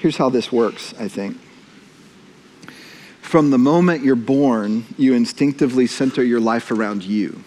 Here's 0.00 0.16
how 0.16 0.30
this 0.30 0.50
works, 0.50 0.94
I 0.98 1.08
think. 1.08 1.36
From 3.20 3.50
the 3.50 3.58
moment 3.58 4.02
you're 4.02 4.16
born, 4.16 4.86
you 4.96 5.12
instinctively 5.12 5.86
center 5.86 6.24
your 6.24 6.40
life 6.40 6.70
around 6.70 7.04
you. 7.04 7.44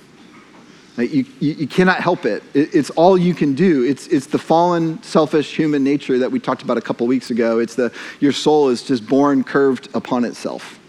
You, 0.98 1.26
you, 1.39 1.54
you, 1.54 1.68
cannot 1.68 2.00
help 2.00 2.26
it. 2.26 2.44
it. 2.54 2.76
It's 2.76 2.92
all 2.92 3.18
you 3.18 3.34
can 3.34 3.56
do. 3.56 3.82
It's, 3.82 4.06
it's 4.06 4.28
the 4.28 4.38
fallen, 4.38 5.02
selfish 5.02 5.58
human 5.58 5.84
nature 5.84 6.20
that 6.20 6.32
we 6.32 6.39
talked 6.39 6.62
about 6.62 6.78
a 6.78 6.82
couple 6.82 7.08
weeks 7.08 7.32
ago. 7.32 7.58
It's 7.58 7.74
the, 7.74 7.92
your 8.20 8.32
soul 8.32 8.70
is 8.70 8.84
just 8.84 9.08
born 9.08 9.44
curved 9.44 9.89
upon 9.96 10.24
itself. 10.24 10.80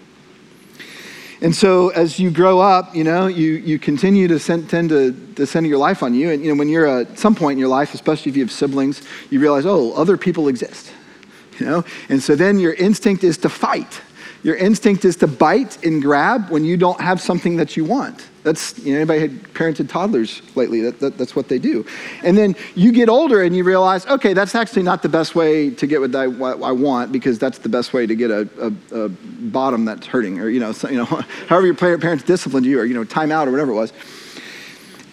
And 1.41 1.57
so 1.57 1.89
as 1.89 2.19
you 2.19 2.31
grow 2.31 2.61
up, 2.61 2.95
you 2.95 3.05
know, 3.05 3.27
you, 3.27 3.53
you 3.53 3.79
continue 3.79 4.29
to 4.29 4.39
send, 4.39 4.69
tend 4.69 4.91
to, 4.91 5.13
to 5.37 5.47
center 5.47 5.69
your 5.69 5.79
life 5.79 6.03
on 6.03 6.13
you. 6.13 6.31
And, 6.31 6.45
you 6.45 6.53
know, 6.53 6.59
when 6.59 6.69
you're 6.69 6.87
at 6.87 7.19
some 7.19 7.35
point 7.35 7.53
in 7.53 7.59
your 7.59 7.69
life, 7.69 7.95
especially 7.95 8.29
if 8.29 8.37
you 8.37 8.43
have 8.43 8.53
siblings, 8.53 9.01
you 9.31 9.41
realize, 9.41 9.65
oh, 9.65 9.95
other 9.95 10.19
people 10.19 10.49
exist 10.49 10.93
you 11.59 11.67
know? 11.67 11.85
And 12.09 12.23
so 12.23 12.35
then 12.35 12.59
your 12.59 12.75
instinct 12.75 13.25
is 13.25 13.39
to 13.39 13.49
fight. 13.49 14.01
Your 14.45 14.57
instinct 14.57 15.07
is 15.07 15.17
to 15.17 15.27
bite 15.27 15.83
and 15.85 16.03
grab 16.03 16.51
when 16.51 16.65
you 16.67 16.77
don't 16.77 17.01
have 17.01 17.19
something 17.19 17.57
that 17.57 17.79
you 17.79 17.85
want. 17.85 18.29
That's, 18.43 18.79
you 18.81 18.93
know, 18.93 18.99
anybody 18.99 19.21
had 19.21 19.43
parented 19.55 19.89
toddlers 19.89 20.43
lately, 20.55 20.83
that, 20.83 21.01
that, 21.01 21.17
that's 21.17 21.35
what 21.35 21.49
they 21.49 21.59
do. 21.59 21.87
And 22.23 22.37
then 22.37 22.55
you 22.75 22.93
get 22.93 23.09
older 23.09 23.43
and 23.43 23.57
you 23.57 23.65
realize, 23.65 24.05
okay, 24.05 24.35
that's 24.35 24.55
actually 24.55 24.83
not 24.83 25.03
the 25.03 25.09
best 25.09 25.35
way 25.35 25.71
to 25.71 25.87
get 25.87 25.99
what 26.03 26.15
I, 26.15 26.27
what 26.27 26.63
I 26.63 26.73
want 26.73 27.11
because 27.11 27.39
that's 27.39 27.57
the 27.57 27.71
best 27.71 27.95
way 27.95 28.07
to 28.07 28.15
get 28.15 28.31
a, 28.31 28.47
a, 28.61 29.05
a 29.05 29.09
bottom 29.09 29.87
that's 29.87 30.07
hurting 30.07 30.39
or, 30.39 30.51
you 30.51 30.61
know, 30.61 30.73
so, 30.73 30.91
you 30.91 30.99
know 30.99 31.05
however 31.49 31.65
your 31.65 31.75
parents 31.75 32.23
disciplined 32.23 32.67
you 32.67 32.79
or, 32.79 32.85
you 32.85 32.93
know, 32.93 33.05
time 33.05 33.33
out 33.33 33.49
or 33.49 33.51
whatever 33.51 33.73
it 33.73 33.77
was. 33.77 33.95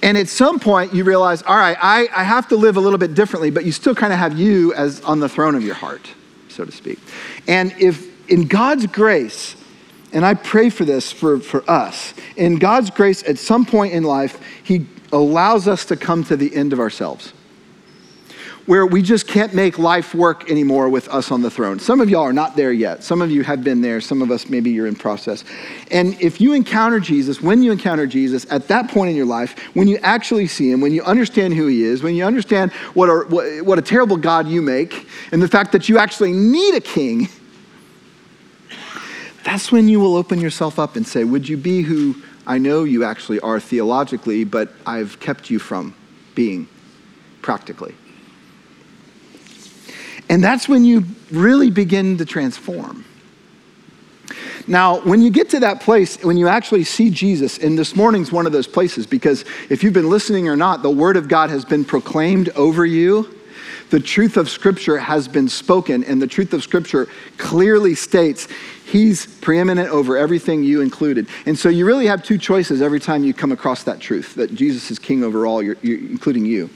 And 0.04 0.18
at 0.18 0.28
some 0.28 0.60
point, 0.60 0.94
you 0.94 1.06
realize, 1.06 1.42
all 1.44 1.56
right, 1.56 1.78
I, 1.82 2.10
I 2.14 2.24
have 2.24 2.50
to 2.50 2.58
live 2.58 2.76
a 2.76 2.82
little 2.82 3.00
bit 3.00 3.14
differently, 3.14 3.50
but 3.50 3.64
you 3.64 3.72
still 3.72 3.96
kind 3.96 4.12
of 4.12 4.20
have 4.20 4.38
you 4.38 4.74
as 4.74 5.00
on 5.02 5.22
the 5.22 5.30
throne 5.30 5.56
of 5.56 5.64
your 5.64 5.76
heart 5.76 6.06
so 6.52 6.66
to 6.66 6.72
speak. 6.72 7.00
And 7.48 7.74
if 7.80 8.12
in 8.30 8.48
God's 8.48 8.88
grace, 8.88 9.56
and 10.14 10.26
I 10.26 10.34
pray 10.34 10.70
for 10.70 10.86
this 10.86 11.12
for, 11.12 11.40
for 11.40 11.70
us. 11.70 12.14
In 12.36 12.58
God's 12.58 12.90
grace, 12.90 13.24
at 13.28 13.38
some 13.38 13.66
point 13.66 13.94
in 13.94 14.04
life, 14.04 14.40
He 14.64 14.88
allows 15.12 15.68
us 15.68 15.86
to 15.86 15.96
come 15.96 16.24
to 16.26 16.36
the 16.36 16.54
end 16.56 16.74
of 16.74 16.80
ourselves 16.80 17.34
where 18.66 18.86
we 18.86 19.02
just 19.02 19.28
can't 19.28 19.54
make 19.54 19.80
life 19.80 20.14
work 20.14 20.50
anymore 20.50 20.88
with 20.88 21.08
us 21.10 21.32
on 21.32 21.42
the 21.42 21.50
throne. 21.50 21.80
Some 21.80 22.00
of 22.00 22.10
y'all 22.10 22.22
are 22.22 22.34
not 22.34 22.56
there 22.56 22.72
yet. 22.72 23.04
Some 23.04 23.22
of 23.22 23.32
you 23.32 23.44
have 23.44 23.64
been 23.64 23.82
there. 23.82 24.00
Some 24.00 24.22
of 24.22 24.30
us, 24.30 24.50
maybe 24.50 24.70
you're 24.70 24.88
in 24.88 24.96
process. 24.96 25.44
And 25.90 26.20
if 26.22 26.40
you 26.40 26.54
encounter 26.54 27.00
Jesus, 27.00 27.42
when 27.42 27.64
you 27.64 27.72
encounter 27.72 28.06
Jesus, 28.06 28.46
at 28.52 28.68
that 28.68 28.90
point 28.90 29.10
in 29.10 29.16
your 29.16 29.26
life, 29.26 29.58
when 29.76 29.88
you 29.88 29.98
actually 30.04 30.48
see 30.48 30.72
him, 30.72 30.80
when 30.80 30.92
you 30.92 31.02
understand 31.04 31.56
who 31.56 31.68
he 31.68 31.84
is, 31.84 32.04
when 32.04 32.16
you 32.16 32.24
understand 32.24 32.72
what 32.94 33.08
a, 33.08 33.26
what, 33.30 33.66
what 33.66 33.80
a 33.80 33.82
terrible 33.82 34.18
God 34.18 34.48
you 34.48 34.62
make, 34.62 35.08
and 35.32 35.42
the 35.42 35.48
fact 35.48 35.72
that 35.72 35.90
you 35.90 35.98
actually 35.98 36.32
need 36.32 36.76
a 36.76 36.82
king, 36.82 37.30
that's 39.44 39.72
when 39.72 39.88
you 39.88 40.00
will 40.00 40.16
open 40.16 40.40
yourself 40.40 40.78
up 40.78 40.96
and 40.96 41.06
say, 41.06 41.24
Would 41.24 41.50
you 41.50 41.58
be 41.58 41.82
who 41.82 42.16
I 42.46 42.60
know 42.60 42.84
you 42.84 43.04
actually 43.04 43.40
are 43.40 43.60
theologically, 43.60 44.44
but 44.44 44.72
I've 44.86 45.20
kept 45.20 45.50
you 45.50 45.58
from 45.58 45.96
being 46.36 46.68
practically? 47.42 47.96
And 50.32 50.42
that's 50.42 50.70
when 50.70 50.86
you 50.86 51.04
really 51.30 51.70
begin 51.70 52.18
to 52.18 52.26
transform. 52.26 53.04
Now, 54.66 55.02
when 55.02 55.22
you 55.22 55.30
get 55.30 55.50
to 55.50 55.60
that 55.60 55.82
place, 55.82 56.24
when 56.24 56.38
you 56.38 56.48
actually 56.48 56.86
see 56.86 57.10
Jesus, 57.10 57.58
and 57.58 57.78
this 57.78 57.98
morning's 57.98 58.32
one 58.32 58.46
of 58.46 58.54
those 58.54 58.66
places, 58.66 59.06
because 59.06 59.44
if 59.70 59.84
you've 59.84 59.94
been 59.94 60.10
listening 60.10 60.48
or 60.48 60.56
not, 60.56 60.84
the 60.84 60.90
Word 60.90 61.18
of 61.18 61.28
God 61.28 61.50
has 61.50 61.66
been 61.66 61.84
proclaimed 61.84 62.48
over 62.50 62.86
you. 62.86 63.38
The 63.90 64.00
truth 64.00 64.38
of 64.38 64.50
Scripture 64.50 64.98
has 64.98 65.28
been 65.28 65.50
spoken, 65.50 66.02
and 66.06 66.22
the 66.22 66.28
truth 66.28 66.54
of 66.54 66.64
Scripture 66.64 67.10
clearly 67.38 67.94
states 67.94 68.48
He's 68.86 69.26
preeminent 69.26 69.90
over 69.90 70.16
everything 70.16 70.64
you 70.64 70.80
included. 70.80 71.28
And 71.46 71.60
so 71.60 71.68
you 71.68 71.86
really 71.86 72.06
have 72.08 72.24
two 72.24 72.38
choices 72.38 72.82
every 72.82 73.02
time 73.02 73.26
you 73.26 73.34
come 73.34 73.52
across 73.52 73.84
that 73.84 74.00
truth 74.00 74.36
that 74.36 74.56
Jesus 74.56 74.92
is 74.92 74.98
king 74.98 75.26
over 75.26 75.46
all, 75.46 75.60
including 75.60 76.46
you. 76.46 76.70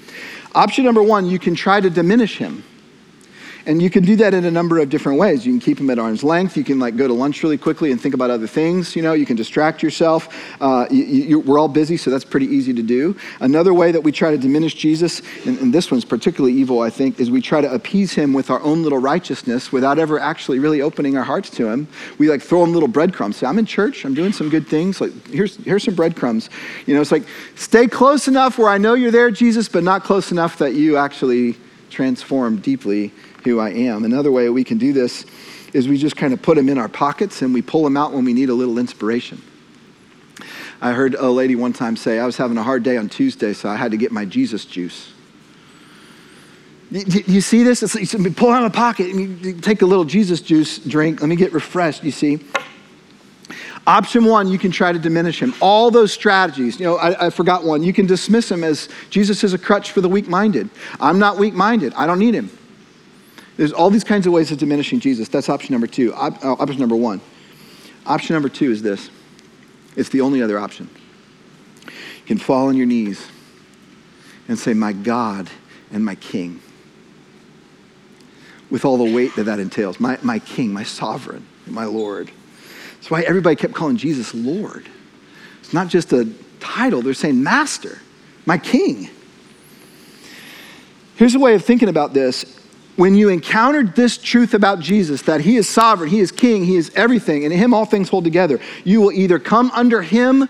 Option 0.53 0.83
number 0.83 1.03
one, 1.03 1.25
you 1.25 1.39
can 1.39 1.55
try 1.55 1.79
to 1.79 1.89
diminish 1.89 2.37
Him 2.37 2.65
and 3.66 3.82
you 3.82 3.89
can 3.89 4.03
do 4.03 4.16
that 4.18 4.34
in 4.34 4.45
a 4.45 4.51
number 4.51 4.80
of 4.80 4.89
different 4.89 5.20
ways. 5.20 5.45
You 5.45 5.51
can 5.53 5.59
keep 5.59 5.78
them 5.78 5.89
at 5.89 5.97
arm's 5.97 6.24
length. 6.24 6.55
You 6.55 6.63
can 6.63 6.80
like 6.80 6.95
go 6.95 7.07
to 7.07 7.13
lunch 7.13 7.41
really 7.41 7.57
quickly 7.57 7.91
and 7.91 7.99
think 7.99 8.13
about 8.13 8.30
other 8.30 8.47
things. 8.47 8.95
You 8.95 9.01
know, 9.01 9.13
you 9.13 9.26
can 9.26 9.36
distract 9.36 9.82
yourself. 9.82 10.30
Uh, 10.61 10.86
you, 10.91 11.03
you, 11.03 11.39
we're 11.39 11.57
all 11.57 11.68
busy, 11.68 11.97
so 11.97 12.11
that's 12.11 12.26
pretty 12.26 12.45
easy 12.45 12.74
to 12.74 12.84
do. 12.84 13.16
Another 13.39 13.74
way 13.74 13.91
that 13.91 14.01
we 14.01 14.11
try 14.11 14.32
to 14.32 14.38
diminish 14.38 14.76
Jesus, 14.76 15.22
and, 15.45 15.57
and 15.59 15.74
this 15.74 15.89
one's 15.89 16.05
particularly 16.05 16.55
evil, 16.55 16.82
I 16.82 16.89
think, 16.89 17.20
is 17.20 17.32
we 17.32 17.41
try 17.41 17.61
to 17.61 17.74
appease 17.74 18.13
him 18.13 18.34
with 18.34 18.49
our 18.49 18.61
own 18.61 18.84
little 18.84 18.99
righteousness 18.99 19.72
without 19.72 19.97
ever 19.97 20.20
actually 20.20 20.59
really 20.59 20.82
opening 20.82 21.18
our 21.18 21.24
hearts 21.24 21.49
to 21.51 21.68
him. 21.68 21.88
We 22.20 22.30
like 22.30 22.41
throw 22.41 22.63
him 22.63 22.74
little 22.74 22.88
breadcrumbs. 22.88 23.38
Say, 23.38 23.47
I'm 23.47 23.57
in 23.57 23.66
church. 23.66 24.05
I'm 24.05 24.13
doing 24.13 24.32
some 24.32 24.49
good 24.49 24.68
things. 24.68 25.01
Like 25.01 25.28
here's 25.28 25.57
here's 25.57 25.84
some 25.84 25.95
breadcrumbs. 25.95 26.49
You 26.86 26.93
know, 26.93 27.01
it's 27.01 27.11
like 27.11 27.24
stay 27.55 27.88
close 27.88 28.28
enough 28.28 28.57
where 28.57 28.70
I 28.70 28.78
know 28.78 28.93
you're 28.93 29.11
there, 29.11 29.32
Jesus, 29.32 29.68
but 29.68 29.84
not 29.84 30.03
close 30.03 30.32
enough 30.32 30.59
that 30.59 30.74
you 30.74 30.97
actually 30.97 31.57
transform 31.95 32.57
deeply 32.57 33.13
who 33.45 33.59
I 33.59 33.69
am. 33.69 34.03
Another 34.03 34.31
way 34.31 34.49
we 34.49 34.63
can 34.63 34.77
do 34.77 34.91
this 34.91 35.25
is 35.73 35.87
we 35.87 35.97
just 35.97 36.17
kind 36.17 36.33
of 36.33 36.41
put 36.41 36.57
them 36.57 36.67
in 36.67 36.77
our 36.77 36.89
pockets 36.89 37.41
and 37.41 37.53
we 37.53 37.61
pull 37.61 37.83
them 37.83 37.95
out 37.95 38.11
when 38.11 38.25
we 38.25 38.33
need 38.33 38.49
a 38.49 38.53
little 38.53 38.77
inspiration. 38.77 39.41
I 40.81 40.91
heard 40.91 41.15
a 41.15 41.29
lady 41.29 41.55
one 41.55 41.71
time 41.71 41.95
say, 41.95 42.19
I 42.19 42.25
was 42.25 42.35
having 42.35 42.57
a 42.57 42.63
hard 42.63 42.83
day 42.83 42.97
on 42.97 43.07
Tuesday, 43.07 43.53
so 43.53 43.69
I 43.69 43.77
had 43.77 43.91
to 43.91 43.97
get 43.97 44.11
my 44.11 44.25
Jesus 44.25 44.65
juice. 44.65 45.13
You 46.91 47.41
see 47.41 47.63
this? 47.63 47.81
It's, 47.81 48.13
you 48.13 48.31
pull 48.31 48.51
out 48.51 48.63
of 48.63 48.71
a 48.71 48.75
pocket 48.75 49.09
and 49.09 49.43
you 49.43 49.53
take 49.53 49.81
a 49.81 49.85
little 49.85 50.05
Jesus 50.05 50.41
juice 50.41 50.77
drink. 50.77 51.21
Let 51.21 51.29
me 51.29 51.35
get 51.35 51.53
refreshed, 51.53 52.03
you 52.03 52.11
see. 52.11 52.39
Option 53.88 54.25
one, 54.25 54.47
you 54.47 54.57
can 54.57 54.71
try 54.71 54.91
to 54.91 54.97
diminish 54.97 55.39
him. 55.39 55.53
All 55.61 55.91
those 55.91 56.11
strategies, 56.11 56.79
you 56.79 56.86
know, 56.86 56.95
I, 56.95 57.27
I 57.27 57.29
forgot 57.29 57.63
one. 57.63 57.83
You 57.83 57.93
can 57.93 58.07
dismiss 58.07 58.49
him 58.49 58.63
as 58.63 58.89
Jesus 59.11 59.43
is 59.43 59.53
a 59.53 59.59
crutch 59.59 59.91
for 59.91 60.01
the 60.01 60.09
weak 60.09 60.27
minded. 60.27 60.69
I'm 60.99 61.19
not 61.19 61.38
weak 61.38 61.53
minded, 61.53 61.93
I 61.95 62.07
don't 62.07 62.19
need 62.19 62.33
him. 62.33 62.49
There's 63.57 63.71
all 63.71 63.89
these 63.89 64.03
kinds 64.03 64.27
of 64.27 64.33
ways 64.33 64.51
of 64.51 64.57
diminishing 64.57 64.99
Jesus. 64.99 65.29
That's 65.29 65.49
option 65.49 65.73
number 65.73 65.88
two. 65.88 66.13
Op- 66.13 66.43
uh, 66.43 66.53
option 66.53 66.79
number 66.79 66.95
one. 66.95 67.21
Option 68.05 68.33
number 68.33 68.49
two 68.49 68.71
is 68.71 68.81
this 68.81 69.09
it's 69.95 70.09
the 70.09 70.21
only 70.21 70.41
other 70.41 70.59
option. 70.59 70.89
You 71.86 72.25
can 72.25 72.38
fall 72.38 72.67
on 72.67 72.75
your 72.75 72.86
knees 72.86 73.25
and 74.47 74.57
say, 74.59 74.73
My 74.73 74.93
God 74.93 75.49
and 75.91 76.03
my 76.03 76.15
King. 76.15 76.59
With 78.69 78.83
all 78.83 78.97
the 78.97 79.13
weight 79.13 79.36
that 79.36 79.43
that 79.43 79.59
entails. 79.59 79.99
My, 79.99 80.17
my 80.21 80.39
King, 80.39 80.73
my 80.73 80.83
sovereign, 80.83 81.45
my 81.67 81.86
Lord. 81.86 82.31
That's 83.05 83.11
why 83.11 83.21
everybody 83.21 83.55
kept 83.55 83.75
calling 83.75 83.97
Jesus 83.97 84.33
Lord. 84.33 84.89
It's 85.59 85.73
not 85.73 85.89
just 85.89 86.11
a 86.11 86.27
title, 86.59 87.03
they're 87.03 87.13
saying 87.13 87.43
Master, 87.43 87.99
my 88.47 88.57
King. 88.57 89.11
Here's 91.15 91.35
a 91.35 91.39
way 91.39 91.53
of 91.53 91.63
thinking 91.63 91.87
about 91.87 92.15
this 92.15 92.59
when 92.95 93.13
you 93.13 93.29
encountered 93.29 93.95
this 93.95 94.17
truth 94.17 94.55
about 94.55 94.79
Jesus, 94.79 95.21
that 95.21 95.41
he 95.41 95.55
is 95.55 95.69
sovereign, 95.69 96.09
he 96.09 96.19
is 96.19 96.31
king, 96.31 96.65
he 96.65 96.77
is 96.77 96.91
everything, 96.95 97.43
and 97.43 97.53
in 97.53 97.59
him 97.59 97.75
all 97.75 97.85
things 97.85 98.09
hold 98.09 98.23
together, 98.23 98.59
you 98.83 99.01
will 99.01 99.11
either 99.11 99.37
come 99.37 99.69
under 99.75 100.01
him 100.01 100.49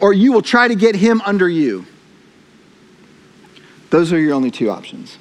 or 0.00 0.14
you 0.14 0.32
will 0.32 0.40
try 0.40 0.68
to 0.68 0.74
get 0.74 0.96
him 0.96 1.20
under 1.26 1.50
you. 1.50 1.84
Those 3.90 4.10
are 4.10 4.18
your 4.18 4.32
only 4.32 4.50
two 4.50 4.70
options. 4.70 5.18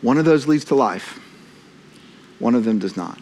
One 0.00 0.16
of 0.16 0.24
those 0.24 0.48
leads 0.48 0.64
to 0.66 0.74
life, 0.74 1.20
one 2.38 2.54
of 2.54 2.64
them 2.64 2.78
does 2.78 2.96
not. 2.96 3.20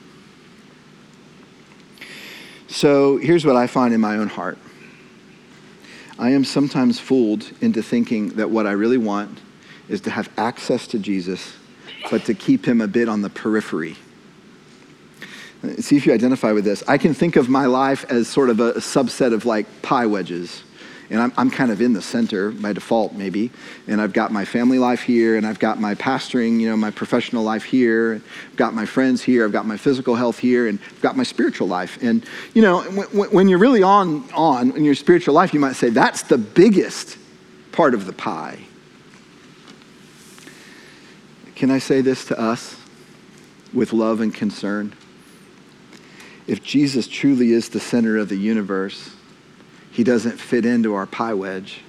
So 2.75 3.19
here's 3.19 3.47
what 3.47 3.55
I 3.55 3.69
find 3.69 3.95
in 3.95 4.01
my 4.01 4.17
own 4.17 4.27
heart 4.27 4.59
I 6.19 6.31
am 6.31 6.45
sometimes 6.45 6.99
fooled 6.99 7.49
into 7.61 7.85
thinking 7.85 8.31
that 8.31 8.51
what 8.51 8.67
I 8.67 8.73
really 8.73 8.99
want 8.99 9.39
is 9.89 10.01
to 10.03 10.11
have 10.11 10.29
access 10.37 10.89
to 10.89 10.99
Jesus, 10.99 11.53
but 12.11 12.25
to 12.25 12.35
keep 12.35 12.67
him 12.67 12.81
a 12.81 12.89
bit 12.89 13.09
on 13.09 13.23
the 13.23 13.31
periphery. 13.31 13.95
See 15.79 15.97
if 15.97 16.05
you 16.05 16.13
identify 16.13 16.51
with 16.51 16.65
this. 16.65 16.83
I 16.89 16.99
can 16.99 17.15
think 17.15 17.37
of 17.37 17.49
my 17.49 17.67
life 17.67 18.05
as 18.11 18.27
sort 18.27 18.51
of 18.51 18.59
a, 18.59 18.73
subset 18.75 19.33
of 19.33 19.47
like 19.47 19.67
pie 19.83 20.07
wedges. 20.07 20.65
And 21.15 21.23
I'm, 21.23 21.33
I'm 21.37 21.49
kind 21.49 21.71
of 21.71 21.81
in 21.81 21.93
the 21.93 22.03
center 22.03 22.51
by 22.51 22.73
default, 22.73 23.13
maybe. 23.13 23.53
And 23.87 24.01
I've 24.01 24.13
got 24.13 24.33
my 24.33 24.45
family 24.45 24.81
life 24.81 25.01
here, 25.01 25.37
and 25.37 25.47
I've 25.47 25.61
got 25.61 25.81
my 25.81 25.95
pastoring, 25.95 26.59
you 26.59 26.69
know, 26.69 26.77
my 26.77 26.91
professional 26.91 27.45
life 27.45 27.63
here. 27.63 28.21
I've 28.51 28.57
got 28.57 28.75
my 28.75 28.85
friends 28.85 29.23
here. 29.23 29.45
I've 29.45 29.53
got 29.53 29.65
my 29.65 29.77
physical 29.77 30.17
health 30.17 30.41
here, 30.41 30.67
and 30.67 30.81
I've 30.85 31.01
got 31.03 31.17
my 31.17 31.23
spiritual 31.23 31.69
life. 31.69 32.03
And, 32.03 32.27
you 32.53 32.63
know, 32.63 32.83
when, 32.83 33.31
when 33.31 33.49
you're 33.49 33.61
really 33.61 33.85
on, 33.85 34.29
on 34.33 34.77
in 34.77 34.83
your 34.83 34.97
spiritual 34.97 35.35
life, 35.35 35.55
you 35.55 35.61
might 35.61 35.77
say, 35.77 35.89
that's 35.89 36.23
the 36.23 36.37
biggest 36.37 37.17
part 37.71 37.95
of 37.95 38.07
the 38.07 38.13
pie. 38.13 38.59
Can 41.55 41.71
I 41.71 41.79
say 41.79 42.01
this 42.01 42.25
to 42.25 42.41
us 42.41 42.77
with 43.73 43.93
love 43.93 44.21
and 44.21 44.35
concern? 44.35 44.93
If 46.49 46.65
Jesus 46.65 47.07
truly 47.07 47.53
is 47.53 47.69
the 47.69 47.79
center 47.79 48.17
of 48.19 48.29
the 48.29 48.37
universe, 48.37 49.14
he 49.95 50.03
doesn't 50.03 50.39
fit 50.39 50.67
into 50.67 50.93
our 50.93 51.07
pie 51.07 51.35
wedge. 51.35 51.81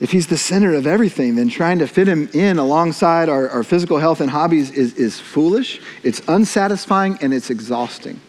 If 0.00 0.10
he's 0.10 0.26
the 0.26 0.36
center 0.36 0.74
of 0.74 0.88
everything, 0.88 1.36
then 1.36 1.48
trying 1.48 1.78
to 1.78 1.86
fit 1.86 2.08
him 2.08 2.28
in 2.34 2.58
alongside 2.58 3.28
our, 3.28 3.48
our 3.48 3.62
physical 3.62 3.98
health 3.98 4.20
and 4.20 4.28
hobbies 4.28 4.72
is, 4.72 4.94
is 4.94 5.20
foolish, 5.20 5.80
it's 6.02 6.20
unsatisfying, 6.26 7.16
and 7.20 7.32
it's 7.32 7.48
exhausting. 7.48 8.20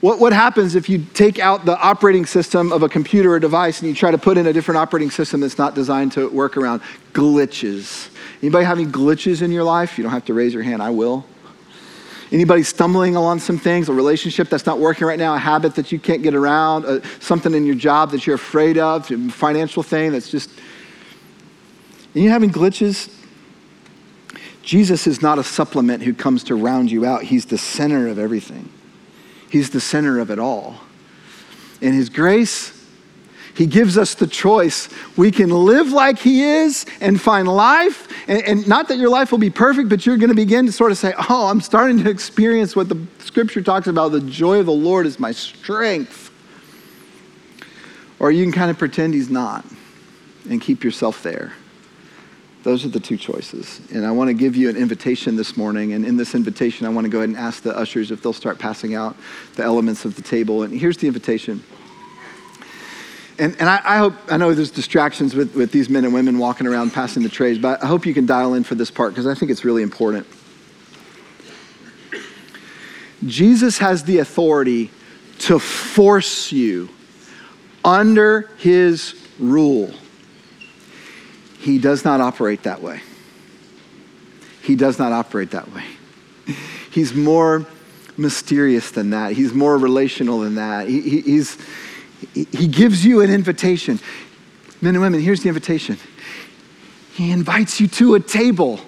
What, 0.00 0.20
what 0.20 0.32
happens 0.32 0.76
if 0.76 0.88
you 0.88 1.04
take 1.12 1.40
out 1.40 1.64
the 1.64 1.76
operating 1.76 2.24
system 2.24 2.70
of 2.70 2.84
a 2.84 2.88
computer 2.88 3.32
or 3.32 3.40
device 3.40 3.80
and 3.80 3.88
you 3.88 3.96
try 3.96 4.12
to 4.12 4.18
put 4.18 4.38
in 4.38 4.46
a 4.46 4.52
different 4.52 4.78
operating 4.78 5.10
system 5.10 5.40
that's 5.40 5.58
not 5.58 5.74
designed 5.74 6.12
to 6.12 6.28
work 6.28 6.56
around? 6.56 6.82
Glitches. 7.12 8.10
Anybody 8.40 8.64
having 8.64 8.92
glitches 8.92 9.42
in 9.42 9.50
your 9.50 9.64
life? 9.64 9.98
You 9.98 10.04
don't 10.04 10.12
have 10.12 10.26
to 10.26 10.34
raise 10.34 10.54
your 10.54 10.62
hand, 10.62 10.80
I 10.80 10.90
will. 10.90 11.26
Anybody 12.30 12.62
stumbling 12.62 13.16
along 13.16 13.40
some 13.40 13.58
things, 13.58 13.88
a 13.88 13.92
relationship 13.92 14.48
that's 14.50 14.66
not 14.66 14.78
working 14.78 15.06
right 15.06 15.18
now, 15.18 15.34
a 15.34 15.38
habit 15.38 15.74
that 15.76 15.90
you 15.90 15.98
can't 15.98 16.22
get 16.22 16.34
around, 16.34 16.84
uh, 16.84 17.00
something 17.20 17.54
in 17.54 17.64
your 17.64 17.74
job 17.74 18.10
that 18.10 18.26
you're 18.26 18.36
afraid 18.36 18.76
of, 18.76 19.10
a 19.10 19.28
financial 19.30 19.82
thing 19.82 20.12
that's 20.12 20.30
just. 20.30 20.50
And 22.14 22.24
you're 22.24 22.32
having 22.32 22.50
glitches? 22.50 23.14
Jesus 24.62 25.06
is 25.06 25.22
not 25.22 25.38
a 25.38 25.44
supplement 25.44 26.02
who 26.02 26.12
comes 26.12 26.44
to 26.44 26.54
round 26.54 26.90
you 26.90 27.06
out, 27.06 27.22
He's 27.22 27.46
the 27.46 27.56
center 27.56 28.08
of 28.08 28.18
everything. 28.18 28.70
He's 29.50 29.70
the 29.70 29.80
center 29.80 30.18
of 30.18 30.30
it 30.30 30.38
all. 30.38 30.76
And 31.80 31.94
His 31.94 32.10
grace, 32.10 32.77
He 33.58 33.66
gives 33.66 33.98
us 33.98 34.14
the 34.14 34.28
choice. 34.28 34.88
We 35.16 35.32
can 35.32 35.50
live 35.50 35.88
like 35.88 36.20
He 36.20 36.44
is 36.44 36.86
and 37.00 37.20
find 37.20 37.48
life. 37.48 38.06
And, 38.28 38.40
and 38.42 38.68
not 38.68 38.86
that 38.86 38.98
your 38.98 39.10
life 39.10 39.32
will 39.32 39.40
be 39.40 39.50
perfect, 39.50 39.88
but 39.88 40.06
you're 40.06 40.16
going 40.16 40.28
to 40.28 40.36
begin 40.36 40.66
to 40.66 40.70
sort 40.70 40.92
of 40.92 40.98
say, 40.98 41.12
Oh, 41.28 41.48
I'm 41.48 41.60
starting 41.60 42.04
to 42.04 42.08
experience 42.08 42.76
what 42.76 42.88
the 42.88 43.04
scripture 43.18 43.60
talks 43.60 43.88
about 43.88 44.12
the 44.12 44.20
joy 44.20 44.60
of 44.60 44.66
the 44.66 44.72
Lord 44.72 45.06
is 45.06 45.18
my 45.18 45.32
strength. 45.32 46.30
Or 48.20 48.30
you 48.30 48.44
can 48.44 48.52
kind 48.52 48.70
of 48.70 48.78
pretend 48.78 49.14
He's 49.14 49.28
not 49.28 49.64
and 50.48 50.60
keep 50.60 50.84
yourself 50.84 51.24
there. 51.24 51.52
Those 52.62 52.84
are 52.84 52.90
the 52.90 53.00
two 53.00 53.16
choices. 53.16 53.80
And 53.92 54.06
I 54.06 54.12
want 54.12 54.28
to 54.28 54.34
give 54.34 54.54
you 54.54 54.68
an 54.68 54.76
invitation 54.76 55.34
this 55.34 55.56
morning. 55.56 55.94
And 55.94 56.06
in 56.06 56.16
this 56.16 56.36
invitation, 56.36 56.86
I 56.86 56.90
want 56.90 57.06
to 57.06 57.08
go 57.08 57.18
ahead 57.18 57.30
and 57.30 57.36
ask 57.36 57.64
the 57.64 57.76
ushers 57.76 58.12
if 58.12 58.22
they'll 58.22 58.32
start 58.32 58.60
passing 58.60 58.94
out 58.94 59.16
the 59.56 59.64
elements 59.64 60.04
of 60.04 60.14
the 60.14 60.22
table. 60.22 60.62
And 60.62 60.72
here's 60.72 60.98
the 60.98 61.08
invitation. 61.08 61.64
And, 63.38 63.54
and 63.60 63.68
I, 63.68 63.80
I 63.84 63.98
hope, 63.98 64.14
I 64.28 64.36
know 64.36 64.52
there's 64.52 64.70
distractions 64.70 65.34
with, 65.34 65.54
with 65.54 65.70
these 65.70 65.88
men 65.88 66.04
and 66.04 66.12
women 66.12 66.38
walking 66.38 66.66
around 66.66 66.92
passing 66.92 67.22
the 67.22 67.28
trays, 67.28 67.56
but 67.58 67.82
I 67.82 67.86
hope 67.86 68.04
you 68.04 68.14
can 68.14 68.26
dial 68.26 68.54
in 68.54 68.64
for 68.64 68.74
this 68.74 68.90
part 68.90 69.12
because 69.12 69.26
I 69.26 69.34
think 69.34 69.52
it's 69.52 69.64
really 69.64 69.82
important. 69.82 70.26
Jesus 73.26 73.78
has 73.78 74.04
the 74.04 74.18
authority 74.18 74.90
to 75.40 75.58
force 75.58 76.50
you 76.50 76.88
under 77.84 78.50
his 78.58 79.14
rule. 79.38 79.92
He 81.58 81.78
does 81.78 82.04
not 82.04 82.20
operate 82.20 82.64
that 82.64 82.82
way. 82.82 83.02
He 84.62 84.74
does 84.76 84.98
not 84.98 85.12
operate 85.12 85.52
that 85.52 85.72
way. 85.72 85.84
He's 86.90 87.14
more 87.14 87.66
mysterious 88.16 88.90
than 88.90 89.10
that. 89.10 89.32
He's 89.32 89.52
more 89.52 89.78
relational 89.78 90.40
than 90.40 90.56
that. 90.56 90.88
He, 90.88 91.00
he, 91.00 91.20
he's, 91.20 91.56
he 92.34 92.66
gives 92.68 93.04
you 93.04 93.20
an 93.20 93.30
invitation. 93.30 94.00
Men 94.80 94.94
and 94.94 95.02
women, 95.02 95.20
here's 95.20 95.42
the 95.42 95.48
invitation. 95.48 95.98
He 97.14 97.30
invites 97.30 97.80
you 97.80 97.88
to 97.88 98.14
a 98.14 98.20
table. 98.20 98.80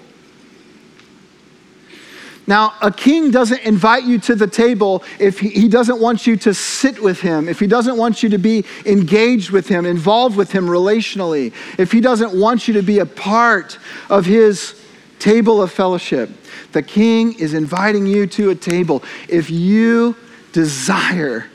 Now, 2.47 2.73
a 2.81 2.91
king 2.91 3.31
doesn't 3.31 3.61
invite 3.61 4.03
you 4.03 4.19
to 4.19 4.35
the 4.35 4.47
table 4.47 5.03
if 5.19 5.39
he, 5.39 5.67
doesn't 5.67 6.01
want 6.01 6.25
you 6.25 6.35
to 6.37 6.53
sit 6.53 7.01
with 7.01 7.21
him, 7.21 7.47
if 7.47 7.59
he 7.59 7.67
doesn't 7.67 7.97
want 7.97 8.23
you 8.23 8.29
to 8.29 8.37
be 8.37 8.65
engaged 8.85 9.51
with 9.51 9.67
him, 9.67 9.85
involved 9.85 10.35
with 10.35 10.51
him 10.51 10.65
relationally, 10.65 11.53
if 11.77 11.91
he 11.91 12.01
doesn't 12.01 12.37
want 12.37 12.67
you 12.67 12.73
to 12.73 12.81
be 12.81 12.99
a 12.99 13.05
part 13.05 13.77
of 14.09 14.25
his 14.25 14.81
table 15.19 15.61
of 15.61 15.71
fellowship. 15.71 16.29
The 16.71 16.81
king 16.81 17.37
is 17.39 17.53
inviting 17.53 18.07
you 18.07 18.25
to 18.27 18.49
a 18.49 18.55
table. 18.55 19.03
If 19.29 19.49
you 19.49 20.15
desire 20.51 21.45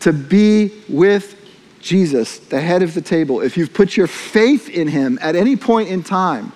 to 0.00 0.12
be 0.12 0.72
with 0.88 1.36
Jesus, 1.80 2.38
the 2.38 2.60
head 2.60 2.82
of 2.82 2.94
the 2.94 3.00
table, 3.00 3.40
if 3.40 3.56
you've 3.56 3.72
put 3.72 3.96
your 3.96 4.06
faith 4.06 4.68
in 4.68 4.88
him 4.88 5.18
at 5.22 5.34
any 5.34 5.56
point 5.56 5.88
in 5.88 6.02
time 6.02 6.52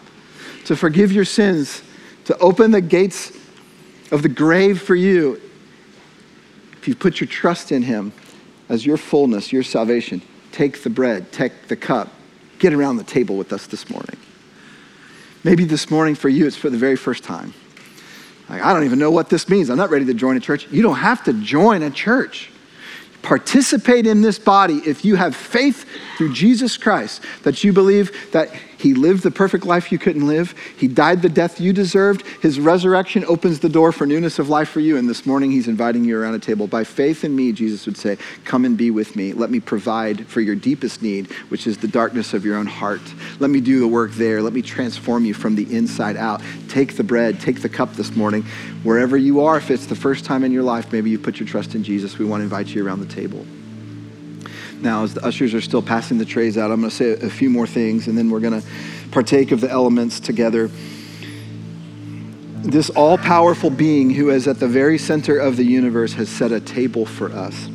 to 0.67 0.77
forgive 0.77 1.13
your 1.13 1.25
sins, 1.25 1.83
to 2.27 2.37
open 2.39 2.71
the 2.71 2.81
gates 2.81 3.33
of 4.11 4.23
the 4.23 4.29
grave 4.29 4.81
for 4.81 4.95
you, 4.95 5.41
if 6.73 6.89
you've 6.89 6.99
put 6.99 7.21
your 7.21 7.29
trust 7.29 7.73
in 7.73 7.83
him 7.83 8.13
as 8.69 8.85
your 8.85 8.97
fullness, 8.97 9.53
your 9.53 9.63
salvation, 9.63 10.21
take 10.53 10.83
the 10.83 10.91
bread, 10.91 11.33
take 11.33 11.69
the 11.69 11.77
cup, 11.77 12.09
get 12.59 12.73
around 12.73 12.97
the 12.97 13.05
table 13.05 13.37
with 13.37 13.53
us 13.53 13.67
this 13.67 13.89
morning. 13.91 14.17
Maybe 15.43 15.65
this 15.65 15.91
morning 15.91 16.15
for 16.15 16.29
you, 16.29 16.47
it's 16.47 16.57
for 16.57 16.71
the 16.71 16.79
very 16.79 16.97
first 16.97 17.25
time. 17.25 17.53
Like, 18.49 18.63
I 18.63 18.73
don't 18.75 18.85
even 18.85 18.99
know 18.99 19.11
what 19.11 19.31
this 19.31 19.49
means. 19.49 19.71
I'm 19.71 19.77
not 19.77 19.91
ready 19.91 20.05
to 20.07 20.15
join 20.15 20.37
a 20.37 20.41
church. 20.41 20.67
You 20.71 20.83
don't 20.83 20.97
have 20.97 21.25
to 21.25 21.33
join 21.33 21.83
a 21.83 21.91
church 21.91 22.51
participate 23.25 24.07
in 24.07 24.21
this 24.21 24.39
body 24.39 24.77
if 24.87 25.05
you 25.05 25.17
have 25.17 25.35
faith 25.35 25.87
through 26.17 26.33
Jesus 26.33 26.77
Christ, 26.77 27.23
that 27.43 27.65
you 27.65 27.73
believe 27.73 28.31
that 28.33 28.55
he 28.85 28.93
lived 28.93 29.23
the 29.23 29.31
perfect 29.31 29.65
life 29.65 29.91
you 29.91 29.99
couldn't 29.99 30.27
live. 30.27 30.55
He 30.77 30.89
died 30.89 31.23
the 31.23 31.31
death 31.31 31.59
you 31.59 31.73
deserved. 31.73 32.21
His 32.43 32.61
resurrection 32.61 33.25
opens 33.27 33.61
the 33.61 33.71
door 33.71 33.93
for 33.93 34.05
newness 34.05 34.39
of 34.39 34.51
life 34.51 34.69
for 34.69 34.81
you. 34.81 34.99
And 34.99 35.09
this 35.09 35.25
morning, 35.25 35.51
he's 35.51 35.69
inviting 35.69 36.05
you 36.05 36.21
around 36.21 36.35
a 36.35 36.39
table. 36.39 36.67
By 36.67 36.85
faith 36.85 37.25
in 37.25 37.35
me, 37.35 37.53
Jesus 37.53 37.87
would 37.87 37.97
say, 37.97 38.19
Come 38.45 38.67
and 38.67 38.77
be 38.77 38.91
with 38.91 39.17
me. 39.17 39.33
Let 39.33 39.49
me 39.49 39.59
provide 39.59 40.27
for 40.27 40.43
your 40.43 40.55
deepest 40.55 41.01
need, 41.01 41.33
which 41.49 41.67
is 41.67 41.79
the 41.79 41.89
darkness 41.89 42.35
of 42.35 42.45
your 42.45 42.57
own 42.57 42.67
heart. 42.67 43.01
Let 43.39 43.49
me 43.49 43.63
do 43.63 43.81
the 43.81 43.89
work 43.89 44.13
there. 44.13 44.43
Let 44.43 44.53
me 44.53 44.61
transform 44.61 45.25
you 45.25 45.33
from 45.33 45.55
the 45.55 45.75
inside 45.75 46.19
out. 46.19 46.43
Take 46.69 46.99
the 46.99 47.05
bread, 47.05 47.41
take 47.41 47.63
the 47.63 47.71
cup 47.71 47.95
this 47.95 48.15
morning. 48.15 48.43
Wherever 48.83 49.17
you 49.17 49.41
are, 49.41 49.57
if 49.57 49.71
it's 49.71 49.87
the 49.87 49.97
first 49.97 50.27
time 50.27 50.45
in 50.45 50.53
your 50.53 50.63
life, 50.63 50.93
maybe 50.93 51.09
you 51.09 51.19
put 51.19 51.41
your 51.41 51.49
trust 51.49 51.75
in 51.75 51.85
Jesus, 51.85 52.19
we 52.19 52.27
want 52.27 52.43
to 52.43 52.45
invite 52.45 52.67
you 52.67 52.87
around 52.87 53.01
the 53.01 53.07
table 53.07 53.47
now 54.81 55.05
as 55.05 55.15
the 55.15 55.25
ushers 55.25 55.55
are 55.55 55.61
still 55.61 55.83
passing 55.83 56.19
the 56.19 56.25
trays 56.25 56.59
out. 56.59 56.71
I'm 56.71 56.81
going 56.81 56.91
to 56.91 56.97
say 56.97 57.13
a 57.13 57.31
few 57.31 57.51
more 57.51 57.67
things 57.67 58.07
and 58.07 58.17
then 58.17 58.31
we're 58.31 58.41
going 58.41 58.61
to 58.61 58.67
partake 59.11 59.53
of 59.53 59.61
the 59.61 59.71
elements 59.71 60.21
together. 60.21 60.71
This 62.63 62.91
all 62.91 63.19
powerful 63.19 63.71
being 63.71 64.11
who 64.11 64.31
is 64.31 64.49
at 64.49 64.59
the 64.59 64.69
very 64.69 64.99
center 64.99 65.39
of 65.39 65.57
the 65.57 65.65
universe 65.65 66.15
has 66.15 66.29
set 66.29 66.51
a 66.51 66.61
table 66.61 67.05
for 67.05 67.31
us. 67.31 67.69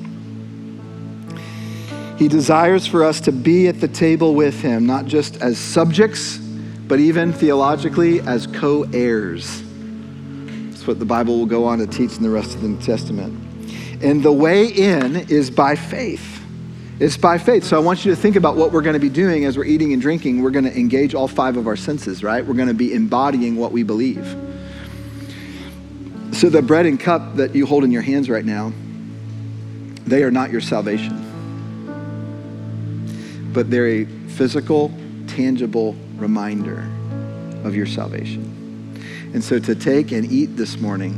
He 2.18 2.28
desires 2.28 2.86
for 2.86 3.04
us 3.04 3.22
to 3.22 3.32
be 3.32 3.68
at 3.68 3.80
the 3.80 3.88
table 3.88 4.36
with 4.36 4.60
him, 4.62 4.86
not 4.86 5.06
just 5.06 5.42
as 5.42 5.58
subjects, 5.58 6.38
but 6.38 7.00
even 7.00 7.32
theologically 7.32 8.20
as 8.22 8.48
co 8.48 8.84
heirs. 8.92 9.64
That's 10.70 10.86
what 10.86 11.00
the 11.00 11.06
Bible 11.06 11.38
will 11.38 11.46
go 11.46 11.64
on 11.64 11.78
to 11.80 11.88
teach 11.88 12.18
in 12.18 12.24
the 12.24 12.30
rest 12.30 12.56
of 12.56 12.62
the 12.62 12.68
New 12.68 12.82
Testament. 12.82 13.34
And 14.02 14.24
the 14.24 14.34
way 14.34 14.66
in 14.66 15.16
is 15.30 15.52
by 15.52 15.76
faith. 15.76 16.39
It's 17.00 17.16
by 17.16 17.38
faith. 17.38 17.64
So 17.64 17.78
I 17.78 17.80
want 17.80 18.04
you 18.04 18.14
to 18.14 18.16
think 18.20 18.36
about 18.36 18.58
what 18.58 18.74
we're 18.74 18.82
going 18.82 18.96
to 18.96 19.00
be 19.00 19.08
doing 19.08 19.46
as 19.46 19.58
we're 19.58 19.64
eating 19.64 19.94
and 19.94 20.02
drinking. 20.02 20.44
We're 20.44 20.52
going 20.52 20.66
to 20.66 20.78
engage 20.78 21.16
all 21.16 21.30
five 21.30 21.56
of 21.56 21.66
our 21.66 21.78
senses, 21.78 22.24
right? 22.24 22.46
We're 22.46 22.56
going 22.56 22.68
to 22.68 22.74
be 22.74 22.94
embodying 22.94 23.56
what 23.56 23.72
we 23.72 23.84
believe. 23.84 24.26
So 26.34 26.50
the 26.50 26.62
bread 26.62 26.86
and 26.86 27.00
cup 27.00 27.38
that 27.38 27.56
you 27.56 27.66
hold 27.66 27.86
in 27.86 27.92
your 27.92 28.02
hands 28.02 28.30
right 28.30 28.44
now, 28.44 28.74
they 30.06 30.24
are 30.24 30.32
not 30.32 30.52
your 30.52 30.60
salvation. 30.60 31.16
But 33.54 33.72
they're 33.72 33.88
a 33.88 34.04
physical, 34.04 34.92
tangible 35.28 35.96
reminder 36.18 36.86
of 37.64 37.76
your 37.76 37.86
salvation. 37.86 38.44
And 39.34 39.42
so 39.42 39.58
to 39.58 39.74
take 39.74 40.12
and 40.12 40.30
eat 40.30 40.58
this 40.58 40.80
morning 40.80 41.14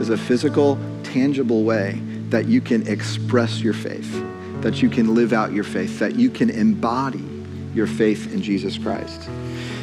is 0.00 0.10
a 0.10 0.16
physical, 0.16 0.80
tangible 1.04 1.62
way 1.62 2.00
that 2.30 2.46
you 2.46 2.60
can 2.60 2.88
express 2.88 3.60
your 3.60 3.72
faith 3.72 4.20
that 4.66 4.82
you 4.82 4.90
can 4.90 5.14
live 5.14 5.32
out 5.32 5.52
your 5.52 5.62
faith, 5.62 6.00
that 6.00 6.16
you 6.16 6.28
can 6.28 6.50
embody 6.50 7.24
your 7.72 7.86
faith 7.86 8.34
in 8.34 8.42
Jesus 8.42 8.76
Christ. 8.76 9.28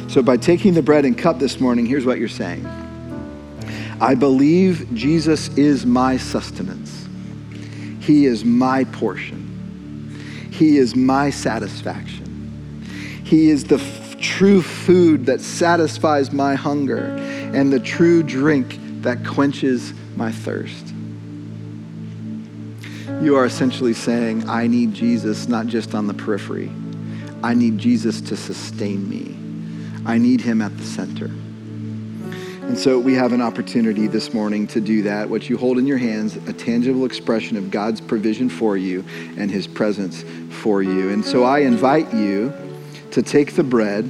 So, 0.08 0.20
by 0.20 0.36
taking 0.36 0.74
the 0.74 0.82
bread 0.82 1.06
and 1.06 1.16
cup 1.16 1.38
this 1.38 1.58
morning, 1.58 1.86
here's 1.86 2.04
what 2.04 2.18
you're 2.18 2.28
saying. 2.28 2.66
I 3.98 4.14
believe 4.14 4.86
Jesus 4.92 5.48
is 5.56 5.86
my 5.86 6.18
sustenance, 6.18 7.08
He 7.98 8.26
is 8.26 8.44
my 8.44 8.84
portion, 8.84 10.50
He 10.52 10.76
is 10.76 10.94
my 10.94 11.30
satisfaction, 11.30 13.22
He 13.24 13.48
is 13.48 13.64
the 13.64 13.76
f- 13.76 14.18
true 14.18 14.60
food 14.60 15.24
that 15.24 15.40
satisfies 15.40 16.30
my 16.30 16.56
hunger 16.56 17.16
and 17.54 17.72
the 17.72 17.80
true 17.80 18.22
drink 18.22 18.78
that 19.00 19.24
quenches 19.24 19.94
my 20.14 20.30
thirst 20.30 20.93
you 23.22 23.36
are 23.36 23.44
essentially 23.44 23.94
saying, 23.94 24.48
I 24.48 24.66
need 24.66 24.94
Jesus 24.94 25.48
not 25.48 25.66
just 25.66 25.94
on 25.94 26.06
the 26.06 26.14
periphery. 26.14 26.70
I 27.42 27.54
need 27.54 27.78
Jesus 27.78 28.20
to 28.22 28.36
sustain 28.36 29.08
me. 29.08 29.36
I 30.06 30.18
need 30.18 30.40
him 30.40 30.62
at 30.62 30.76
the 30.76 30.84
center. 30.84 31.30
And 32.66 32.78
so 32.78 32.98
we 32.98 33.14
have 33.14 33.32
an 33.32 33.42
opportunity 33.42 34.06
this 34.06 34.32
morning 34.32 34.66
to 34.68 34.80
do 34.80 35.02
that. 35.02 35.28
What 35.28 35.50
you 35.50 35.58
hold 35.58 35.78
in 35.78 35.86
your 35.86 35.98
hands, 35.98 36.36
a 36.48 36.52
tangible 36.52 37.04
expression 37.04 37.56
of 37.56 37.70
God's 37.70 38.00
provision 38.00 38.48
for 38.48 38.76
you 38.76 39.04
and 39.36 39.50
his 39.50 39.66
presence 39.66 40.24
for 40.62 40.82
you. 40.82 41.10
And 41.10 41.24
so 41.24 41.44
I 41.44 41.60
invite 41.60 42.12
you 42.14 42.52
to 43.10 43.22
take 43.22 43.54
the 43.54 43.62
bread 43.62 44.08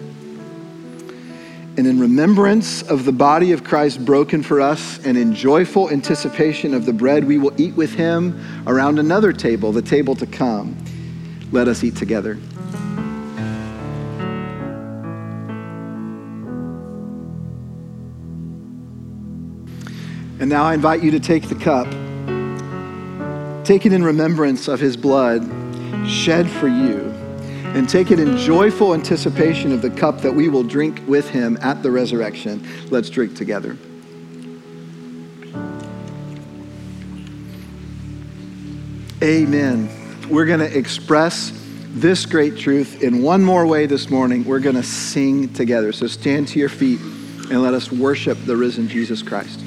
and 1.77 1.87
in 1.87 1.99
remembrance 1.99 2.83
of 2.83 3.05
the 3.05 3.12
body 3.12 3.53
of 3.53 3.64
Christ 3.64 4.05
broken 4.05 4.43
for 4.43 4.61
us, 4.61 5.05
and 5.05 5.18
in 5.18 5.35
joyful 5.35 5.91
anticipation 5.91 6.72
of 6.72 6.87
the 6.87 6.93
bread 6.93 7.25
we 7.25 7.37
will 7.37 7.59
eat 7.61 7.75
with 7.75 7.95
him 7.95 8.41
around 8.66 8.99
another 8.99 9.33
table, 9.33 9.72
the 9.72 9.83
table 9.83 10.14
to 10.16 10.27
come, 10.27 10.77
let 11.51 11.66
us 11.66 11.83
eat 11.83 11.97
together. 11.97 12.39
And 20.41 20.51
now 20.51 20.64
I 20.64 20.75
invite 20.75 21.03
you 21.03 21.11
to 21.12 21.20
take 21.20 21.49
the 21.49 21.55
cup. 21.55 21.87
Take 23.64 23.87
it 23.87 23.93
in 23.93 24.05
remembrance 24.05 24.68
of 24.68 24.79
his 24.79 24.97
blood 24.97 25.43
shed 26.07 26.51
for 26.51 26.68
you 26.68 27.14
and 27.75 27.89
take 27.89 28.12
it 28.12 28.20
in 28.20 28.37
joyful 28.37 28.95
anticipation 28.95 29.72
of 29.72 29.83
the 29.83 29.91
cup 29.91 30.20
that 30.20 30.33
we 30.33 30.49
will 30.49 30.62
drink 30.62 31.03
with 31.09 31.29
him 31.29 31.59
at 31.61 31.83
the 31.83 31.91
resurrection. 31.91 32.64
Let's 32.89 33.11
drink 33.11 33.37
together. 33.37 33.77
Amen. 39.20 39.89
We're 40.29 40.47
going 40.47 40.61
to 40.61 40.79
express 40.79 41.53
this 41.89 42.27
great 42.27 42.57
truth 42.57 43.03
in 43.03 43.22
one 43.22 43.43
more 43.43 43.66
way 43.66 43.87
this 43.87 44.09
morning. 44.09 44.45
We're 44.45 44.61
going 44.61 44.77
to 44.77 44.83
sing 44.85 45.53
together. 45.53 45.93
So 45.93 46.07
stand 46.07 46.47
to 46.49 46.61
your 46.61 46.68
feet 46.68 47.01
and 47.01 47.61
let 47.61 47.75
us 47.75 47.91
worship 47.91 48.39
the 48.45 48.57
risen 48.57 48.87
Jesus 48.89 49.20
Christ. 49.20 49.61